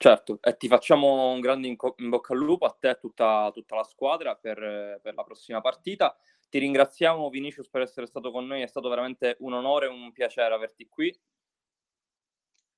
Certo, 0.00 0.38
e 0.40 0.56
ti 0.56 0.68
facciamo 0.68 1.32
un 1.32 1.40
grande 1.40 1.66
in, 1.66 1.74
co- 1.74 1.96
in 1.98 2.08
bocca 2.08 2.32
al 2.32 2.38
lupo 2.38 2.66
a 2.66 2.76
te 2.78 2.90
e 2.90 2.98
tutta, 3.00 3.50
tutta 3.52 3.74
la 3.74 3.82
squadra 3.82 4.36
per, 4.36 5.00
per, 5.02 5.12
la 5.12 5.24
prossima 5.24 5.60
partita. 5.60 6.16
Ti 6.48 6.56
ringraziamo 6.60 7.28
Vinicius 7.28 7.68
per 7.68 7.80
essere 7.80 8.06
stato 8.06 8.30
con 8.30 8.46
noi, 8.46 8.62
è 8.62 8.68
stato 8.68 8.88
veramente 8.88 9.34
un 9.40 9.54
onore 9.54 9.86
e 9.86 9.88
un 9.88 10.12
piacere 10.12 10.54
averti 10.54 10.86
qui. 10.86 11.12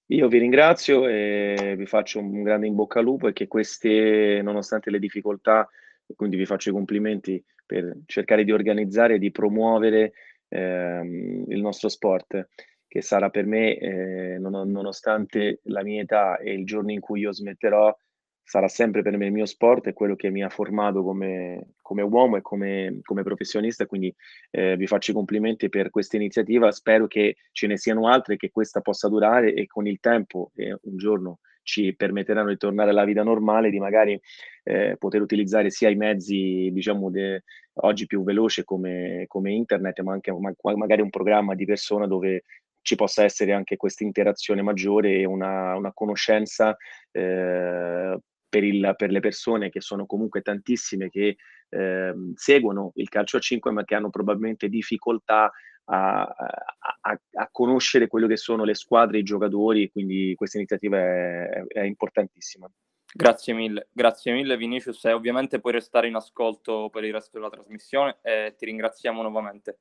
Io 0.06 0.28
vi 0.28 0.38
ringrazio 0.38 1.06
e 1.06 1.74
vi 1.76 1.84
faccio 1.84 2.20
un 2.20 2.42
grande 2.42 2.66
in 2.66 2.74
bocca 2.74 3.00
al 3.00 3.04
lupo 3.04 3.28
e 3.28 3.34
che 3.34 3.46
queste, 3.46 4.40
nonostante 4.42 4.90
le 4.90 4.98
difficoltà, 4.98 5.68
quindi 6.16 6.36
vi 6.36 6.46
faccio 6.46 6.70
i 6.70 6.72
complimenti 6.72 7.44
per 7.66 7.98
cercare 8.06 8.44
di 8.44 8.50
organizzare 8.50 9.16
e 9.16 9.18
di 9.18 9.30
promuovere 9.30 10.14
ehm, 10.48 11.44
il 11.48 11.60
nostro 11.60 11.90
sport, 11.90 12.48
che 12.90 13.02
sarà 13.02 13.30
per 13.30 13.46
me, 13.46 13.78
eh, 13.78 14.38
non, 14.40 14.68
nonostante 14.68 15.60
la 15.66 15.84
mia 15.84 16.02
età 16.02 16.38
e 16.38 16.52
il 16.52 16.66
giorno 16.66 16.90
in 16.90 16.98
cui 16.98 17.20
io 17.20 17.32
smetterò, 17.32 17.96
sarà 18.42 18.66
sempre 18.66 19.02
per 19.02 19.16
me 19.16 19.26
il 19.26 19.32
mio 19.32 19.46
sport 19.46 19.86
e 19.86 19.92
quello 19.92 20.16
che 20.16 20.28
mi 20.30 20.42
ha 20.42 20.48
formato 20.48 21.04
come, 21.04 21.74
come 21.80 22.02
uomo 22.02 22.36
e 22.36 22.40
come, 22.40 22.98
come 23.02 23.22
professionista, 23.22 23.86
quindi 23.86 24.12
eh, 24.50 24.76
vi 24.76 24.88
faccio 24.88 25.12
i 25.12 25.14
complimenti 25.14 25.68
per 25.68 25.90
questa 25.90 26.16
iniziativa, 26.16 26.72
spero 26.72 27.06
che 27.06 27.36
ce 27.52 27.68
ne 27.68 27.78
siano 27.78 28.08
altre, 28.08 28.34
che 28.34 28.50
questa 28.50 28.80
possa 28.80 29.08
durare 29.08 29.54
e 29.54 29.68
con 29.68 29.86
il 29.86 30.00
tempo 30.00 30.50
e 30.56 30.76
un 30.82 30.96
giorno 30.96 31.38
ci 31.62 31.94
permetteranno 31.94 32.48
di 32.48 32.56
tornare 32.56 32.90
alla 32.90 33.04
vita 33.04 33.22
normale, 33.22 33.70
di 33.70 33.78
magari 33.78 34.20
eh, 34.64 34.96
poter 34.98 35.20
utilizzare 35.20 35.70
sia 35.70 35.88
i 35.88 35.94
mezzi, 35.94 36.70
diciamo, 36.72 37.08
de, 37.10 37.44
oggi 37.74 38.06
più 38.06 38.24
veloci 38.24 38.64
come, 38.64 39.24
come 39.28 39.52
internet, 39.52 40.00
ma 40.00 40.12
anche 40.12 40.32
ma, 40.32 40.52
magari 40.74 41.02
un 41.02 41.10
programma 41.10 41.54
di 41.54 41.64
persona 41.64 42.06
dove 42.06 42.42
ci 42.82 42.94
possa 42.94 43.24
essere 43.24 43.52
anche 43.52 43.76
questa 43.76 44.04
interazione 44.04 44.62
maggiore 44.62 45.18
e 45.18 45.24
una, 45.24 45.76
una 45.76 45.92
conoscenza 45.92 46.76
eh, 47.10 48.18
per, 48.48 48.64
il, 48.64 48.94
per, 48.96 49.10
le 49.10 49.20
persone 49.20 49.70
che 49.70 49.80
sono 49.80 50.06
comunque 50.06 50.42
tantissime 50.42 51.08
che 51.08 51.36
eh, 51.68 52.14
seguono 52.34 52.92
il 52.94 53.08
calcio 53.08 53.36
a 53.36 53.40
5 53.40 53.70
ma 53.70 53.84
che 53.84 53.94
hanno 53.94 54.10
probabilmente 54.10 54.68
difficoltà 54.68 55.50
a, 55.84 56.22
a, 56.22 57.20
a, 57.32 57.48
conoscere 57.50 58.06
quello 58.06 58.28
che 58.28 58.36
sono 58.36 58.64
le 58.64 58.74
squadre, 58.74 59.18
i 59.18 59.22
giocatori, 59.24 59.90
quindi 59.90 60.34
questa 60.36 60.58
iniziativa 60.58 60.98
è, 60.98 61.64
è 61.66 61.80
importantissima. 61.80 62.70
Grazie 63.12 63.54
mille, 63.54 63.88
grazie 63.90 64.32
mille 64.32 64.56
Vinicius 64.56 65.04
e 65.04 65.12
ovviamente 65.12 65.58
puoi 65.58 65.72
restare 65.72 66.06
in 66.06 66.14
ascolto 66.14 66.88
per 66.90 67.02
il 67.02 67.12
resto 67.12 67.38
della 67.38 67.50
trasmissione 67.50 68.18
e 68.22 68.54
ti 68.56 68.66
ringraziamo 68.66 69.20
nuovamente. 69.20 69.80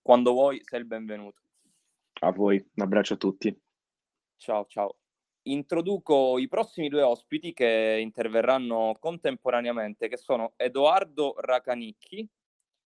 Quando 0.00 0.32
vuoi 0.32 0.60
sei 0.62 0.80
il 0.80 0.86
benvenuto. 0.86 1.47
A 2.20 2.32
voi, 2.32 2.56
un 2.56 2.82
abbraccio 2.82 3.14
a 3.14 3.16
tutti. 3.16 3.56
Ciao, 4.36 4.66
ciao 4.66 4.98
introduco 5.48 6.38
i 6.38 6.48
prossimi 6.48 6.88
due 6.88 7.02
ospiti 7.02 7.52
che 7.52 7.98
interverranno 8.00 8.96
contemporaneamente, 8.98 10.08
che 10.08 10.16
sono 10.16 10.52
Edoardo 10.56 11.34
Racanicchi 11.38 12.26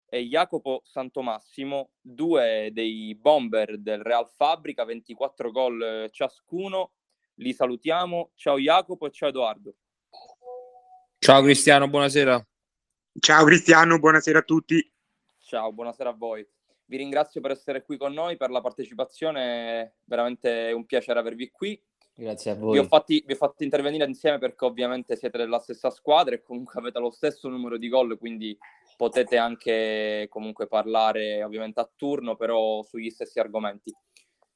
e 0.09 0.27
Jacopo 0.27 0.83
Santomassimo, 0.85 1.91
due 2.01 2.71
dei 2.73 3.15
bomber 3.15 3.79
del 3.79 4.03
Real 4.03 4.29
Fabrica, 4.29 4.85
24 4.85 5.51
gol 5.51 6.09
ciascuno. 6.11 6.93
Li 7.35 7.53
salutiamo. 7.53 8.33
Ciao 8.35 8.59
Jacopo 8.59 9.07
e 9.07 9.11
ciao 9.11 9.29
Edoardo. 9.29 9.75
Ciao 11.19 11.43
Cristiano, 11.43 11.89
buonasera. 11.89 12.45
Ciao 13.19 13.45
Cristiano, 13.45 13.99
buonasera 13.99 14.41
a 14.41 14.43
tutti. 14.43 14.93
Ciao, 15.39 15.73
buonasera 15.73 16.11
a 16.11 16.15
voi. 16.15 16.47
Vi 16.91 16.97
ringrazio 16.97 17.41
per 17.41 17.53
essere 17.53 17.85
qui 17.85 17.97
con 17.97 18.13
noi, 18.13 18.37
per 18.37 18.51
la 18.51 18.61
partecipazione, 18.61 19.81
è 19.81 19.93
veramente 20.07 20.73
un 20.75 20.85
piacere 20.87 21.21
avervi 21.21 21.49
qui. 21.53 21.81
Grazie 22.13 22.51
a 22.51 22.55
voi. 22.57 22.73
Vi 22.73 22.79
ho, 22.79 22.89
fatti, 22.89 23.23
vi 23.25 23.35
ho 23.35 23.37
fatti 23.37 23.63
intervenire 23.63 24.05
insieme 24.07 24.39
perché 24.39 24.65
ovviamente 24.65 25.15
siete 25.15 25.39
della 25.39 25.61
stessa 25.61 25.91
squadra 25.91 26.35
e 26.35 26.43
comunque 26.43 26.81
avete 26.81 26.99
lo 26.99 27.13
stesso 27.13 27.49
numero 27.49 27.79
di 27.79 27.89
gol, 27.89 28.19
quindi 28.19 28.59
potete 28.97 29.37
anche 29.37 30.27
comunque 30.29 30.67
parlare 30.67 31.45
ovviamente 31.45 31.79
a 31.79 31.89
turno, 31.95 32.35
però 32.35 32.83
sugli 32.83 33.09
stessi 33.09 33.39
argomenti. 33.39 33.95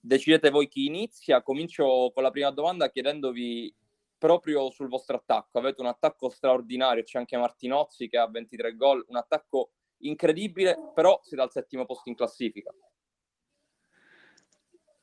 Decidete 0.01 0.51
voi 0.51 0.66
chi 0.66 0.87
inizia. 0.87 1.40
Comincio 1.40 2.11
con 2.12 2.25
la 2.25 2.33
prima 2.33 2.51
domanda 2.51 2.90
chiedendovi 2.90 3.73
proprio 4.18 4.70
sul 4.70 4.88
vostro 4.88 5.18
attacco. 5.18 5.61
Avete 5.61 5.81
un 5.81 5.87
attacco 5.87 6.31
straordinario, 6.31 7.05
c'è 7.05 7.18
anche 7.18 7.37
Martinozzi 7.37 8.09
che 8.09 8.18
ha 8.18 8.29
23 8.29 8.75
gol, 8.75 9.05
un 9.07 9.16
attacco 9.18 9.70
incredibile, 10.09 10.77
però 10.95 11.21
siete 11.23 11.43
al 11.43 11.51
settimo 11.51 11.85
posto 11.85 12.09
in 12.09 12.17
classifica. 12.17 12.73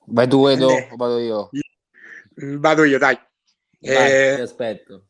Vai 0.05 0.27
tu 0.27 0.47
Edo 0.47 0.67
o 0.67 0.95
vado 0.95 1.19
io? 1.19 1.49
Mm, 2.43 2.57
vado 2.57 2.83
io, 2.83 2.97
dai. 2.97 3.15
Vai, 3.79 4.11
eh, 4.11 4.35
ti 4.35 4.41
aspetto. 4.41 5.05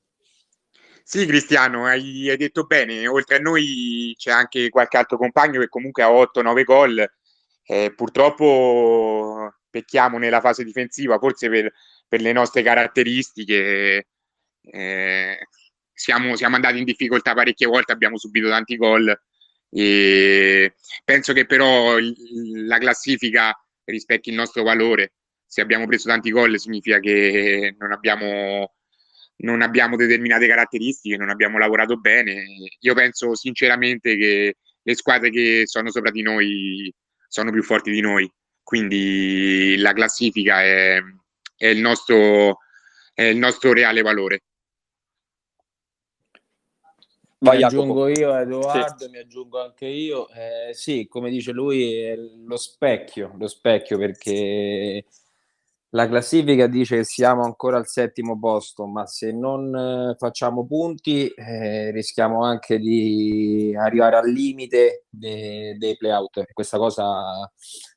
Sì, 1.04 1.26
Cristiano, 1.26 1.86
hai, 1.86 2.30
hai, 2.30 2.38
detto 2.38 2.64
bene. 2.64 3.08
Oltre 3.08 3.38
a 3.38 3.40
noi 3.40 4.14
c'è 4.18 4.32
anche 4.32 4.70
qualche 4.70 4.98
altro 4.98 5.18
compagno 5.18 5.60
che 5.60 5.68
comunque 5.68 6.04
ha 6.04 6.10
8-9 6.10 6.64
gol. 6.64 7.12
Eh, 7.64 7.94
purtroppo 7.96 9.54
pecchiamo 9.70 10.18
nella 10.18 10.42
fase 10.42 10.64
difensiva, 10.64 11.18
forse 11.20 11.50
per, 11.50 11.74
per 12.08 12.22
le 12.22 12.32
nostre 12.32 12.64
caratteristiche. 12.64 14.08
Eh, 14.62 15.38
siamo, 15.94 16.36
siamo, 16.36 16.56
andati 16.56 16.78
in 16.78 16.86
difficoltà 16.86 17.34
parecchie 17.34 17.68
volte, 17.68 17.92
abbiamo 17.92 18.18
subito 18.18 18.50
tanti 18.50 18.78
gol. 18.78 19.20
E 19.72 20.76
penso 21.04 21.34
che 21.34 21.46
però 21.46 21.98
la 21.98 22.78
classifica 22.78 23.58
rispecchi 23.86 24.30
il 24.30 24.36
nostro 24.36 24.64
valore 24.64 25.14
se 25.52 25.60
abbiamo 25.60 25.86
preso 25.86 26.08
tanti 26.08 26.32
gol 26.32 26.58
significa 26.58 27.00
che 27.00 27.76
non 27.78 27.92
abbiamo, 27.92 28.76
non 29.40 29.62
abbiamo 29.62 29.98
determinate 29.98 30.48
caratteristiche, 30.48 31.18
non 31.18 31.30
abbiamo 31.30 31.58
lavorato 31.58 31.98
bene. 31.98 32.46
Io 32.80 32.94
penso 32.94 33.36
sinceramente 33.36 34.16
che 34.16 34.56
le 34.82 34.96
squadre 34.96 35.30
che 35.30 35.64
sono 35.66 35.92
sopra 35.92 36.10
di 36.10 36.22
noi 36.22 36.94
sono 37.28 37.52
più 37.52 37.64
forti 37.64 37.92
di 37.92 38.00
noi, 38.00 38.32
quindi 38.64 39.76
la 39.78 39.92
classifica 39.92 40.64
è, 40.64 41.02
è, 41.58 41.68
il, 41.68 41.82
nostro, 41.82 42.60
è 43.14 43.24
il 43.24 43.38
nostro 43.38 43.74
reale 43.74 44.02
valore. 44.02 44.44
Vai, 47.44 47.58
mi 47.58 47.64
aggiungo 47.64 48.08
io 48.08 48.38
Edoardo, 48.38 49.06
sì. 49.06 49.10
mi 49.10 49.18
aggiungo 49.18 49.60
anche 49.64 49.88
io. 49.88 50.30
Eh, 50.30 50.76
sì, 50.76 51.08
come 51.08 51.32
dice 51.32 51.52
lui, 51.52 51.96
è 51.96 52.16
lo 52.16 52.56
specchio, 52.56 53.34
lo 53.36 53.48
specchio 53.48 53.98
perché 53.98 55.04
la 55.90 56.08
classifica 56.08 56.68
dice 56.68 56.98
che 56.98 57.04
siamo 57.04 57.44
ancora 57.44 57.78
al 57.78 57.88
settimo 57.88 58.38
posto, 58.38 58.86
ma 58.86 59.08
se 59.08 59.32
non 59.32 59.76
eh, 59.76 60.16
facciamo 60.20 60.68
punti 60.68 61.30
eh, 61.30 61.90
rischiamo 61.90 62.44
anche 62.44 62.78
di 62.78 63.76
arrivare 63.76 64.18
al 64.18 64.30
limite 64.30 65.06
dei, 65.10 65.76
dei 65.80 65.98
playout. 65.98 66.44
Questa 66.54 66.78
cosa 66.78 67.52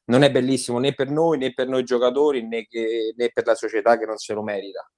non 0.07 0.23
è 0.23 0.31
bellissimo 0.31 0.79
né 0.79 0.95
per 0.95 1.11
noi 1.11 1.37
né 1.37 1.53
per 1.53 1.69
noi 1.69 1.85
giocatori 1.85 2.47
né, 2.47 2.65
che, 2.67 3.13
né 3.15 3.31
per 3.31 3.47
la 3.47 3.55
società 3.55 3.99
che 3.99 4.07
non 4.07 4.17
se 4.17 4.33
lo 4.33 4.43
merita 4.43 4.89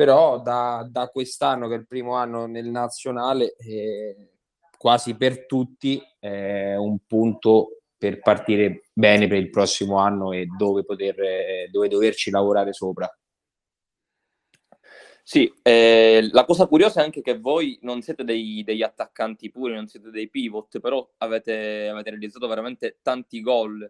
però 0.00 0.40
da, 0.40 0.88
da 0.90 1.08
quest'anno 1.08 1.68
che 1.68 1.74
è 1.74 1.76
il 1.76 1.86
primo 1.86 2.14
anno 2.14 2.46
nel 2.46 2.70
nazionale 2.70 3.54
eh, 3.56 4.30
quasi 4.78 5.14
per 5.14 5.44
tutti 5.44 6.02
è 6.18 6.74
un 6.74 7.00
punto 7.06 7.82
per 7.98 8.20
partire 8.20 8.84
bene 8.94 9.28
per 9.28 9.36
il 9.36 9.50
prossimo 9.50 9.98
anno 9.98 10.32
e 10.32 10.46
dove, 10.56 10.84
poter, 10.84 11.68
dove 11.70 11.88
doverci 11.88 12.30
lavorare 12.30 12.72
sopra. 12.72 13.14
Sì, 15.22 15.52
eh, 15.60 16.26
la 16.32 16.46
cosa 16.46 16.66
curiosa 16.66 17.02
è 17.02 17.04
anche 17.04 17.20
che 17.20 17.38
voi 17.38 17.78
non 17.82 18.00
siete 18.00 18.24
dei, 18.24 18.62
degli 18.64 18.82
attaccanti 18.82 19.50
puri, 19.50 19.74
non 19.74 19.86
siete 19.86 20.08
dei 20.08 20.30
pivot, 20.30 20.80
però 20.80 21.06
avete, 21.18 21.88
avete 21.88 22.08
realizzato 22.08 22.48
veramente 22.48 23.00
tanti 23.02 23.42
gol 23.42 23.86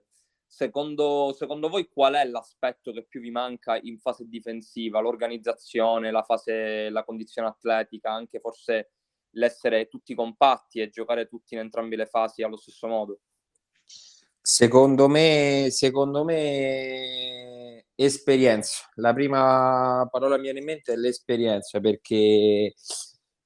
Secondo, 0.52 1.32
secondo, 1.32 1.68
voi 1.68 1.88
qual 1.88 2.14
è 2.14 2.24
l'aspetto 2.24 2.90
che 2.90 3.06
più 3.08 3.20
vi 3.20 3.30
manca 3.30 3.78
in 3.80 4.00
fase 4.00 4.26
difensiva? 4.26 4.98
L'organizzazione, 4.98 6.10
la 6.10 6.24
fase, 6.24 6.90
la 6.90 7.04
condizione 7.04 7.46
atletica, 7.46 8.10
anche 8.10 8.40
forse 8.40 8.90
l'essere 9.34 9.86
tutti 9.86 10.12
compatti 10.12 10.80
e 10.80 10.90
giocare 10.90 11.28
tutti 11.28 11.54
in 11.54 11.60
entrambe 11.60 11.94
le 11.94 12.06
fasi 12.06 12.42
allo 12.42 12.56
stesso 12.56 12.88
modo? 12.88 13.20
Secondo 14.42 15.06
me, 15.06 15.68
secondo 15.70 16.24
me 16.24 17.84
esperienza. 17.94 18.90
La 18.96 19.14
prima 19.14 20.06
parola 20.10 20.34
che 20.34 20.40
mi 20.40 20.46
viene 20.46 20.58
in 20.58 20.64
mente 20.64 20.94
è 20.94 20.96
l'esperienza 20.96 21.78
perché 21.78 22.74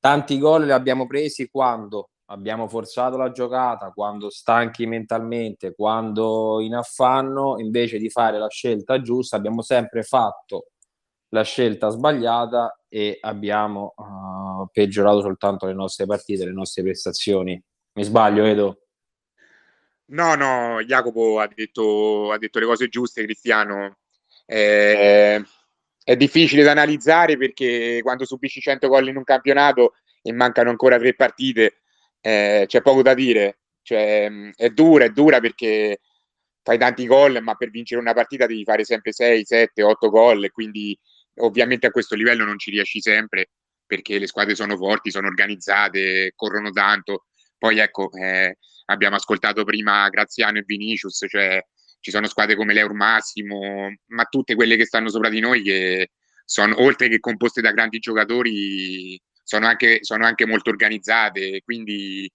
tanti 0.01 0.39
gol 0.39 0.65
li 0.65 0.73
abbiamo 0.73 1.07
presi 1.07 1.51
quando 1.51 2.09
abbiamo 2.27 2.68
forzato 2.68 3.16
la 3.16 3.31
giocata 3.31 3.91
quando 3.91 4.31
stanchi 4.31 4.87
mentalmente, 4.87 5.75
quando 5.75 6.61
in 6.61 6.75
affanno, 6.75 7.59
invece 7.59 7.99
di 7.99 8.09
fare 8.09 8.39
la 8.39 8.49
scelta 8.49 9.01
giusta, 9.01 9.37
abbiamo 9.37 9.62
sempre 9.62 10.03
fatto 10.03 10.68
la 11.29 11.43
scelta 11.43 11.89
sbagliata 11.89 12.79
e 12.89 13.18
abbiamo 13.20 13.95
uh, 13.97 14.68
peggiorato 14.70 15.20
soltanto 15.20 15.66
le 15.66 15.75
nostre 15.75 16.07
partite, 16.07 16.45
le 16.45 16.53
nostre 16.53 16.83
prestazioni. 16.83 17.61
Mi 17.95 18.05
sbaglio, 18.05 18.45
Edo? 18.45 18.79
No, 20.07 20.35
no, 20.35 20.81
Jacopo 20.83 21.41
ha 21.41 21.49
detto, 21.53 22.31
ha 22.31 22.39
detto 22.39 22.59
le 22.59 22.66
cose 22.66 22.89
giuste, 22.89 23.25
Cristiano. 23.25 23.99
Eh, 24.47 25.43
è 26.05 26.16
difficile 26.16 26.62
da 26.62 26.72
analizzare 26.72 27.37
perché 27.37 28.01
quando 28.03 28.25
subisci 28.27 28.61
100 28.61 28.89
gol 28.89 29.09
in 29.09 29.16
un 29.16 29.25
campionato 29.25 29.95
e 30.22 30.33
mancano 30.33 30.70
ancora 30.70 30.99
tre 30.99 31.14
partite, 31.14 31.84
eh, 32.27 32.64
c'è 32.66 32.81
poco 32.81 33.03
da 33.03 33.12
dire. 33.12 33.59
Cioè, 33.83 34.31
è 34.57 34.70
dura, 34.70 35.05
è 35.05 35.11
dura 35.11 35.41
perché 35.41 36.01
fai 36.62 36.79
tanti 36.79 37.07
gol, 37.07 37.43
ma 37.43 37.55
per 37.55 37.68
vincere 37.68 38.01
una 38.01 38.14
partita 38.14 38.47
devi 38.47 38.64
fare 38.64 38.85
sempre 38.85 39.12
6, 39.12 39.45
7, 39.45 39.83
8 39.83 40.09
gol, 40.09 40.51
quindi 40.51 40.99
ovviamente 41.41 41.87
a 41.87 41.91
questo 41.91 42.14
livello 42.14 42.45
non 42.45 42.59
ci 42.59 42.70
riesci 42.70 43.01
sempre 43.03 43.51
perché 43.85 44.18
le 44.18 44.27
squadre 44.27 44.55
sono 44.55 44.77
forti, 44.77 45.11
sono 45.11 45.27
organizzate, 45.27 46.33
corrono 46.35 46.70
tanto. 46.70 47.27
Poi 47.59 47.79
ecco, 47.79 48.11
eh, 48.12 48.57
abbiamo 48.87 49.16
ascoltato 49.16 49.64
prima 49.64 50.09
Graziano 50.09 50.59
e 50.59 50.64
Vinicius, 50.64 51.27
cioè 51.29 51.62
ci 52.01 52.11
sono 52.11 52.27
squadre 52.27 52.57
come 52.57 52.72
l'Eur 52.72 52.95
Massimo, 52.95 53.93
ma 54.07 54.25
tutte 54.25 54.55
quelle 54.55 54.77
che 54.77 54.87
stanno 54.87 55.11
sopra 55.11 55.29
di 55.29 55.41
noi 55.41 55.62
che 55.62 56.12
sono, 56.45 56.83
oltre 56.83 57.09
che 57.09 57.20
composte 57.20 57.61
da 57.61 57.72
grandi 57.72 57.99
giocatori, 57.99 59.20
sono 59.45 59.66
anche, 59.66 59.99
sono 60.03 60.24
anche 60.24 60.47
molto 60.47 60.70
organizzate, 60.70 61.62
quindi 61.64 62.30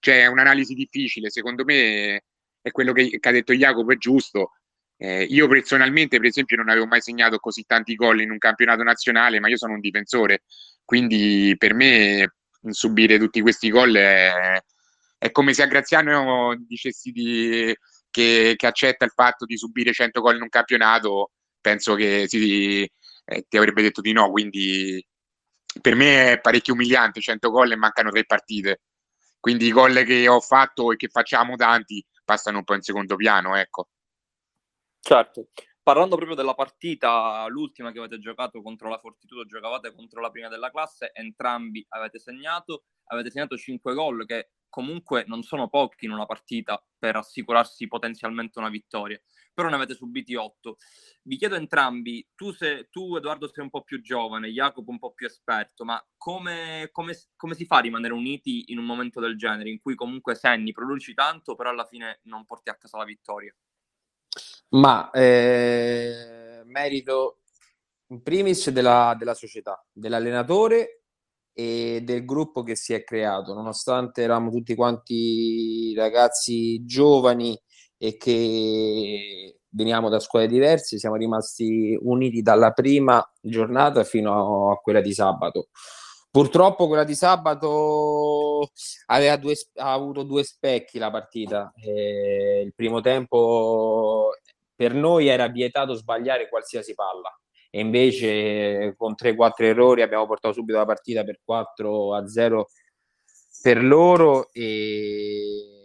cioè, 0.00 0.26
un'analisi 0.26 0.74
difficile, 0.74 1.30
secondo 1.30 1.64
me 1.64 2.22
è 2.60 2.70
quello 2.70 2.92
che, 2.92 3.18
che 3.18 3.28
ha 3.28 3.32
detto 3.32 3.52
Jacopo, 3.52 3.92
è 3.92 3.96
giusto. 3.96 4.52
Eh, 4.96 5.24
io 5.24 5.48
personalmente, 5.48 6.18
per 6.18 6.26
esempio, 6.26 6.56
non 6.56 6.68
avevo 6.68 6.86
mai 6.86 7.00
segnato 7.00 7.38
così 7.38 7.64
tanti 7.66 7.94
gol 7.94 8.20
in 8.20 8.30
un 8.30 8.38
campionato 8.38 8.82
nazionale, 8.82 9.40
ma 9.40 9.48
io 9.48 9.56
sono 9.56 9.74
un 9.74 9.80
difensore, 9.80 10.42
quindi 10.84 11.54
per 11.58 11.74
me 11.74 12.34
subire 12.70 13.18
tutti 13.18 13.40
questi 13.40 13.70
gol 13.70 13.94
è, 13.94 14.60
è 15.18 15.30
come 15.30 15.52
se 15.54 15.62
a 15.62 15.66
Graziano 15.66 16.56
dicessi 16.66 17.10
di, 17.12 17.74
che, 18.10 18.54
che, 18.56 18.66
accetta 18.66 19.04
il 19.04 19.12
fatto 19.12 19.44
di 19.44 19.56
subire 19.56 19.92
100 19.92 20.20
gol 20.20 20.36
in 20.36 20.42
un 20.42 20.48
campionato, 20.48 21.32
penso 21.60 21.94
che 21.94 22.24
si, 22.26 22.82
eh, 23.24 23.46
ti 23.48 23.56
avrebbe 23.56 23.82
detto 23.82 24.00
di 24.00 24.12
no, 24.12 24.30
quindi 24.30 25.04
per 25.80 25.94
me 25.94 26.32
è 26.32 26.40
parecchio 26.40 26.74
umiliante, 26.74 27.20
100 27.20 27.50
gol 27.50 27.72
e 27.72 27.76
mancano 27.76 28.10
tre 28.10 28.24
partite. 28.24 28.82
Quindi 29.40 29.66
i 29.66 29.72
gol 29.72 30.02
che 30.04 30.28
ho 30.28 30.40
fatto 30.40 30.92
e 30.92 30.96
che 30.96 31.08
facciamo 31.08 31.56
tanti 31.56 32.04
passano 32.24 32.58
un 32.58 32.64
po' 32.64 32.74
in 32.74 32.82
secondo 32.82 33.16
piano, 33.16 33.56
ecco. 33.56 33.88
Certo. 35.00 35.48
Parlando 35.82 36.16
proprio 36.16 36.36
della 36.36 36.54
partita, 36.54 37.46
l'ultima 37.48 37.92
che 37.92 37.98
avete 37.98 38.18
giocato 38.18 38.60
contro 38.60 38.90
la 38.90 38.98
Fortitudo, 38.98 39.46
giocavate 39.46 39.94
contro 39.94 40.20
la 40.20 40.30
prima 40.30 40.48
della 40.48 40.70
classe, 40.70 41.10
entrambi 41.14 41.82
avete 41.88 42.18
segnato, 42.18 42.84
avete 43.04 43.30
segnato 43.30 43.56
5 43.56 43.94
gol 43.94 44.26
che 44.26 44.50
comunque 44.68 45.24
non 45.26 45.42
sono 45.42 45.68
pochi 45.68 46.04
in 46.04 46.12
una 46.12 46.26
partita 46.26 46.82
per 46.98 47.16
assicurarsi 47.16 47.86
potenzialmente 47.86 48.58
una 48.58 48.68
vittoria, 48.68 49.20
però 49.54 49.68
ne 49.68 49.76
avete 49.76 49.94
subiti 49.94 50.34
8. 50.34 50.76
Vi 51.22 51.36
chiedo 51.36 51.56
entrambi, 51.56 52.26
tu, 52.34 52.52
se, 52.52 52.88
tu 52.90 53.16
Edoardo 53.16 53.50
sei 53.52 53.64
un 53.64 53.70
po' 53.70 53.82
più 53.82 54.00
giovane, 54.00 54.48
Jacopo 54.50 54.90
un 54.90 54.98
po' 54.98 55.12
più 55.12 55.26
esperto, 55.26 55.84
ma 55.84 56.04
come, 56.16 56.88
come, 56.92 57.16
come, 57.36 57.54
si 57.54 57.64
fa 57.64 57.76
a 57.76 57.80
rimanere 57.80 58.12
uniti 58.12 58.64
in 58.68 58.78
un 58.78 58.84
momento 58.84 59.20
del 59.20 59.36
genere, 59.36 59.70
in 59.70 59.80
cui 59.80 59.94
comunque 59.94 60.34
segni, 60.34 60.72
produci 60.72 61.14
tanto, 61.14 61.54
però 61.54 61.70
alla 61.70 61.86
fine 61.86 62.20
non 62.24 62.44
porti 62.44 62.70
a 62.70 62.76
casa 62.76 62.98
la 62.98 63.04
vittoria? 63.04 63.54
Ma 64.70 65.10
eh, 65.10 66.62
merito 66.64 67.40
in 68.08 68.22
primis 68.22 68.70
della, 68.70 69.14
della 69.18 69.34
società, 69.34 69.84
dell'allenatore 69.92 70.97
e 71.60 72.02
del 72.04 72.24
gruppo 72.24 72.62
che 72.62 72.76
si 72.76 72.94
è 72.94 73.02
creato, 73.02 73.52
nonostante 73.52 74.22
eravamo 74.22 74.48
tutti 74.48 74.76
quanti 74.76 75.92
ragazzi 75.96 76.84
giovani 76.84 77.60
e 77.96 78.16
che 78.16 79.58
veniamo 79.70 80.08
da 80.08 80.20
scuole 80.20 80.46
diverse, 80.46 80.98
siamo 80.98 81.16
rimasti 81.16 81.98
uniti 82.00 82.42
dalla 82.42 82.70
prima 82.70 83.20
giornata 83.40 84.04
fino 84.04 84.70
a 84.70 84.76
quella 84.76 85.00
di 85.00 85.12
sabato. 85.12 85.70
Purtroppo 86.30 86.86
quella 86.86 87.02
di 87.02 87.16
sabato 87.16 88.70
aveva 89.06 89.36
due, 89.36 89.54
ha 89.78 89.92
avuto 89.92 90.22
due 90.22 90.44
specchi 90.44 90.98
la 90.98 91.10
partita. 91.10 91.72
Eh, 91.74 92.62
il 92.66 92.72
primo 92.72 93.00
tempo 93.00 94.30
per 94.76 94.94
noi 94.94 95.26
era 95.26 95.48
vietato 95.48 95.94
sbagliare 95.94 96.48
qualsiasi 96.48 96.94
palla 96.94 97.36
e 97.70 97.80
invece 97.80 98.94
con 98.96 99.14
3-4 99.14 99.64
errori 99.64 100.02
abbiamo 100.02 100.26
portato 100.26 100.54
subito 100.54 100.78
la 100.78 100.86
partita 100.86 101.24
per 101.24 101.40
4 101.44 102.14
a 102.14 102.26
0 102.26 102.68
per 103.62 103.82
loro 103.82 104.50
e 104.52 105.78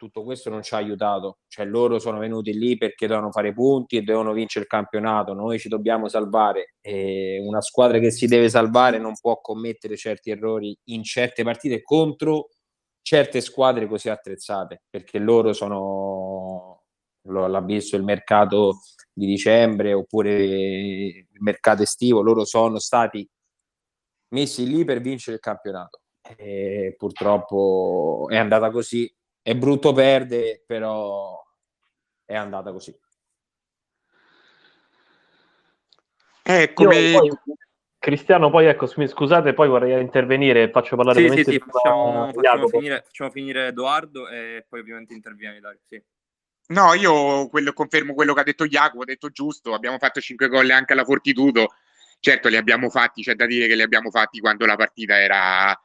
tutto 0.00 0.24
questo 0.24 0.48
non 0.48 0.62
ci 0.62 0.74
ha 0.74 0.78
aiutato. 0.78 1.40
Cioè 1.46 1.66
loro 1.66 1.98
sono 1.98 2.18
venuti 2.18 2.54
lì 2.54 2.78
perché 2.78 3.06
dovevano 3.06 3.30
fare 3.30 3.52
punti 3.52 3.96
e 3.96 4.00
dovevano 4.00 4.32
vincere 4.32 4.64
il 4.64 4.70
campionato. 4.70 5.34
Noi 5.34 5.58
ci 5.58 5.68
dobbiamo 5.68 6.08
salvare. 6.08 6.76
E 6.80 7.38
una 7.44 7.60
squadra 7.60 7.98
che 7.98 8.10
si 8.10 8.26
deve 8.26 8.48
salvare 8.48 8.98
non 8.98 9.12
può 9.20 9.40
commettere 9.42 9.98
certi 9.98 10.30
errori 10.30 10.76
in 10.84 11.04
certe 11.04 11.44
partite 11.44 11.82
contro 11.82 12.48
certe 13.02 13.40
squadre 13.40 13.86
così 13.86 14.08
attrezzate 14.08 14.82
perché 14.88 15.18
loro 15.18 15.52
sono 15.52 16.69
l'ha 17.22 17.60
visto 17.60 17.96
il 17.96 18.02
mercato 18.02 18.80
di 19.12 19.26
dicembre 19.26 19.92
oppure 19.92 20.42
il 20.42 21.26
mercato 21.40 21.82
estivo, 21.82 22.22
loro 22.22 22.44
sono 22.44 22.78
stati 22.78 23.28
messi 24.28 24.66
lì 24.66 24.84
per 24.84 25.00
vincere 25.00 25.36
il 25.36 25.42
campionato. 25.42 26.00
E 26.36 26.94
purtroppo 26.96 28.26
è 28.28 28.36
andata 28.36 28.70
così. 28.70 29.12
È 29.42 29.54
brutto 29.54 29.92
perdere, 29.92 30.62
però 30.66 31.42
è 32.24 32.34
andata 32.34 32.72
così. 32.72 32.96
Eh, 36.44 36.72
come... 36.72 37.12
Poi, 37.12 37.30
Cristiano, 38.00 38.48
poi 38.48 38.64
ecco, 38.64 38.86
scusate, 38.86 39.52
poi 39.52 39.68
vorrei 39.68 40.00
intervenire, 40.00 40.70
faccio 40.70 40.96
parlare 40.96 41.20
sì, 41.20 41.44
sì, 41.44 41.50
sì, 41.50 41.58
facciamo, 41.58 42.32
facciamo, 42.32 42.66
finire, 42.66 43.02
facciamo, 43.04 43.30
finire, 43.30 43.66
Edoardo 43.66 44.26
e 44.26 44.64
poi 44.66 44.80
ovviamente 44.80 45.12
intervieni 45.12 45.60
Dario, 45.60 45.80
sì. 45.86 46.02
No, 46.70 46.94
io 46.94 47.48
quello, 47.48 47.72
confermo 47.72 48.14
quello 48.14 48.32
che 48.32 48.40
ha 48.40 48.44
detto 48.44 48.66
Jacopo, 48.66 49.02
ha 49.02 49.04
detto 49.04 49.30
giusto, 49.30 49.74
abbiamo 49.74 49.98
fatto 49.98 50.20
5 50.20 50.48
gol 50.48 50.70
anche 50.70 50.92
alla 50.92 51.04
Fortitudo, 51.04 51.74
certo 52.20 52.48
li 52.48 52.56
abbiamo 52.56 52.88
fatti, 52.90 53.22
c'è 53.22 53.34
da 53.34 53.46
dire 53.46 53.66
che 53.66 53.74
li 53.74 53.82
abbiamo 53.82 54.10
fatti 54.10 54.38
quando 54.38 54.66
la 54.66 54.76
partita 54.76 55.18
era, 55.20 55.76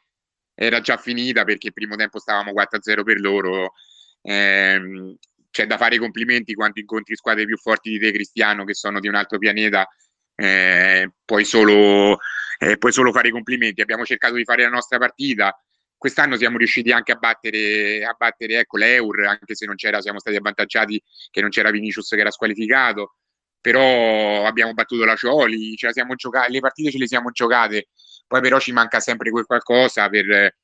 era 0.54 0.82
già 0.82 0.98
finita 0.98 1.44
perché 1.44 1.68
il 1.68 1.74
primo 1.74 1.96
tempo 1.96 2.20
stavamo 2.20 2.52
4-0 2.52 3.04
per 3.04 3.20
loro, 3.20 3.74
eh, 4.22 5.18
c'è 5.50 5.66
da 5.66 5.78
fare 5.78 5.96
i 5.96 5.98
complimenti 5.98 6.54
quando 6.54 6.80
incontri 6.80 7.16
squadre 7.16 7.46
più 7.46 7.58
forti 7.58 7.90
di 7.90 7.98
te 8.00 8.12
Cristiano 8.12 8.64
che 8.64 8.76
sono 8.76 9.00
di 9.00 9.08
un 9.08 9.16
altro 9.16 9.40
pianeta, 9.40 9.88
eh, 10.36 11.10
puoi, 11.26 11.46
solo, 11.46 12.20
eh, 12.60 12.78
puoi 12.78 12.92
solo 12.92 13.12
fare 13.12 13.30
i 13.30 13.32
complimenti, 13.32 13.82
abbiamo 13.82 14.06
cercato 14.06 14.36
di 14.36 14.44
fare 14.44 14.62
la 14.62 14.70
nostra 14.70 15.00
partita, 15.00 15.58
quest'anno 16.06 16.38
siamo 16.38 16.60
riusciti 16.60 16.91
anche 16.91 17.14
a 17.14 17.16
battere, 17.16 18.06
a 18.06 18.14
battere 18.16 18.60
ecco, 18.60 18.78
l'Eur, 18.78 19.26
anche 19.26 19.56
se 19.56 19.66
non 19.66 19.74
c'era, 19.74 20.01
siamo 20.01 20.20
stati 20.20 20.36
avvantaggiati 20.36 21.01
che 21.32 21.41
non 21.41 21.49
c'era 21.49 21.72
Vinicius 21.72 22.10
che 22.10 22.20
era 22.20 22.30
squalificato, 22.30 23.16
però 23.60 24.45
abbiamo 24.45 24.74
battuto 24.74 25.03
la 25.03 25.16
Cioli, 25.16 25.76
ce 25.76 25.88
la 25.88 25.93
siamo 25.93 26.14
giocate, 26.14 26.51
le 26.51 26.60
partite 26.60 26.91
ce 26.91 26.99
le 26.99 27.08
siamo 27.08 27.32
giocate, 27.32 27.88
poi 28.28 28.39
però 28.39 28.60
ci 28.60 28.72
manca 28.72 28.99
sempre 28.99 29.32
quel 29.32 29.45
qualcosa 29.45 30.08
per, 30.08 30.56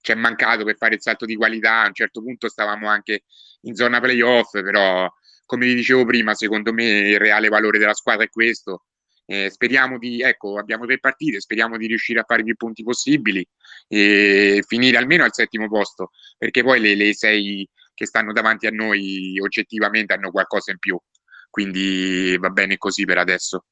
ci 0.00 0.10
è 0.10 0.16
mancato 0.16 0.64
per 0.64 0.76
fare 0.76 0.96
il 0.96 1.00
salto 1.00 1.24
di 1.24 1.36
qualità, 1.36 1.82
a 1.82 1.86
un 1.86 1.94
certo 1.94 2.20
punto 2.20 2.48
stavamo 2.48 2.88
anche 2.88 3.22
in 3.60 3.76
zona 3.76 4.00
playoff, 4.00 4.50
però 4.60 5.08
come 5.44 5.66
vi 5.66 5.74
dicevo 5.74 6.04
prima, 6.04 6.34
secondo 6.34 6.72
me 6.72 6.84
il 6.84 7.18
reale 7.20 7.48
valore 7.48 7.78
della 7.78 7.94
squadra 7.94 8.24
è 8.24 8.28
questo, 8.28 8.86
eh, 9.30 9.48
speriamo 9.48 9.96
di, 9.96 10.20
ecco, 10.22 10.58
abbiamo 10.58 10.86
tre 10.86 10.98
partite, 10.98 11.38
speriamo 11.38 11.76
di 11.76 11.86
riuscire 11.86 12.18
a 12.18 12.24
fare 12.26 12.42
più 12.42 12.56
punti 12.56 12.82
possibili 12.82 13.46
e 13.86 14.60
finire 14.66 14.96
almeno 14.96 15.22
al 15.22 15.32
settimo 15.32 15.68
posto, 15.68 16.10
perché 16.36 16.64
poi 16.64 16.80
le, 16.80 16.96
le 16.96 17.14
sei 17.14 17.68
che 17.94 18.06
stanno 18.06 18.32
davanti 18.32 18.66
a 18.66 18.72
noi 18.72 19.38
oggettivamente 19.40 20.14
hanno 20.14 20.32
qualcosa 20.32 20.72
in 20.72 20.78
più. 20.78 20.98
Quindi 21.48 22.36
va 22.38 22.50
bene 22.50 22.76
così 22.76 23.04
per 23.04 23.18
adesso. 23.18 23.66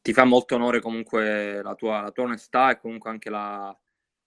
Ti 0.00 0.12
fa 0.12 0.24
molto 0.24 0.54
onore 0.54 0.80
comunque 0.80 1.60
la 1.60 1.74
tua, 1.74 2.00
la 2.00 2.12
tua 2.12 2.24
onestà 2.24 2.70
e 2.70 2.78
comunque 2.78 3.10
anche 3.10 3.30
la, 3.30 3.76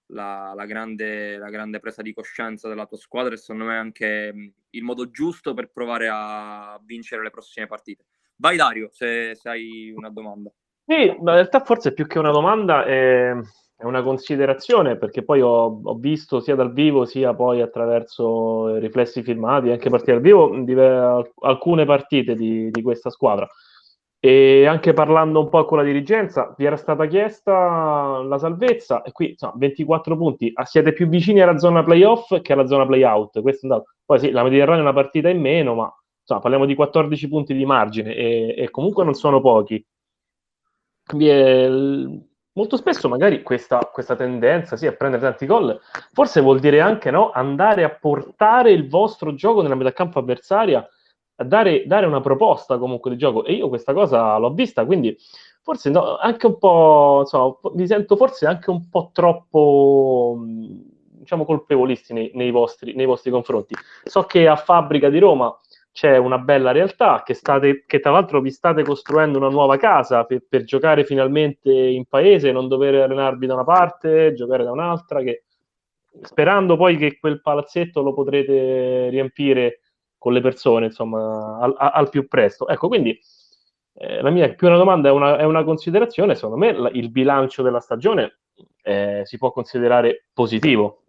la, 0.07 0.51
la, 0.53 0.65
grande, 0.65 1.37
la, 1.37 1.49
grande, 1.49 1.79
presa 1.79 2.01
di 2.01 2.13
coscienza 2.13 2.67
della 2.67 2.85
tua 2.85 2.97
squadra 2.97 3.33
e 3.33 3.37
secondo 3.37 3.65
me 3.65 3.77
anche 3.77 4.53
il 4.69 4.83
modo 4.83 5.09
giusto 5.11 5.53
per 5.53 5.71
provare 5.71 6.09
a 6.11 6.77
vincere 6.83 7.23
le 7.23 7.29
prossime 7.29 7.67
partite. 7.67 8.03
Vai 8.37 8.57
Dario, 8.57 8.89
se, 8.91 9.35
se 9.35 9.49
hai 9.49 9.93
una 9.95 10.09
domanda. 10.09 10.51
Sì, 10.85 11.07
in 11.07 11.25
realtà 11.25 11.61
forse 11.61 11.93
più 11.93 12.05
che 12.05 12.19
una 12.19 12.31
domanda 12.31 12.85
è, 12.85 13.31
è 13.77 13.83
una 13.83 14.03
considerazione, 14.03 14.97
perché 14.97 15.23
poi 15.23 15.41
ho, 15.41 15.81
ho, 15.83 15.95
visto 15.95 16.39
sia 16.39 16.55
dal 16.55 16.73
vivo 16.73 17.05
sia 17.05 17.33
poi 17.33 17.61
attraverso 17.61 18.75
riflessi 18.77 19.23
filmati, 19.23 19.71
anche 19.71 19.89
partite 19.89 20.11
dal 20.13 20.21
vivo, 20.21 20.55
di, 20.63 20.73
alcune 21.41 21.85
partite 21.85 22.35
di, 22.35 22.69
di 22.69 22.81
questa 22.81 23.09
squadra. 23.09 23.47
E 24.19 24.65
anche 24.65 24.93
parlando 24.93 25.39
un 25.39 25.49
po' 25.49 25.65
con 25.65 25.77
la 25.77 25.83
dirigenza, 25.83 26.53
vi 26.57 26.65
era 26.65 26.77
stata 26.77 27.05
chiesta 27.05 28.21
la 28.23 28.37
salvezza 28.39 29.03
e 29.03 29.11
qui 29.11 29.29
insomma, 29.31 29.53
24 29.57 30.17
punti, 30.17 30.51
ah, 30.53 30.65
siete 30.65 30.93
più 30.93 31.07
vicini 31.07 31.41
alla 31.41 31.59
zona 31.59 31.83
playoff 31.83 32.41
che 32.41 32.53
alla 32.53 32.65
zona 32.65 32.85
playout. 32.85 33.41
Questo 33.41 33.67
è 33.67 33.69
un 33.69 33.77
dato. 33.77 33.91
Poi 34.03 34.19
sì, 34.19 34.31
la 34.31 34.43
Mediterranea 34.43 34.79
è 34.79 34.83
una 34.83 34.93
partita 34.93 35.29
in 35.29 35.39
meno, 35.41 35.75
ma 35.75 35.93
insomma, 36.25 36.41
parliamo 36.41 36.65
di 36.65 36.73
14 36.73 37.27
punti 37.27 37.53
di 37.53 37.65
margine 37.65 38.15
e, 38.15 38.55
e 38.57 38.69
comunque 38.71 39.03
non 39.03 39.13
sono 39.13 39.39
pochi. 39.39 39.85
È, 41.05 41.67
molto 42.55 42.77
spesso 42.77 43.07
magari 43.07 43.43
questa, 43.43 43.77
questa, 43.91 44.15
tendenza 44.15 44.75
sì, 44.75 44.87
a 44.87 44.93
prendere 44.93 45.21
tanti 45.21 45.45
gol 45.45 45.79
forse 46.11 46.41
vuol 46.41 46.59
dire 46.59 46.81
anche 46.81 47.11
no, 47.11 47.29
andare 47.31 47.83
a 47.83 47.89
portare 47.89 48.71
il 48.71 48.87
vostro 48.87 49.35
gioco 49.35 49.61
nella 49.61 49.75
metà 49.75 49.93
campo 49.93 50.19
avversaria 50.19 50.87
a 51.37 51.43
dare, 51.43 51.85
dare, 51.85 52.05
una 52.07 52.21
proposta 52.21 52.77
comunque 52.77 53.11
di 53.11 53.17
gioco 53.17 53.45
e 53.45 53.53
io 53.53 53.67
questa 53.67 53.93
cosa 53.93 54.37
l'ho 54.37 54.53
vista 54.53 54.85
quindi 54.85 55.15
forse 55.61 55.89
no, 55.89 56.17
anche 56.17 56.47
un 56.47 56.57
po' 56.57 57.19
insomma, 57.21 57.55
mi 57.73 57.85
sento 57.85 58.15
forse 58.15 58.47
anche 58.47 58.71
un 58.71 58.89
po' 58.89 59.11
troppo 59.13 60.39
diciamo 61.25 61.43
colpevolisti 61.43 62.13
nei, 62.13 62.31
nei, 62.33 62.51
vostri, 62.51 62.93
nei 62.93 63.05
vostri 63.05 63.31
confronti 63.31 63.75
so 64.05 64.23
che 64.23 64.47
a 64.47 64.55
Fabbrica 64.55 65.09
di 65.09 65.19
Roma 65.19 65.55
c'è 65.95 66.17
una 66.17 66.37
bella 66.39 66.73
realtà 66.73 67.23
che, 67.23 67.33
state, 67.33 67.85
che 67.87 68.01
tra 68.01 68.11
l'altro 68.11 68.41
vi 68.41 68.51
state 68.51 68.83
costruendo 68.83 69.37
una 69.37 69.47
nuova 69.47 69.77
casa 69.77 70.25
per, 70.25 70.43
per, 70.45 70.65
giocare 70.65 71.05
finalmente 71.05 71.71
in 71.71 72.03
paese, 72.03 72.51
non 72.51 72.67
dover 72.67 72.95
allenarvi 72.95 73.45
da 73.45 73.53
una 73.53 73.63
parte, 73.63 74.33
giocare 74.33 74.65
da 74.65 74.71
un'altra, 74.71 75.21
che, 75.21 75.45
sperando 76.21 76.75
poi 76.75 76.97
che 76.97 77.17
quel 77.17 77.39
palazzetto 77.39 78.01
lo 78.01 78.13
potrete 78.13 79.07
riempire 79.07 79.79
con 80.17 80.33
le 80.33 80.41
persone, 80.41 80.87
insomma, 80.87 81.59
al, 81.61 81.73
al 81.77 82.09
più 82.09 82.27
presto. 82.27 82.67
Ecco, 82.67 82.89
quindi 82.89 83.17
eh, 83.93 84.21
la 84.21 84.31
mia 84.31 84.53
più 84.53 84.67
una 84.67 84.75
domanda 84.75 85.07
è 85.07 85.13
una, 85.13 85.37
è 85.37 85.45
una 85.45 85.63
considerazione, 85.63 86.35
secondo 86.35 86.57
me 86.57 86.73
la, 86.73 86.89
il 86.89 87.09
bilancio 87.09 87.63
della 87.63 87.79
stagione 87.79 88.39
eh, 88.81 89.21
si 89.23 89.37
può 89.37 89.53
considerare 89.53 90.25
positivo. 90.33 91.03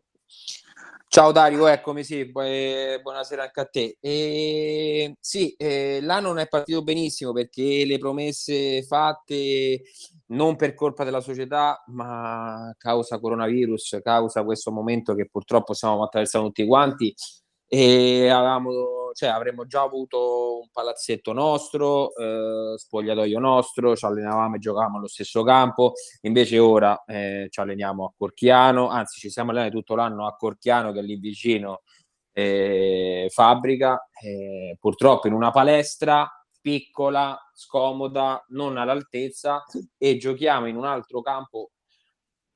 Ciao 1.09 1.33
Dario, 1.33 1.67
eccomi, 1.67 2.05
sì, 2.05 2.27
buonasera 2.31 3.45
anche 3.45 3.61
a 3.61 3.65
te. 3.65 3.97
E, 4.01 5.15
sì, 5.19 5.55
eh, 5.57 6.01
l'anno 6.03 6.29
non 6.29 6.39
è 6.39 6.49
partito 6.49 6.83
benissimo 6.83 7.33
perché 7.33 7.85
le 7.87 7.97
promesse 7.99 8.83
fatte 8.83 9.83
non 10.27 10.57
per 10.57 10.75
colpa 10.75 11.05
della 11.05 11.21
società, 11.21 11.83
ma 11.87 12.75
causa 12.77 13.19
coronavirus, 13.19 14.01
causa 14.03 14.45
questo 14.45 14.71
momento 14.73 15.15
che 15.15 15.27
purtroppo 15.29 15.73
stiamo 15.73 16.03
attraversando 16.03 16.49
tutti 16.49 16.67
quanti, 16.67 17.15
e 17.67 18.29
avevamo, 18.29 19.06
cioè, 19.17 19.31
avremmo 19.31 19.65
già 19.65 19.81
avuto 19.81 20.59
un 20.61 20.69
palazzetto 20.71 21.33
nostro, 21.33 22.15
eh, 22.15 22.77
spogliatoio 22.77 23.39
nostro, 23.39 23.97
ci 23.97 24.05
allenavamo 24.05 24.57
e 24.57 24.59
giocavamo 24.59 24.99
allo 24.99 25.09
stesso 25.09 25.43
campo, 25.43 25.95
invece 26.21 26.59
ora 26.59 27.03
eh, 27.07 27.47
ci 27.49 27.59
alleniamo 27.61 28.05
a 28.05 28.13
Corchiano, 28.15 28.89
anzi 28.89 29.19
ci 29.19 29.31
siamo 29.31 29.53
allenati 29.53 29.73
tutto 29.73 29.95
l'anno 29.95 30.27
a 30.27 30.37
Corchiano 30.37 30.93
che 30.93 30.99
è 30.99 31.03
lì 31.03 31.17
vicino 31.17 31.81
eh, 32.33 33.31
fabbrica, 33.33 34.07
purtroppo 34.79 35.29
in 35.29 35.33
una 35.33 35.51
palestra 35.51 36.31
piccola, 36.61 37.39
scomoda, 37.55 38.45
non 38.49 38.77
all'altezza 38.77 39.65
e 39.97 40.19
giochiamo 40.19 40.67
in 40.67 40.77
un 40.77 40.85
altro 40.85 41.23
campo 41.23 41.71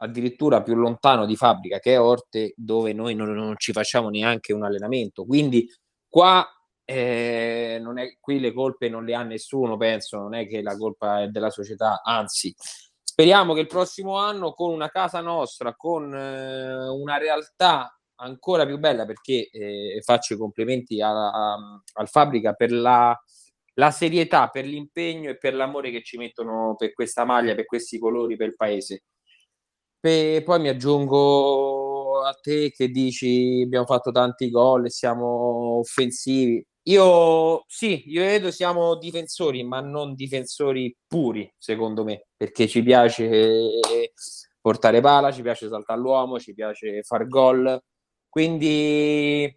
addirittura 0.02 0.62
più 0.62 0.74
lontano 0.74 1.26
di 1.26 1.36
fabbrica 1.36 1.78
che 1.78 1.94
è 1.94 2.00
Orte, 2.00 2.52
dove 2.56 2.92
noi 2.92 3.14
non, 3.14 3.32
non 3.32 3.54
ci 3.56 3.72
facciamo 3.72 4.08
neanche 4.08 4.52
un 4.52 4.64
allenamento. 4.64 5.24
Quindi 5.24 5.66
qua 6.10 6.46
eh, 6.84 7.78
non 7.80 7.98
è, 7.98 8.16
qui 8.18 8.40
le 8.40 8.52
colpe 8.52 8.88
non 8.88 9.04
le 9.04 9.14
ha 9.14 9.22
nessuno, 9.22 9.76
penso, 9.76 10.18
non 10.18 10.34
è 10.34 10.48
che 10.48 10.60
la 10.60 10.76
colpa 10.76 11.22
è 11.22 11.28
della 11.28 11.50
società, 11.50 12.02
anzi. 12.02 12.54
Speriamo 13.02 13.54
che 13.54 13.60
il 13.60 13.66
prossimo 13.66 14.18
anno 14.18 14.52
con 14.52 14.72
una 14.72 14.88
casa 14.88 15.20
nostra, 15.20 15.74
con 15.76 16.12
eh, 16.12 16.88
una 16.88 17.16
realtà 17.16 17.96
ancora 18.16 18.66
più 18.66 18.78
bella, 18.78 19.06
perché 19.06 19.48
eh, 19.50 20.00
faccio 20.02 20.34
i 20.34 20.36
complimenti 20.36 21.00
a, 21.00 21.30
a, 21.30 21.82
al 21.94 22.08
Fabbrica 22.08 22.54
per 22.54 22.72
la, 22.72 23.16
la 23.74 23.90
serietà, 23.90 24.48
per 24.48 24.64
l'impegno 24.64 25.30
e 25.30 25.38
per 25.38 25.54
l'amore 25.54 25.90
che 25.90 26.02
ci 26.02 26.16
mettono 26.16 26.74
per 26.76 26.92
questa 26.92 27.24
maglia, 27.24 27.54
per 27.54 27.66
questi 27.66 27.98
colori, 27.98 28.36
per 28.36 28.48
il 28.48 28.56
paese. 28.56 29.04
E 30.00 30.42
poi 30.44 30.60
mi 30.60 30.68
aggiungo 30.68 31.79
a 32.18 32.34
te 32.34 32.70
che 32.70 32.88
dici 32.88 33.62
abbiamo 33.64 33.86
fatto 33.86 34.10
tanti 34.10 34.50
gol, 34.50 34.90
siamo 34.90 35.78
offensivi. 35.78 36.64
Io 36.84 37.64
sì, 37.66 38.04
io 38.06 38.22
vedo 38.22 38.50
siamo 38.50 38.96
difensori, 38.96 39.62
ma 39.64 39.80
non 39.80 40.14
difensori 40.14 40.94
puri, 41.06 41.52
secondo 41.58 42.04
me, 42.04 42.28
perché 42.36 42.66
ci 42.66 42.82
piace 42.82 43.80
portare 44.60 45.00
pala, 45.00 45.32
ci 45.32 45.42
piace 45.42 45.68
saltare 45.68 45.98
all'uomo, 45.98 46.38
ci 46.38 46.54
piace 46.54 47.02
far 47.02 47.26
gol. 47.26 47.80
Quindi 48.28 49.54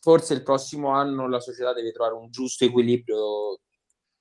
forse 0.00 0.34
il 0.34 0.42
prossimo 0.42 0.88
anno 0.90 1.28
la 1.28 1.40
società 1.40 1.72
deve 1.72 1.92
trovare 1.92 2.16
un 2.16 2.30
giusto 2.30 2.64
equilibrio 2.64 3.60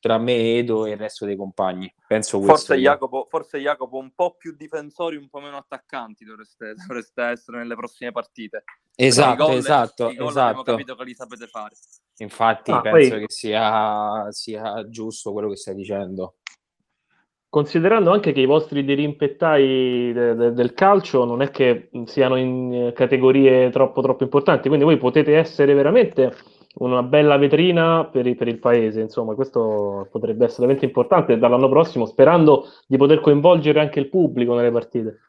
tra 0.02 0.18
me, 0.18 0.58
Edo 0.58 0.86
e 0.86 0.92
il 0.92 0.98
resto 0.98 1.26
dei 1.26 1.36
compagni. 1.36 1.94
Penso 2.08 2.42
forse, 2.42 2.76
Jacopo, 2.76 3.28
forse 3.30 3.60
Jacopo 3.60 3.98
un 3.98 4.12
po' 4.16 4.36
più 4.36 4.56
difensori, 4.58 5.16
un 5.16 5.30
po' 5.30 5.40
meno 5.40 5.58
attaccanti 5.58 6.26
dovreste, 6.26 6.74
dovreste 6.86 7.22
essere 7.22 7.60
nelle 7.60 7.76
prossime 7.76 8.12
partite. 8.12 8.64
Esatto, 8.96 9.46
gol, 9.46 9.56
esatto, 9.56 10.10
esatto. 10.10 10.40
Abbiamo 10.40 10.64
capito 10.64 10.96
che 10.96 11.04
li 11.04 11.14
sapete 11.14 11.46
fare. 11.46 11.76
Infatti 12.18 12.72
ah, 12.72 12.82
penso 12.82 13.10
poi... 13.12 13.20
che 13.20 13.32
sia, 13.32 14.32
sia 14.32 14.90
giusto 14.90 15.32
quello 15.32 15.50
che 15.50 15.56
stai 15.56 15.76
dicendo 15.76 16.36
considerando 17.48 18.12
anche 18.14 18.32
che 18.32 18.40
i 18.40 18.46
vostri 18.46 18.86
dirimpettai 18.86 20.14
de, 20.14 20.36
de, 20.36 20.54
del 20.54 20.74
calcio 20.74 21.26
non 21.26 21.42
è 21.42 21.52
che 21.52 21.90
siano 22.06 22.38
in 22.38 22.94
categorie 22.96 23.70
troppo 23.72 24.02
troppo 24.02 24.24
importanti, 24.24 24.70
quindi 24.70 24.86
voi 24.86 24.96
potete 24.98 25.36
essere 25.36 25.74
veramente 25.74 26.34
una 26.76 27.04
bella 27.04 27.38
vetrina 27.38 28.06
per, 28.06 28.36
per 28.36 28.48
il 28.48 28.60
paese. 28.60 29.02
Insomma, 29.02 29.36
questo 29.36 30.08
potrebbe 30.12 30.46
essere 30.46 30.62
veramente 30.62 30.86
importante 30.86 31.38
dall'anno 31.38 31.70
prossimo, 31.70 32.06
sperando 32.06 32.72
di 32.88 32.98
poter 32.98 33.20
coinvolgere 33.20 33.80
anche 33.80 34.00
il 34.00 34.10
pubblico 34.10 34.56
nelle 34.56 34.72
partite. 34.72 35.20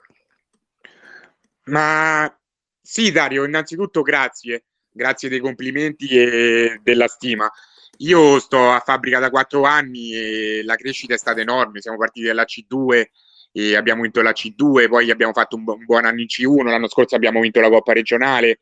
Ma 1.65 2.33
sì, 2.81 3.13
Dario, 3.13 3.45
innanzitutto 3.45 4.03
grazie, 4.03 4.65
grazie 4.91 5.29
dei 5.29 5.41
complimenti 5.41 6.09
e 6.09 6.81
della 6.83 7.07
stima. 7.07 7.51
Io 7.99 8.39
sto 8.41 8.71
a 8.71 8.81
fabbrica 8.81 9.19
da 9.19 9.31
quattro 9.31 9.63
anni 9.63 10.13
e 10.13 10.63
la 10.65 10.77
crescita 10.77 11.15
è 11.15 11.19
stata 11.19 11.41
enorme. 11.41 11.81
Siamo 11.81 11.99
partiti 11.99 12.27
dalla 12.27 12.45
C2 12.45 13.05
e 13.53 13.77
abbiamo 13.77 14.03
vinto 14.03 14.23
la 14.23 14.33
C2, 14.33 14.89
poi 14.89 15.11
abbiamo 15.11 15.33
fatto 15.33 15.57
un, 15.57 15.65
bu- 15.65 15.75
un 15.75 15.85
buon 15.85 16.07
anno 16.07 16.21
in 16.21 16.27
C1, 16.27 16.65
l'anno 16.65 16.89
scorso 16.89 17.15
abbiamo 17.15 17.41
vinto 17.41 17.61
la 17.61 17.69
Coppa 17.69 17.93
regionale 17.93 18.61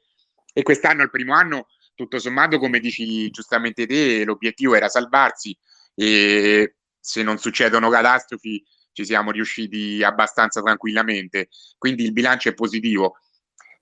e 0.52 0.62
quest'anno, 0.62 1.02
il 1.02 1.10
primo 1.10 1.32
anno, 1.32 1.68
tutto 2.00 2.18
sommato, 2.18 2.58
come 2.58 2.80
dici 2.80 3.28
giustamente 3.30 3.86
te, 3.86 4.24
l'obiettivo 4.24 4.74
era 4.74 4.88
salvarsi 4.88 5.56
e 5.94 6.76
se 6.98 7.22
non 7.22 7.36
succedono 7.36 7.90
catastrofi 7.90 8.64
ci 8.92 9.04
siamo 9.04 9.30
riusciti 9.30 10.02
abbastanza 10.02 10.62
tranquillamente. 10.62 11.48
Quindi 11.76 12.04
il 12.04 12.12
bilancio 12.12 12.48
è 12.48 12.54
positivo. 12.54 13.18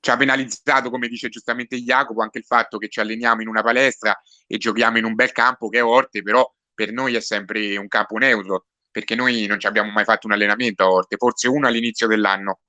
Ci 0.00 0.10
ha 0.10 0.16
penalizzato, 0.16 0.90
come 0.90 1.08
dice 1.08 1.28
giustamente 1.28 1.76
Jacopo, 1.76 2.22
anche 2.22 2.38
il 2.38 2.44
fatto 2.44 2.78
che 2.78 2.88
ci 2.88 3.00
alleniamo 3.00 3.42
in 3.42 3.48
una 3.48 3.62
palestra 3.62 4.20
e 4.46 4.58
giochiamo 4.58 4.98
in 4.98 5.04
un 5.04 5.14
bel 5.14 5.32
campo 5.32 5.68
che 5.68 5.78
è 5.78 5.84
Orte, 5.84 6.22
però 6.22 6.48
per 6.74 6.92
noi 6.92 7.14
è 7.14 7.20
sempre 7.20 7.76
un 7.76 7.88
campo 7.88 8.16
neutro, 8.16 8.66
perché 8.90 9.14
noi 9.14 9.46
non 9.46 9.60
ci 9.60 9.66
abbiamo 9.66 9.90
mai 9.90 10.04
fatto 10.04 10.26
un 10.26 10.32
allenamento 10.32 10.82
a 10.82 10.90
Orte, 10.90 11.16
forse 11.16 11.48
uno 11.48 11.68
all'inizio 11.68 12.06
dell'anno. 12.08 12.60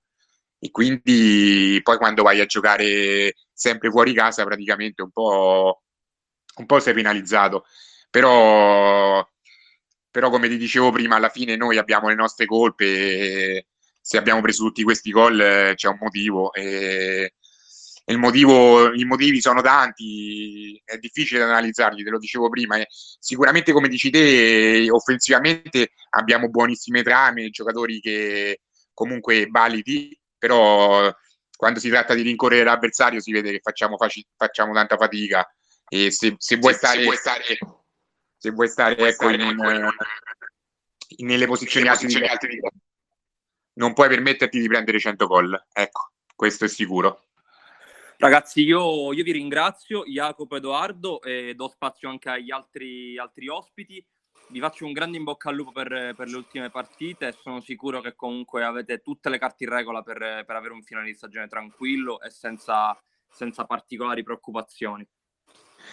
E 0.60 0.72
quindi 0.72 1.80
poi 1.84 1.98
quando 1.98 2.24
vai 2.24 2.40
a 2.40 2.46
giocare 2.46 3.34
sempre 3.60 3.90
fuori 3.90 4.14
casa 4.14 4.46
praticamente 4.46 5.02
un 5.02 5.12
po', 5.12 5.82
un 6.56 6.66
po' 6.66 6.80
sei 6.80 6.94
penalizzato. 6.94 7.66
Però 8.10 9.28
però 10.12 10.30
come 10.30 10.48
ti 10.50 10.58
dicevo 10.58 10.92
prima, 10.92 11.18
alla 11.18 11.30
fine 11.30 11.56
noi 11.56 11.78
abbiamo 11.78 12.08
le 12.08 12.16
nostre 12.16 12.46
colpe 12.46 12.86
e 12.86 13.68
se 14.02 14.18
abbiamo 14.18 14.42
preso 14.42 14.64
tutti 14.64 14.84
questi 14.84 15.12
gol 15.12 15.40
eh, 15.40 15.74
c'è 15.76 15.88
un 15.88 15.98
motivo 16.02 16.52
e, 16.54 17.34
e 18.06 18.18
motivo, 18.18 18.92
i 18.94 19.04
motivi 19.06 19.40
sono 19.40 19.62
tanti, 19.62 20.82
è 20.84 20.98
difficile 20.98 21.44
analizzarli, 21.44 22.04
te 22.04 22.10
lo 22.10 22.18
dicevo 22.18 22.50
prima. 22.50 22.78
E 22.78 22.88
sicuramente, 22.90 23.72
come 23.72 23.88
dici 23.88 24.10
te, 24.10 24.88
offensivamente 24.90 25.92
abbiamo 26.12 26.50
buonissime 26.50 27.04
trame, 27.04 27.50
giocatori 27.50 28.00
che 28.00 28.62
comunque 28.94 29.48
validi, 29.52 30.18
però 30.40 31.14
quando 31.60 31.82
si 31.82 31.90
tratta 31.90 32.14
di 32.14 32.22
rincorrere 32.22 32.64
l'avversario 32.64 33.20
si 33.20 33.34
vede 33.34 33.52
che 33.52 33.60
facciamo, 33.62 33.98
faci- 33.98 34.26
facciamo 34.34 34.72
tanta 34.74 34.96
fatica 34.96 35.46
e 35.90 36.10
se, 36.10 36.36
se 36.38 36.56
vuoi 36.56 36.72
se, 36.72 36.78
stare, 36.78 37.00
se 37.00 37.04
vuoi 37.04 37.18
stare 37.18 37.44
se 38.38 38.52
vuoi 38.52 38.70
stare, 38.70 38.96
vuoi 38.96 39.10
ecco, 39.10 39.24
stare 39.24 39.36
in, 39.36 39.42
ecco, 39.42 39.70
in, 39.70 39.90
in, 41.18 41.28
nelle 41.28 41.48
posizioni 41.48 41.90
alte 41.90 42.08
di, 42.08 42.14
di 42.14 42.62
non 43.74 43.92
puoi 43.92 44.08
permetterti 44.08 44.58
di 44.58 44.68
prendere 44.68 45.00
100 45.00 45.28
gol. 45.28 45.66
Ecco, 45.74 46.12
questo 46.34 46.64
è 46.64 46.70
sicuro. 46.70 47.26
Ragazzi, 48.16 48.62
io, 48.62 49.12
io 49.12 49.24
vi 49.24 49.34
ringrazio, 49.34 50.06
Jacopo 50.06 50.56
e 50.56 50.58
Edoardo, 50.60 51.22
e 51.22 51.54
do 51.56 51.68
spazio 51.68 52.08
anche 52.08 52.30
agli 52.30 52.52
altri, 52.52 53.18
altri 53.18 53.50
ospiti. 53.50 54.06
Vi 54.52 54.60
faccio 54.60 54.86
un 54.86 54.94
grande 54.94 55.18
in 55.18 55.24
bocca 55.24 55.50
al 55.50 55.56
lupo 55.56 55.72
per, 55.72 56.14
per 56.16 56.28
le 56.28 56.36
ultime 56.36 56.72
partite. 56.72 57.36
Sono 57.40 57.62
sicuro 57.62 58.02
che 58.02 58.16
comunque 58.16 58.64
avete 58.64 59.00
tutte 59.00 59.30
le 59.30 59.38
carte 59.38 59.66
in 59.66 59.70
regola 59.70 60.02
per, 60.02 60.18
per 60.18 60.56
avere 60.56 60.74
un 60.74 60.82
finale 60.82 61.06
di 61.06 61.14
stagione 61.14 61.48
tranquillo 61.48 62.20
e 62.20 62.32
senza, 62.32 63.00
senza 63.30 63.66
particolari 63.66 64.24
preoccupazioni. 64.24 65.08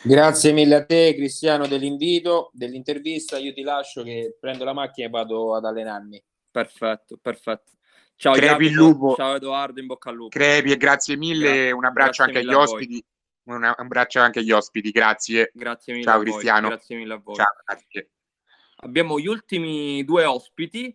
Grazie 0.03 0.53
mille 0.53 0.75
a 0.75 0.85
te 0.87 1.15
Cristiano 1.15 1.67
dell'invito, 1.67 2.51
dell'intervista. 2.55 3.37
Io 3.37 3.53
ti 3.53 3.63
lascio 3.63 4.03
che 4.03 4.37
prendo 4.41 4.65
la 4.65 4.73
macchina 4.73 5.07
e 5.07 5.11
vado 5.11 5.55
ad 5.55 5.67
allenarmi. 5.67 6.23
Perfetto, 6.51 7.19
perfetto. 7.21 7.73
Ciao 8.17 8.33
Crepi 8.33 8.67
il 8.67 8.73
lupo. 8.73 9.15
Ciao 9.17 9.35
Edoardo, 9.35 9.81
in 9.81 9.87
bocca 9.87 10.09
al 10.09 10.17
lupo. 10.17 10.29
Crepi 10.31 10.73
e 10.73 10.79
grazie 10.79 11.17
mille, 11.17 11.53
grazie. 11.53 11.71
un 11.73 11.85
abbraccio 11.85 12.25
grazie 12.25 12.41
anche 12.41 12.51
agli 12.51 12.55
ospiti. 12.55 13.05
Un 13.45 13.65
abbraccio 13.77 14.21
anche 14.21 14.39
agli 14.39 14.51
ospiti, 14.51 14.91
grazie. 14.91 15.51
Grazie 15.53 15.93
mille 15.93 16.05
Ciao 16.07 16.21
Cristiano. 16.21 16.69
Grazie 16.69 16.97
mille 16.97 17.13
a 17.13 17.21
voi. 17.23 17.35
Ciao, 17.35 17.55
grazie. 17.65 18.11
Abbiamo 18.81 19.19
gli 19.19 19.27
ultimi 19.27 20.05
due 20.05 20.25
ospiti. 20.25 20.95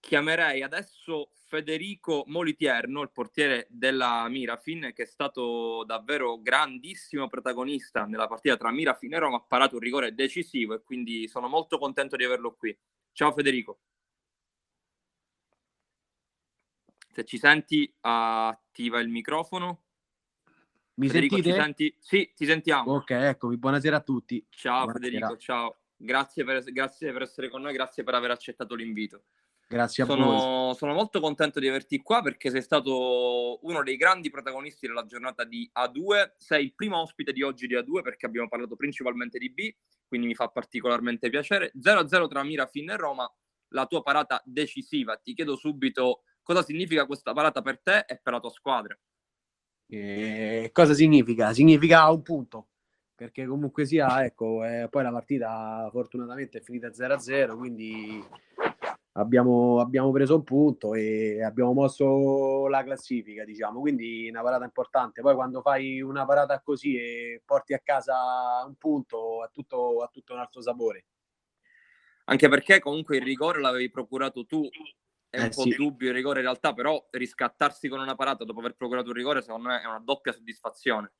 Chiamerei 0.00 0.62
adesso 0.62 1.30
Federico 1.32 2.24
Molitierno, 2.26 3.02
il 3.02 3.10
portiere 3.10 3.66
della 3.70 4.28
Mirafin, 4.28 4.92
che 4.94 5.02
è 5.02 5.06
stato 5.06 5.84
davvero 5.84 6.40
grandissimo 6.40 7.28
protagonista 7.28 8.04
nella 8.04 8.26
partita 8.26 8.56
tra 8.56 8.70
Mirafin 8.70 9.14
e 9.14 9.18
Roma, 9.18 9.36
ha 9.36 9.44
parato 9.46 9.74
un 9.76 9.80
rigore 9.80 10.14
decisivo 10.14 10.74
e 10.74 10.82
quindi 10.82 11.26
sono 11.28 11.48
molto 11.48 11.78
contento 11.78 12.16
di 12.16 12.24
averlo 12.24 12.54
qui. 12.54 12.76
Ciao 13.12 13.32
Federico. 13.32 13.80
Se 17.10 17.24
ci 17.24 17.38
senti, 17.38 17.92
attiva 18.00 19.00
il 19.00 19.08
microfono. 19.08 19.82
Mi 20.94 21.06
Federico, 21.08 21.36
sentite? 21.36 21.56
Senti? 21.56 21.96
Sì, 21.98 22.32
ti 22.34 22.44
sentiamo. 22.44 22.92
Ok, 22.94 23.10
eccomi. 23.10 23.56
Buonasera 23.56 23.96
a 23.96 24.00
tutti. 24.02 24.44
Ciao 24.50 24.84
Buonasera. 24.84 25.04
Federico, 25.04 25.36
ciao. 25.38 25.76
Grazie 25.96 26.44
per, 26.44 26.62
grazie 26.64 27.12
per 27.12 27.22
essere 27.22 27.48
con 27.48 27.62
noi, 27.62 27.72
grazie 27.72 28.02
per 28.02 28.14
aver 28.14 28.30
accettato 28.30 28.74
l'invito. 28.74 29.24
Grazie 29.68 30.04
a 30.04 30.06
sono, 30.06 30.24
voi. 30.24 30.74
Sono 30.76 30.92
molto 30.92 31.20
contento 31.20 31.58
di 31.58 31.66
averti 31.66 32.00
qua 32.00 32.22
perché 32.22 32.50
sei 32.50 32.62
stato 32.62 33.58
uno 33.66 33.82
dei 33.82 33.96
grandi 33.96 34.30
protagonisti 34.30 34.86
della 34.86 35.04
giornata 35.06 35.44
di 35.44 35.68
A2. 35.76 36.34
Sei 36.36 36.64
il 36.64 36.74
primo 36.74 37.00
ospite 37.00 37.32
di 37.32 37.42
oggi 37.42 37.66
di 37.66 37.74
A2 37.74 38.02
perché 38.02 38.26
abbiamo 38.26 38.46
parlato 38.46 38.76
principalmente 38.76 39.38
di 39.38 39.50
B, 39.50 39.74
quindi 40.06 40.28
mi 40.28 40.34
fa 40.34 40.48
particolarmente 40.48 41.30
piacere. 41.30 41.72
0-0 41.74 42.28
tra 42.28 42.44
Mirafin 42.44 42.90
e 42.90 42.96
Roma, 42.96 43.28
la 43.68 43.86
tua 43.86 44.02
parata 44.02 44.40
decisiva. 44.44 45.16
Ti 45.16 45.34
chiedo 45.34 45.56
subito 45.56 46.22
cosa 46.42 46.62
significa 46.62 47.06
questa 47.06 47.32
parata 47.32 47.60
per 47.60 47.80
te 47.80 48.04
e 48.06 48.20
per 48.22 48.34
la 48.34 48.40
tua 48.40 48.50
squadra. 48.50 48.96
Eh, 49.88 50.70
cosa 50.72 50.94
significa? 50.94 51.52
Significa 51.52 52.08
un 52.08 52.22
punto 52.22 52.68
perché 53.16 53.46
comunque 53.46 53.86
sia, 53.86 54.24
ecco, 54.24 54.62
eh, 54.62 54.88
poi 54.90 55.02
la 55.02 55.10
partita 55.10 55.88
fortunatamente 55.90 56.58
è 56.58 56.60
finita 56.60 56.88
0-0, 56.88 57.56
quindi 57.56 58.22
abbiamo, 59.12 59.80
abbiamo, 59.80 60.12
preso 60.12 60.36
un 60.36 60.44
punto 60.44 60.94
e 60.94 61.42
abbiamo 61.42 61.72
mosso 61.72 62.66
la 62.68 62.84
classifica, 62.84 63.44
diciamo, 63.44 63.80
quindi 63.80 64.28
una 64.28 64.42
parata 64.42 64.64
importante. 64.64 65.22
Poi 65.22 65.34
quando 65.34 65.62
fai 65.62 66.02
una 66.02 66.26
parata 66.26 66.60
così 66.60 66.96
e 66.96 67.42
porti 67.42 67.72
a 67.72 67.80
casa 67.82 68.62
un 68.66 68.74
punto, 68.74 69.42
ha 69.42 69.48
tutto, 69.50 70.08
tutto 70.12 70.34
un 70.34 70.40
altro 70.40 70.60
sapore. 70.60 71.06
Anche 72.26 72.48
perché 72.48 72.80
comunque 72.80 73.16
il 73.16 73.22
rigore 73.22 73.60
l'avevi 73.60 73.88
procurato 73.90 74.44
tu, 74.44 74.68
è 75.30 75.38
un 75.38 75.46
eh, 75.46 75.48
po' 75.48 75.62
sì. 75.62 75.74
dubbio 75.74 76.08
il 76.08 76.14
rigore 76.14 76.40
in 76.40 76.44
realtà, 76.44 76.74
però 76.74 77.02
riscattarsi 77.12 77.88
con 77.88 78.00
una 78.00 78.14
parata 78.14 78.44
dopo 78.44 78.60
aver 78.60 78.74
procurato 78.74 79.08
il 79.08 79.16
rigore 79.16 79.40
secondo 79.40 79.68
me 79.68 79.80
è 79.80 79.86
una 79.86 80.00
doppia 80.00 80.32
soddisfazione. 80.32 81.12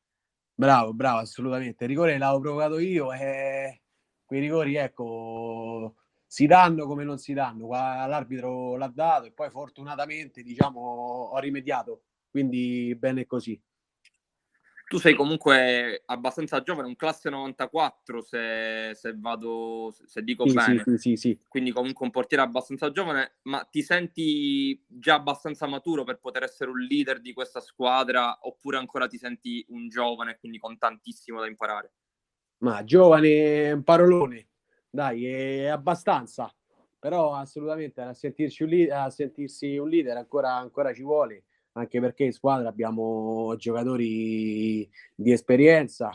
Bravo, 0.58 0.94
bravo, 0.94 1.18
assolutamente. 1.18 1.84
Il 1.84 1.90
rigore 1.90 2.16
l'avevo 2.16 2.40
provocato 2.40 2.78
io 2.78 3.12
e 3.12 3.82
quei 4.24 4.40
rigori, 4.40 4.74
ecco, 4.76 5.96
si 6.26 6.46
danno 6.46 6.86
come 6.86 7.04
non 7.04 7.18
si 7.18 7.34
danno. 7.34 7.68
L'arbitro 7.68 8.74
l'ha 8.76 8.88
dato 8.88 9.26
e 9.26 9.32
poi 9.32 9.50
fortunatamente, 9.50 10.42
diciamo, 10.42 10.80
ho 10.80 11.38
rimediato. 11.40 12.04
Quindi 12.30 12.94
bene 12.98 13.26
così. 13.26 13.60
Tu 14.88 14.98
sei 14.98 15.14
comunque 15.14 16.02
abbastanza 16.06 16.62
giovane, 16.62 16.86
un 16.86 16.94
classe 16.94 17.28
94 17.28 18.20
se, 18.20 18.92
se 18.94 19.14
vado, 19.16 19.92
se 20.04 20.22
dico 20.22 20.46
sì, 20.46 20.54
bene. 20.54 20.82
Sì, 20.84 20.96
sì, 20.96 21.16
sì, 21.16 21.38
Quindi 21.48 21.72
comunque 21.72 22.06
un 22.06 22.12
portiere 22.12 22.44
abbastanza 22.44 22.92
giovane, 22.92 23.38
ma 23.42 23.64
ti 23.68 23.82
senti 23.82 24.80
già 24.86 25.14
abbastanza 25.14 25.66
maturo 25.66 26.04
per 26.04 26.20
poter 26.20 26.44
essere 26.44 26.70
un 26.70 26.78
leader 26.78 27.20
di 27.20 27.32
questa 27.32 27.58
squadra 27.58 28.38
oppure 28.42 28.76
ancora 28.76 29.08
ti 29.08 29.18
senti 29.18 29.64
un 29.70 29.88
giovane 29.88 30.38
quindi 30.38 30.58
con 30.58 30.78
tantissimo 30.78 31.40
da 31.40 31.48
imparare? 31.48 31.92
Ma 32.58 32.84
giovane, 32.84 33.72
un 33.72 33.82
parolone, 33.82 34.48
dai, 34.88 35.26
è 35.26 35.66
abbastanza, 35.66 36.54
però 36.96 37.34
assolutamente 37.34 38.00
a 38.00 38.14
sentirsi 38.14 38.62
un, 38.62 38.68
leader, 38.68 38.98
a 38.98 39.10
sentirsi 39.10 39.76
un 39.76 39.88
leader 39.88 40.16
ancora, 40.16 40.54
ancora 40.54 40.94
ci 40.94 41.02
vuole, 41.02 41.42
anche 41.76 42.00
perché 42.00 42.24
in 42.24 42.32
squadra 42.32 42.68
abbiamo 42.68 43.54
giocatori 43.56 44.88
di 45.14 45.32
esperienza 45.32 46.10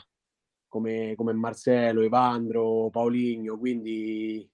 come, 0.67 1.13
come 1.15 1.33
Marcello, 1.33 2.01
Evandro, 2.01 2.89
Paulinho, 2.89 3.57
quindi 3.57 4.49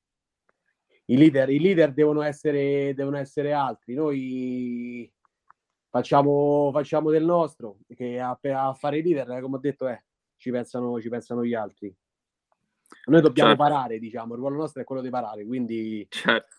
i 1.06 1.18
leader, 1.18 1.50
i 1.50 1.60
leader 1.60 1.94
devono, 1.94 2.22
essere, 2.22 2.94
devono 2.94 3.18
essere 3.18 3.54
altri. 3.54 3.94
Noi 3.94 5.10
facciamo, 5.90 6.72
facciamo 6.74 7.10
del 7.10 7.24
nostro, 7.24 7.78
che 7.96 8.20
a, 8.20 8.38
a 8.42 8.74
fare 8.74 8.98
i 8.98 9.04
leader, 9.04 9.40
come 9.42 9.56
ho 9.56 9.60
detto, 9.60 9.88
eh, 9.88 10.04
ci, 10.36 10.52
pensano, 10.52 11.00
ci 11.00 11.08
pensano 11.08 11.46
gli 11.46 11.54
altri. 11.54 11.96
Noi 13.06 13.22
dobbiamo 13.22 13.56
certo. 13.56 13.64
parare, 13.64 14.00
diciamo, 14.00 14.34
il 14.34 14.40
ruolo 14.40 14.58
nostro 14.58 14.82
è 14.82 14.86
quello 14.86 15.02
di 15.02 15.10
parare, 15.10 15.46
quindi... 15.46 16.06
Certo. 16.10 16.57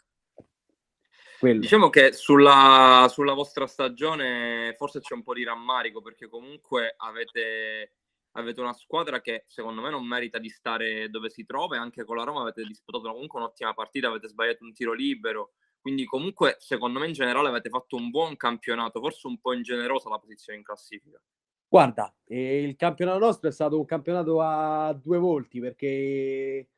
Quello. 1.38 1.60
Diciamo 1.60 1.88
che 1.88 2.12
sulla, 2.12 3.06
sulla, 3.08 3.32
vostra 3.32 3.68
stagione 3.68 4.74
forse 4.76 5.00
c'è 5.00 5.14
un 5.14 5.22
po' 5.22 5.34
di 5.34 5.44
rammarico 5.44 6.02
perché 6.02 6.28
comunque 6.28 6.94
avete, 6.96 7.92
avete 8.32 8.60
una 8.60 8.72
squadra 8.72 9.20
che 9.20 9.44
secondo 9.46 9.80
me 9.80 9.88
non 9.88 10.04
merita 10.04 10.38
di 10.38 10.48
stare 10.48 11.08
dove 11.10 11.30
si 11.30 11.44
trova 11.44 11.76
e 11.76 11.78
anche 11.78 12.04
con 12.04 12.16
la 12.16 12.24
Roma 12.24 12.40
avete 12.40 12.64
disputato 12.64 13.12
comunque 13.12 13.38
un'ottima 13.38 13.72
partita, 13.72 14.08
avete 14.08 14.26
sbagliato 14.26 14.64
un 14.64 14.72
tiro 14.72 14.92
libero, 14.92 15.52
quindi 15.80 16.06
comunque 16.06 16.56
secondo 16.58 16.98
me 16.98 17.06
in 17.06 17.12
generale 17.12 17.48
avete 17.48 17.68
fatto 17.68 17.94
un 17.94 18.10
buon 18.10 18.36
campionato, 18.36 18.98
forse 18.98 19.28
un 19.28 19.38
po' 19.38 19.52
ingenerosa 19.52 20.08
la 20.08 20.18
posizione 20.18 20.58
in 20.58 20.64
classifica. 20.64 21.20
Guarda, 21.68 22.12
eh, 22.24 22.64
il 22.64 22.74
campionato 22.74 23.18
nostro 23.18 23.48
è 23.48 23.52
stato 23.52 23.78
un 23.78 23.84
campionato 23.84 24.40
a 24.40 24.92
due 24.92 25.18
volti 25.18 25.60
perché 25.60 26.68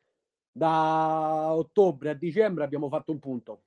da 0.52 1.54
ottobre 1.54 2.10
a 2.10 2.14
dicembre 2.14 2.64
abbiamo 2.64 2.90
fatto 2.90 3.12
un 3.12 3.20
punto. 3.20 3.62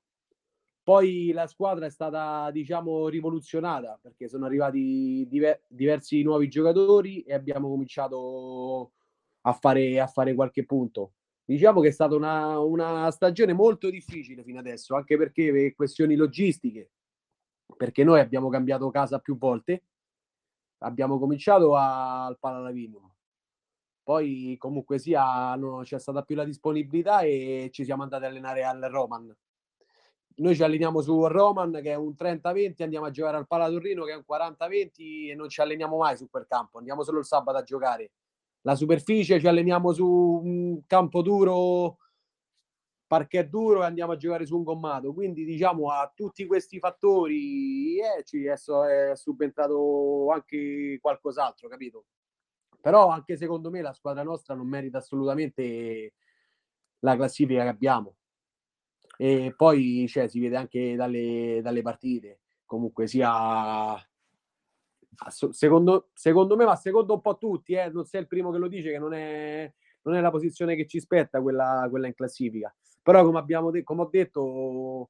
Poi 0.83 1.31
la 1.31 1.47
squadra 1.47 1.85
è 1.85 1.89
stata, 1.89 2.51
diciamo, 2.51 3.07
rivoluzionata 3.07 3.97
perché 4.01 4.27
sono 4.27 4.45
arrivati 4.45 5.25
diver- 5.29 5.61
diversi 5.67 6.21
nuovi 6.23 6.49
giocatori 6.49 7.21
e 7.21 7.33
abbiamo 7.33 7.69
cominciato 7.69 8.91
a 9.41 9.53
fare, 9.53 9.99
a 10.01 10.07
fare 10.07 10.33
qualche 10.35 10.65
punto. 10.65 11.13
Diciamo 11.45 11.79
che 11.79 11.87
è 11.87 11.91
stata 11.91 12.15
una, 12.15 12.59
una 12.59 13.09
stagione 13.11 13.53
molto 13.53 13.89
difficile 13.89 14.43
fino 14.43 14.59
adesso, 14.59 14.95
anche 14.95 15.17
perché 15.17 15.51
per 15.51 15.73
questioni 15.73 16.15
logistiche, 16.15 16.91
perché 17.77 18.03
noi 18.03 18.19
abbiamo 18.19 18.49
cambiato 18.49 18.89
casa 18.89 19.19
più 19.19 19.37
volte. 19.37 19.83
Abbiamo 20.79 21.17
cominciato 21.17 21.75
a, 21.77 22.25
al 22.25 22.37
Palalavinium, 22.37 23.09
poi 24.03 24.57
comunque 24.59 24.99
sia 24.99 25.55
no, 25.55 25.79
c'è 25.83 25.97
stata 25.97 26.23
più 26.23 26.35
la 26.35 26.43
disponibilità 26.43 27.21
e 27.21 27.69
ci 27.71 27.85
siamo 27.85 28.03
andati 28.03 28.25
a 28.25 28.27
allenare 28.27 28.65
al 28.65 28.81
Roman 28.81 29.33
noi 30.37 30.55
ci 30.55 30.63
alleniamo 30.63 31.01
su 31.01 31.25
Roman 31.27 31.71
che 31.81 31.91
è 31.91 31.95
un 31.95 32.13
30-20, 32.17 32.83
andiamo 32.83 33.05
a 33.05 33.11
giocare 33.11 33.37
al 33.37 33.47
Pala 33.47 33.69
Torrino 33.69 34.03
che 34.03 34.13
è 34.13 34.15
un 34.15 34.23
40-20 34.27 35.29
e 35.29 35.35
non 35.35 35.49
ci 35.49 35.61
alleniamo 35.61 35.97
mai 35.97 36.17
su 36.17 36.29
quel 36.29 36.45
campo, 36.47 36.77
andiamo 36.77 37.03
solo 37.03 37.19
il 37.19 37.25
sabato 37.25 37.57
a 37.57 37.63
giocare. 37.63 38.11
La 38.61 38.75
superficie 38.75 39.39
ci 39.39 39.47
alleniamo 39.47 39.91
su 39.91 40.07
un 40.07 40.81
campo 40.87 41.21
duro, 41.21 41.97
parquet 43.05 43.49
duro 43.49 43.81
e 43.81 43.85
andiamo 43.85 44.13
a 44.13 44.15
giocare 44.15 44.45
su 44.45 44.55
un 44.55 44.63
gommato. 44.63 45.13
Quindi 45.13 45.43
diciamo 45.43 45.91
a 45.91 46.11
tutti 46.15 46.45
questi 46.45 46.79
fattori 46.79 47.99
eh, 47.99 48.23
ci 48.23 48.45
è, 48.45 48.53
è 48.53 49.15
subentrato 49.15 50.29
anche 50.31 50.97
qualcos'altro, 51.01 51.67
capito? 51.67 52.05
Però 52.79 53.09
anche 53.09 53.37
secondo 53.37 53.69
me 53.69 53.81
la 53.81 53.93
squadra 53.93 54.23
nostra 54.23 54.55
non 54.55 54.67
merita 54.67 54.97
assolutamente 54.97 56.13
la 56.99 57.15
classifica 57.15 57.63
che 57.63 57.69
abbiamo 57.69 58.15
e 59.17 59.53
poi 59.55 60.05
cioè, 60.07 60.27
si 60.27 60.39
vede 60.39 60.55
anche 60.57 60.95
dalle, 60.95 61.59
dalle 61.61 61.81
partite, 61.81 62.39
comunque 62.65 63.07
sia 63.07 63.95
secondo, 65.51 66.09
secondo 66.13 66.55
me, 66.55 66.65
ma 66.65 66.75
secondo 66.75 67.13
un 67.13 67.21
po' 67.21 67.37
tutti, 67.37 67.73
eh, 67.73 67.89
non 67.89 68.05
sei 68.05 68.21
il 68.21 68.27
primo 68.27 68.51
che 68.51 68.57
lo 68.57 68.67
dice, 68.67 68.91
che 68.91 68.99
non 68.99 69.13
è, 69.13 69.71
non 70.01 70.15
è 70.15 70.21
la 70.21 70.31
posizione 70.31 70.75
che 70.75 70.87
ci 70.87 70.99
spetta 70.99 71.41
quella, 71.41 71.87
quella 71.89 72.07
in 72.07 72.15
classifica. 72.15 72.73
Però, 73.01 73.23
come, 73.23 73.39
abbiamo 73.39 73.69
de- 73.69 73.83
come 73.83 74.01
ho 74.01 74.09
detto, 74.09 75.09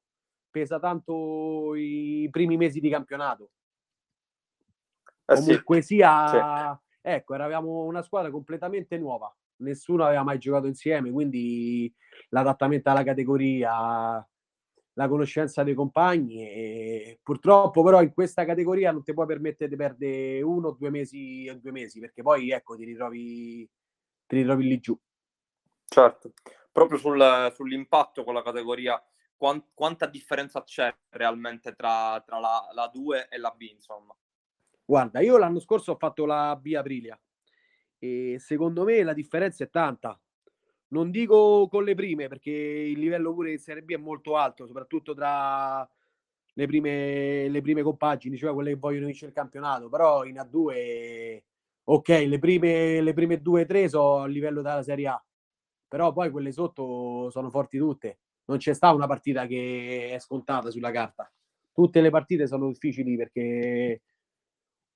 pesa 0.50 0.78
tanto 0.78 1.74
i 1.74 2.28
primi 2.30 2.56
mesi 2.56 2.80
di 2.80 2.90
campionato. 2.90 3.50
Eh 5.26 5.34
Comunque 5.36 5.80
sì. 5.80 5.94
sia, 5.94 6.74
sì. 6.74 6.98
ecco, 7.00 7.34
eravamo 7.34 7.84
una 7.84 8.02
squadra 8.02 8.30
completamente 8.30 8.98
nuova 8.98 9.34
nessuno 9.58 10.04
aveva 10.04 10.22
mai 10.22 10.38
giocato 10.38 10.66
insieme, 10.66 11.10
quindi 11.10 11.92
l'adattamento 12.30 12.90
alla 12.90 13.04
categoria, 13.04 14.26
la 14.96 15.08
conoscenza 15.08 15.62
dei 15.62 15.74
compagni 15.74 16.48
e 16.48 17.18
purtroppo 17.22 17.82
però 17.82 18.00
in 18.02 18.12
questa 18.12 18.44
categoria 18.44 18.92
non 18.92 19.02
ti 19.02 19.12
puoi 19.12 19.26
permettere 19.26 19.68
di 19.68 19.76
perdere 19.76 20.42
uno 20.42 20.68
o 20.68 20.72
due 20.72 20.90
mesi 20.90 21.48
o 21.48 21.58
due 21.58 21.72
mesi 21.72 21.98
perché 22.00 22.22
poi 22.22 22.50
ecco 22.50 22.76
ti 22.76 22.84
ritrovi, 22.84 23.68
ti 24.26 24.36
ritrovi 24.36 24.64
lì 24.64 24.80
giù. 24.80 24.98
Certo, 25.86 26.32
proprio 26.72 26.98
sul, 26.98 27.52
sull'impatto 27.54 28.24
con 28.24 28.34
la 28.34 28.42
categoria, 28.42 29.02
quant, 29.36 29.66
quanta 29.74 30.06
differenza 30.06 30.62
c'è 30.62 30.94
realmente 31.10 31.74
tra, 31.74 32.22
tra 32.24 32.38
la, 32.38 32.68
la 32.72 32.88
2 32.92 33.28
e 33.28 33.38
la 33.38 33.50
B 33.50 33.62
insomma? 33.62 34.16
Guarda, 34.86 35.20
io 35.20 35.38
l'anno 35.38 35.60
scorso 35.60 35.92
ho 35.92 35.96
fatto 35.96 36.26
la 36.26 36.56
B 36.56 36.74
Aprilia 36.74 37.18
e 38.04 38.38
secondo 38.38 38.84
me 38.84 39.02
la 39.02 39.14
differenza 39.14 39.64
è 39.64 39.70
tanta. 39.70 40.18
Non 40.88 41.10
dico 41.10 41.66
con 41.68 41.84
le 41.84 41.94
prime, 41.94 42.28
perché 42.28 42.50
il 42.50 42.98
livello 42.98 43.32
pure 43.32 43.52
in 43.52 43.58
Serie 43.58 43.82
B 43.82 43.92
è 43.92 43.96
molto 43.96 44.36
alto, 44.36 44.66
soprattutto 44.66 45.14
tra 45.14 45.88
le 46.56 46.66
prime, 46.66 47.48
le 47.48 47.62
prime 47.62 47.82
compagini, 47.82 48.36
cioè 48.36 48.52
quelle 48.52 48.70
che 48.72 48.78
vogliono 48.78 49.06
vincere 49.06 49.28
il 49.28 49.36
campionato. 49.36 49.88
Però 49.88 50.24
in 50.24 50.36
A2, 50.36 51.42
ok, 51.84 52.08
le 52.08 52.38
prime, 52.38 53.00
le 53.00 53.12
prime 53.14 53.40
due 53.40 53.64
tre 53.64 53.88
sono 53.88 54.18
a 54.22 54.26
livello 54.26 54.62
della 54.62 54.82
Serie 54.82 55.08
A, 55.08 55.24
però 55.88 56.12
poi 56.12 56.30
quelle 56.30 56.52
sotto 56.52 57.30
sono 57.30 57.50
forti 57.50 57.78
tutte. 57.78 58.18
Non 58.46 58.58
c'è 58.58 58.74
sta 58.74 58.92
una 58.92 59.06
partita 59.06 59.46
che 59.46 60.10
è 60.12 60.18
scontata 60.18 60.70
sulla 60.70 60.90
carta. 60.90 61.30
Tutte 61.72 62.00
le 62.00 62.10
partite 62.10 62.46
sono 62.46 62.68
difficili 62.68 63.16
perché 63.16 64.02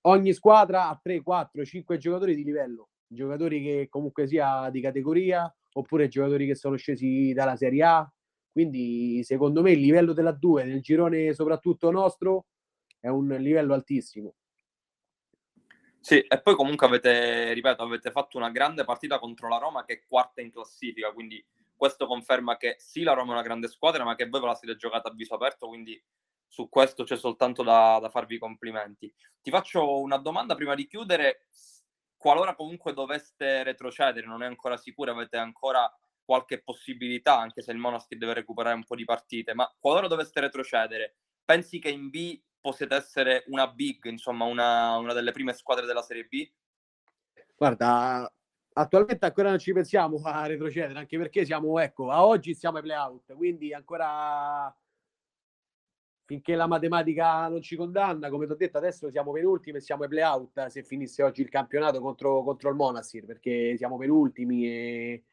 ogni 0.02 0.32
squadra 0.32 0.88
ha 0.88 1.00
3, 1.02 1.22
4, 1.22 1.64
5 1.64 1.98
giocatori 1.98 2.36
di 2.36 2.44
livello 2.44 2.90
giocatori 3.08 3.62
che 3.62 3.86
comunque 3.88 4.26
sia 4.26 4.68
di 4.70 4.80
categoria 4.80 5.52
oppure 5.72 6.08
giocatori 6.08 6.46
che 6.46 6.54
sono 6.54 6.76
scesi 6.76 7.32
dalla 7.32 7.56
Serie 7.56 7.82
A. 7.82 8.12
Quindi 8.52 9.22
secondo 9.24 9.62
me 9.62 9.72
il 9.72 9.80
livello 9.80 10.12
della 10.12 10.32
2 10.32 10.64
nel 10.64 10.80
girone 10.80 11.32
soprattutto 11.32 11.90
nostro 11.90 12.46
è 13.00 13.08
un 13.08 13.28
livello 13.28 13.74
altissimo. 13.74 14.34
Sì, 16.00 16.20
e 16.20 16.40
poi 16.40 16.54
comunque 16.54 16.86
avete, 16.86 17.52
ripeto, 17.52 17.82
avete 17.82 18.10
fatto 18.10 18.36
una 18.38 18.50
grande 18.50 18.84
partita 18.84 19.18
contro 19.18 19.48
la 19.48 19.58
Roma 19.58 19.84
che 19.84 19.94
è 19.94 20.02
quarta 20.06 20.40
in 20.40 20.50
classifica, 20.50 21.12
quindi 21.12 21.44
questo 21.76 22.06
conferma 22.06 22.56
che 22.56 22.76
sì, 22.78 23.02
la 23.02 23.12
Roma 23.12 23.30
è 23.30 23.34
una 23.34 23.42
grande 23.42 23.68
squadra, 23.68 24.04
ma 24.04 24.14
che 24.14 24.28
voi 24.28 24.40
ve 24.40 24.46
la 24.46 24.54
siete 24.54 24.76
giocata 24.76 25.08
a 25.08 25.12
viso 25.12 25.34
aperto, 25.34 25.68
quindi 25.68 26.02
su 26.46 26.68
questo 26.68 27.04
c'è 27.04 27.16
soltanto 27.16 27.62
da, 27.62 27.98
da 28.00 28.08
farvi 28.08 28.38
complimenti. 28.38 29.12
Ti 29.42 29.50
faccio 29.50 30.00
una 30.00 30.16
domanda 30.16 30.54
prima 30.54 30.74
di 30.74 30.86
chiudere 30.86 31.46
qualora 32.18 32.54
comunque 32.54 32.92
doveste 32.92 33.62
retrocedere, 33.62 34.26
non 34.26 34.42
è 34.42 34.46
ancora 34.46 34.76
sicuro, 34.76 35.12
avete 35.12 35.38
ancora 35.38 35.90
qualche 36.22 36.62
possibilità, 36.62 37.38
anche 37.38 37.62
se 37.62 37.72
il 37.72 37.78
Monastir 37.78 38.18
deve 38.18 38.34
recuperare 38.34 38.74
un 38.74 38.84
po' 38.84 38.96
di 38.96 39.04
partite, 39.04 39.54
ma 39.54 39.72
qualora 39.78 40.08
doveste 40.08 40.40
retrocedere, 40.40 41.14
pensi 41.42 41.78
che 41.78 41.88
in 41.88 42.10
B 42.10 42.38
possiate 42.60 42.96
essere 42.96 43.44
una 43.46 43.66
big, 43.68 44.04
insomma, 44.04 44.44
una, 44.44 44.96
una 44.96 45.14
delle 45.14 45.32
prime 45.32 45.54
squadre 45.54 45.86
della 45.86 46.02
Serie 46.02 46.24
B? 46.24 46.46
Guarda, 47.56 48.30
attualmente 48.74 49.24
ancora 49.24 49.48
non 49.48 49.58
ci 49.58 49.72
pensiamo 49.72 50.20
a 50.22 50.44
retrocedere, 50.44 50.98
anche 50.98 51.16
perché 51.16 51.46
siamo, 51.46 51.78
ecco, 51.78 52.10
a 52.10 52.26
oggi 52.26 52.52
siamo 52.52 52.76
ai 52.76 52.82
playout, 52.82 53.34
quindi 53.34 53.72
ancora 53.72 54.74
finché 56.28 56.54
la 56.56 56.66
matematica 56.66 57.48
non 57.48 57.62
ci 57.62 57.74
condanna, 57.74 58.28
come 58.28 58.44
ti 58.44 58.52
ho 58.52 58.54
detto, 58.54 58.76
adesso 58.76 59.08
siamo 59.08 59.32
penultimi 59.32 59.78
e 59.78 59.80
siamo 59.80 60.02
ai 60.02 60.10
playout 60.10 60.66
se 60.66 60.82
finisse 60.82 61.22
oggi 61.22 61.40
il 61.40 61.48
campionato 61.48 62.00
contro, 62.02 62.42
contro 62.42 62.68
il 62.68 62.76
Monastir, 62.76 63.24
perché 63.24 63.78
siamo 63.78 63.96
penultimi 63.96 64.66
e 64.66 65.24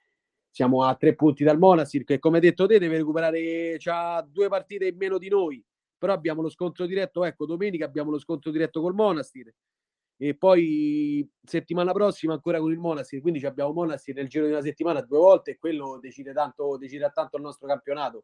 siamo 0.50 0.84
a 0.84 0.96
tre 0.96 1.14
punti 1.14 1.43
dal 1.43 1.58
Monastir, 1.58 2.06
che 2.06 2.18
come 2.18 2.39
detto 2.39 2.66
te 2.66 2.80
deve 2.80 2.96
recuperare, 2.96 3.78
ha 3.84 4.26
due 4.26 4.48
partite 4.48 4.88
in 4.88 4.96
meno 4.96 5.18
di 5.18 5.28
noi, 5.28 5.62
però 5.98 6.14
abbiamo 6.14 6.41
lo 6.41 6.48
scontro 6.48 6.86
diretto, 6.86 7.26
ecco, 7.26 7.46
domenica 7.46 7.84
abbiamo 7.84 8.10
lo 8.10 8.18
scontro 8.18 8.50
diretto 8.50 8.80
col 8.80 8.93
Monastir 8.93 9.54
e 10.16 10.34
poi 10.34 11.30
settimana 11.43 11.91
prossima 11.91 12.32
ancora 12.32 12.60
con 12.60 12.72
il 12.72 12.78
Monastir, 12.78 13.20
quindi 13.20 13.46
abbiamo 13.46 13.74
Monastir 13.74 14.16
nel 14.16 14.30
giro 14.30 14.46
di 14.46 14.52
una 14.54 14.62
settimana 14.62 15.02
due 15.02 15.18
volte 15.18 15.52
e 15.52 15.58
quello 15.58 16.00
decide 16.00 16.32
tanto, 16.32 16.78
decide 16.78 17.12
tanto 17.14 17.36
il 17.36 17.43
nostro 17.43 17.68
campionato. 17.68 18.24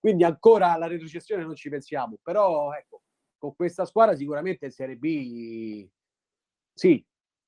Quindi 0.00 0.24
ancora 0.24 0.72
alla 0.72 0.86
retrocessione 0.86 1.44
non 1.44 1.54
ci 1.54 1.68
pensiamo, 1.68 2.18
però 2.22 2.72
ecco, 2.72 3.02
con 3.36 3.54
questa 3.54 3.84
squadra 3.84 4.16
sicuramente 4.16 4.64
in 4.64 4.70
Serie 4.72 4.96
B 4.96 5.88
sì, 6.72 7.04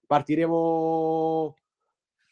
partiremo, 0.07 1.57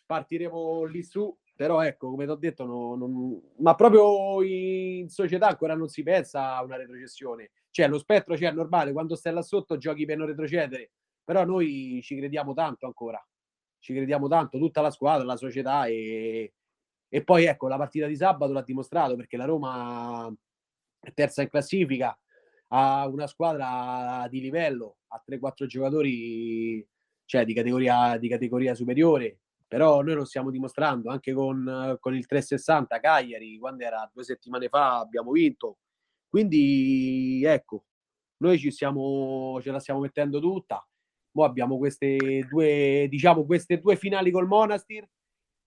partiremo 0.05 0.85
lì 0.85 1.03
su, 1.03 1.35
però 1.55 1.81
ecco, 1.83 2.11
come 2.11 2.27
ti 2.27 2.31
ho 2.31 2.35
detto, 2.37 2.67
no, 2.67 2.95
non, 2.95 3.41
ma 3.59 3.75
proprio 3.75 4.43
in 4.43 5.09
società 5.09 5.49
ancora 5.49 5.75
non 5.75 5.89
si 5.89 6.03
pensa 6.03 6.57
a 6.57 6.63
una 6.63 6.77
retrocessione. 6.77 7.53
Cioè, 7.71 7.89
lo 7.89 7.99
spettro 7.99 8.35
c'è, 8.35 8.49
è 8.49 8.53
normale, 8.53 8.93
quando 8.93 9.15
stai 9.15 9.33
là 9.33 9.43
sotto 9.43 9.79
giochi 9.79 10.05
per 10.05 10.19
non 10.19 10.27
retrocedere, 10.27 10.91
però 11.25 11.45
noi 11.45 12.01
ci 12.03 12.17
crediamo 12.17 12.53
tanto 12.53 12.85
ancora, 12.87 13.25
ci 13.79 13.95
crediamo 13.95 14.29
tanto, 14.29 14.59
tutta 14.59 14.81
la 14.83 14.91
squadra, 14.91 15.25
la 15.25 15.37
società 15.37 15.87
e, 15.87 16.53
e 17.13 17.25
poi 17.25 17.45
ecco, 17.45 17.67
la 17.67 17.77
partita 17.77 18.07
di 18.07 18.15
sabato 18.15 18.53
l'ha 18.53 18.63
dimostrato 18.63 19.17
perché 19.17 19.37
la 19.37 19.45
Roma 19.45 20.33
è 21.01 21.13
terza 21.13 21.43
in 21.43 21.49
classifica, 21.49 22.17
ha 22.69 23.07
una 23.09 23.27
squadra 23.27 24.29
di 24.29 24.41
livello, 24.41 24.99
ha 25.09 25.23
3-4 25.29 25.67
giocatori 25.67 26.87
cioè, 27.25 27.45
di, 27.45 27.53
categoria, 27.53 28.17
di 28.17 28.29
categoria 28.29 28.75
superiore, 28.77 29.41
però 29.67 30.03
noi 30.03 30.15
lo 30.15 30.25
stiamo 30.25 30.51
dimostrando 30.51 31.11
anche 31.11 31.33
con, 31.33 31.97
con 31.99 32.15
il 32.15 32.27
360 32.27 33.01
Cagliari, 33.01 33.59
quando 33.59 33.83
era 33.85 34.09
due 34.13 34.23
settimane 34.23 34.69
fa 34.69 35.01
abbiamo 35.01 35.33
vinto. 35.33 35.79
Quindi 36.29 37.43
ecco, 37.45 37.87
noi 38.39 38.57
ci 38.59 38.71
stiamo, 38.71 39.59
ce 39.63 39.73
la 39.73 39.81
stiamo 39.81 40.01
mettendo 40.01 40.39
tutta. 40.39 40.87
Mo 41.33 41.45
abbiamo 41.45 41.77
queste 41.77 42.47
due, 42.49 43.07
diciamo, 43.09 43.45
queste 43.47 43.79
due 43.79 43.97
finali 43.97 44.31
col 44.31 44.47
Monastir, 44.47 45.09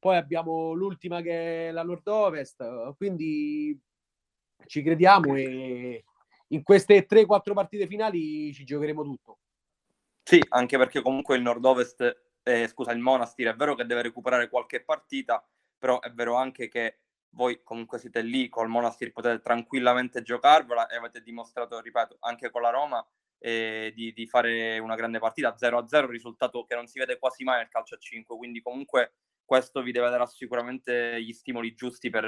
poi 0.04 0.18
abbiamo 0.18 0.74
l'ultima 0.74 1.22
che 1.22 1.70
è 1.70 1.72
la 1.72 1.84
Nord-Ovest, 1.84 2.94
quindi 2.98 3.80
ci 4.66 4.84
crediamo 4.84 5.34
e 5.38 6.04
in 6.48 6.62
queste 6.62 7.06
3-4 7.06 7.54
partite 7.54 7.88
finali 7.88 8.52
ci 8.52 8.66
giocheremo 8.66 9.02
tutto. 9.02 9.38
Sì, 10.22 10.44
anche 10.50 10.78
perché 10.78 11.02
comunque 11.02 11.38
il 11.38 11.42
Nord-Ovest, 11.42 12.24
eh, 12.44 12.68
scusa, 12.68 12.92
il 12.92 13.00
Monastir 13.00 13.48
è 13.48 13.56
vero 13.56 13.76
che 13.76 13.86
deve 13.86 14.02
recuperare 14.02 14.50
qualche 14.50 14.84
partita, 14.84 15.42
però 15.78 16.02
è 16.02 16.12
vero 16.12 16.36
anche 16.36 16.68
che 16.68 16.98
voi 17.30 17.62
comunque 17.64 17.98
siete 17.98 18.22
lì 18.22 18.50
col 18.50 18.68
Monastir, 18.68 19.14
potete 19.14 19.40
tranquillamente 19.40 20.22
giocarvela 20.22 20.88
e 20.88 20.98
avete 20.98 21.22
dimostrato, 21.22 21.80
ripeto, 21.80 22.18
anche 22.20 22.50
con 22.50 22.62
la 22.62 22.72
Roma 22.72 23.08
eh, 23.38 23.94
di, 23.96 24.12
di, 24.12 24.28
fare 24.28 24.80
una 24.80 24.96
grande 24.96 25.20
partita 25.20 25.56
0-0, 25.58 26.08
risultato 26.08 26.66
che 26.66 26.76
non 26.76 26.88
si 26.88 27.00
vede 27.00 27.18
quasi 27.18 27.46
mai 27.46 27.60
nel 27.60 27.70
calcio 27.70 27.96
a 27.96 28.00
5, 28.00 28.36
quindi 28.36 28.62
comunque 28.62 29.14
questo 29.54 29.84
vi 29.84 29.92
deve 29.92 30.10
dare 30.10 30.26
sicuramente 30.26 31.22
gli 31.22 31.32
stimoli 31.32 31.76
giusti 31.76 32.10
per, 32.10 32.26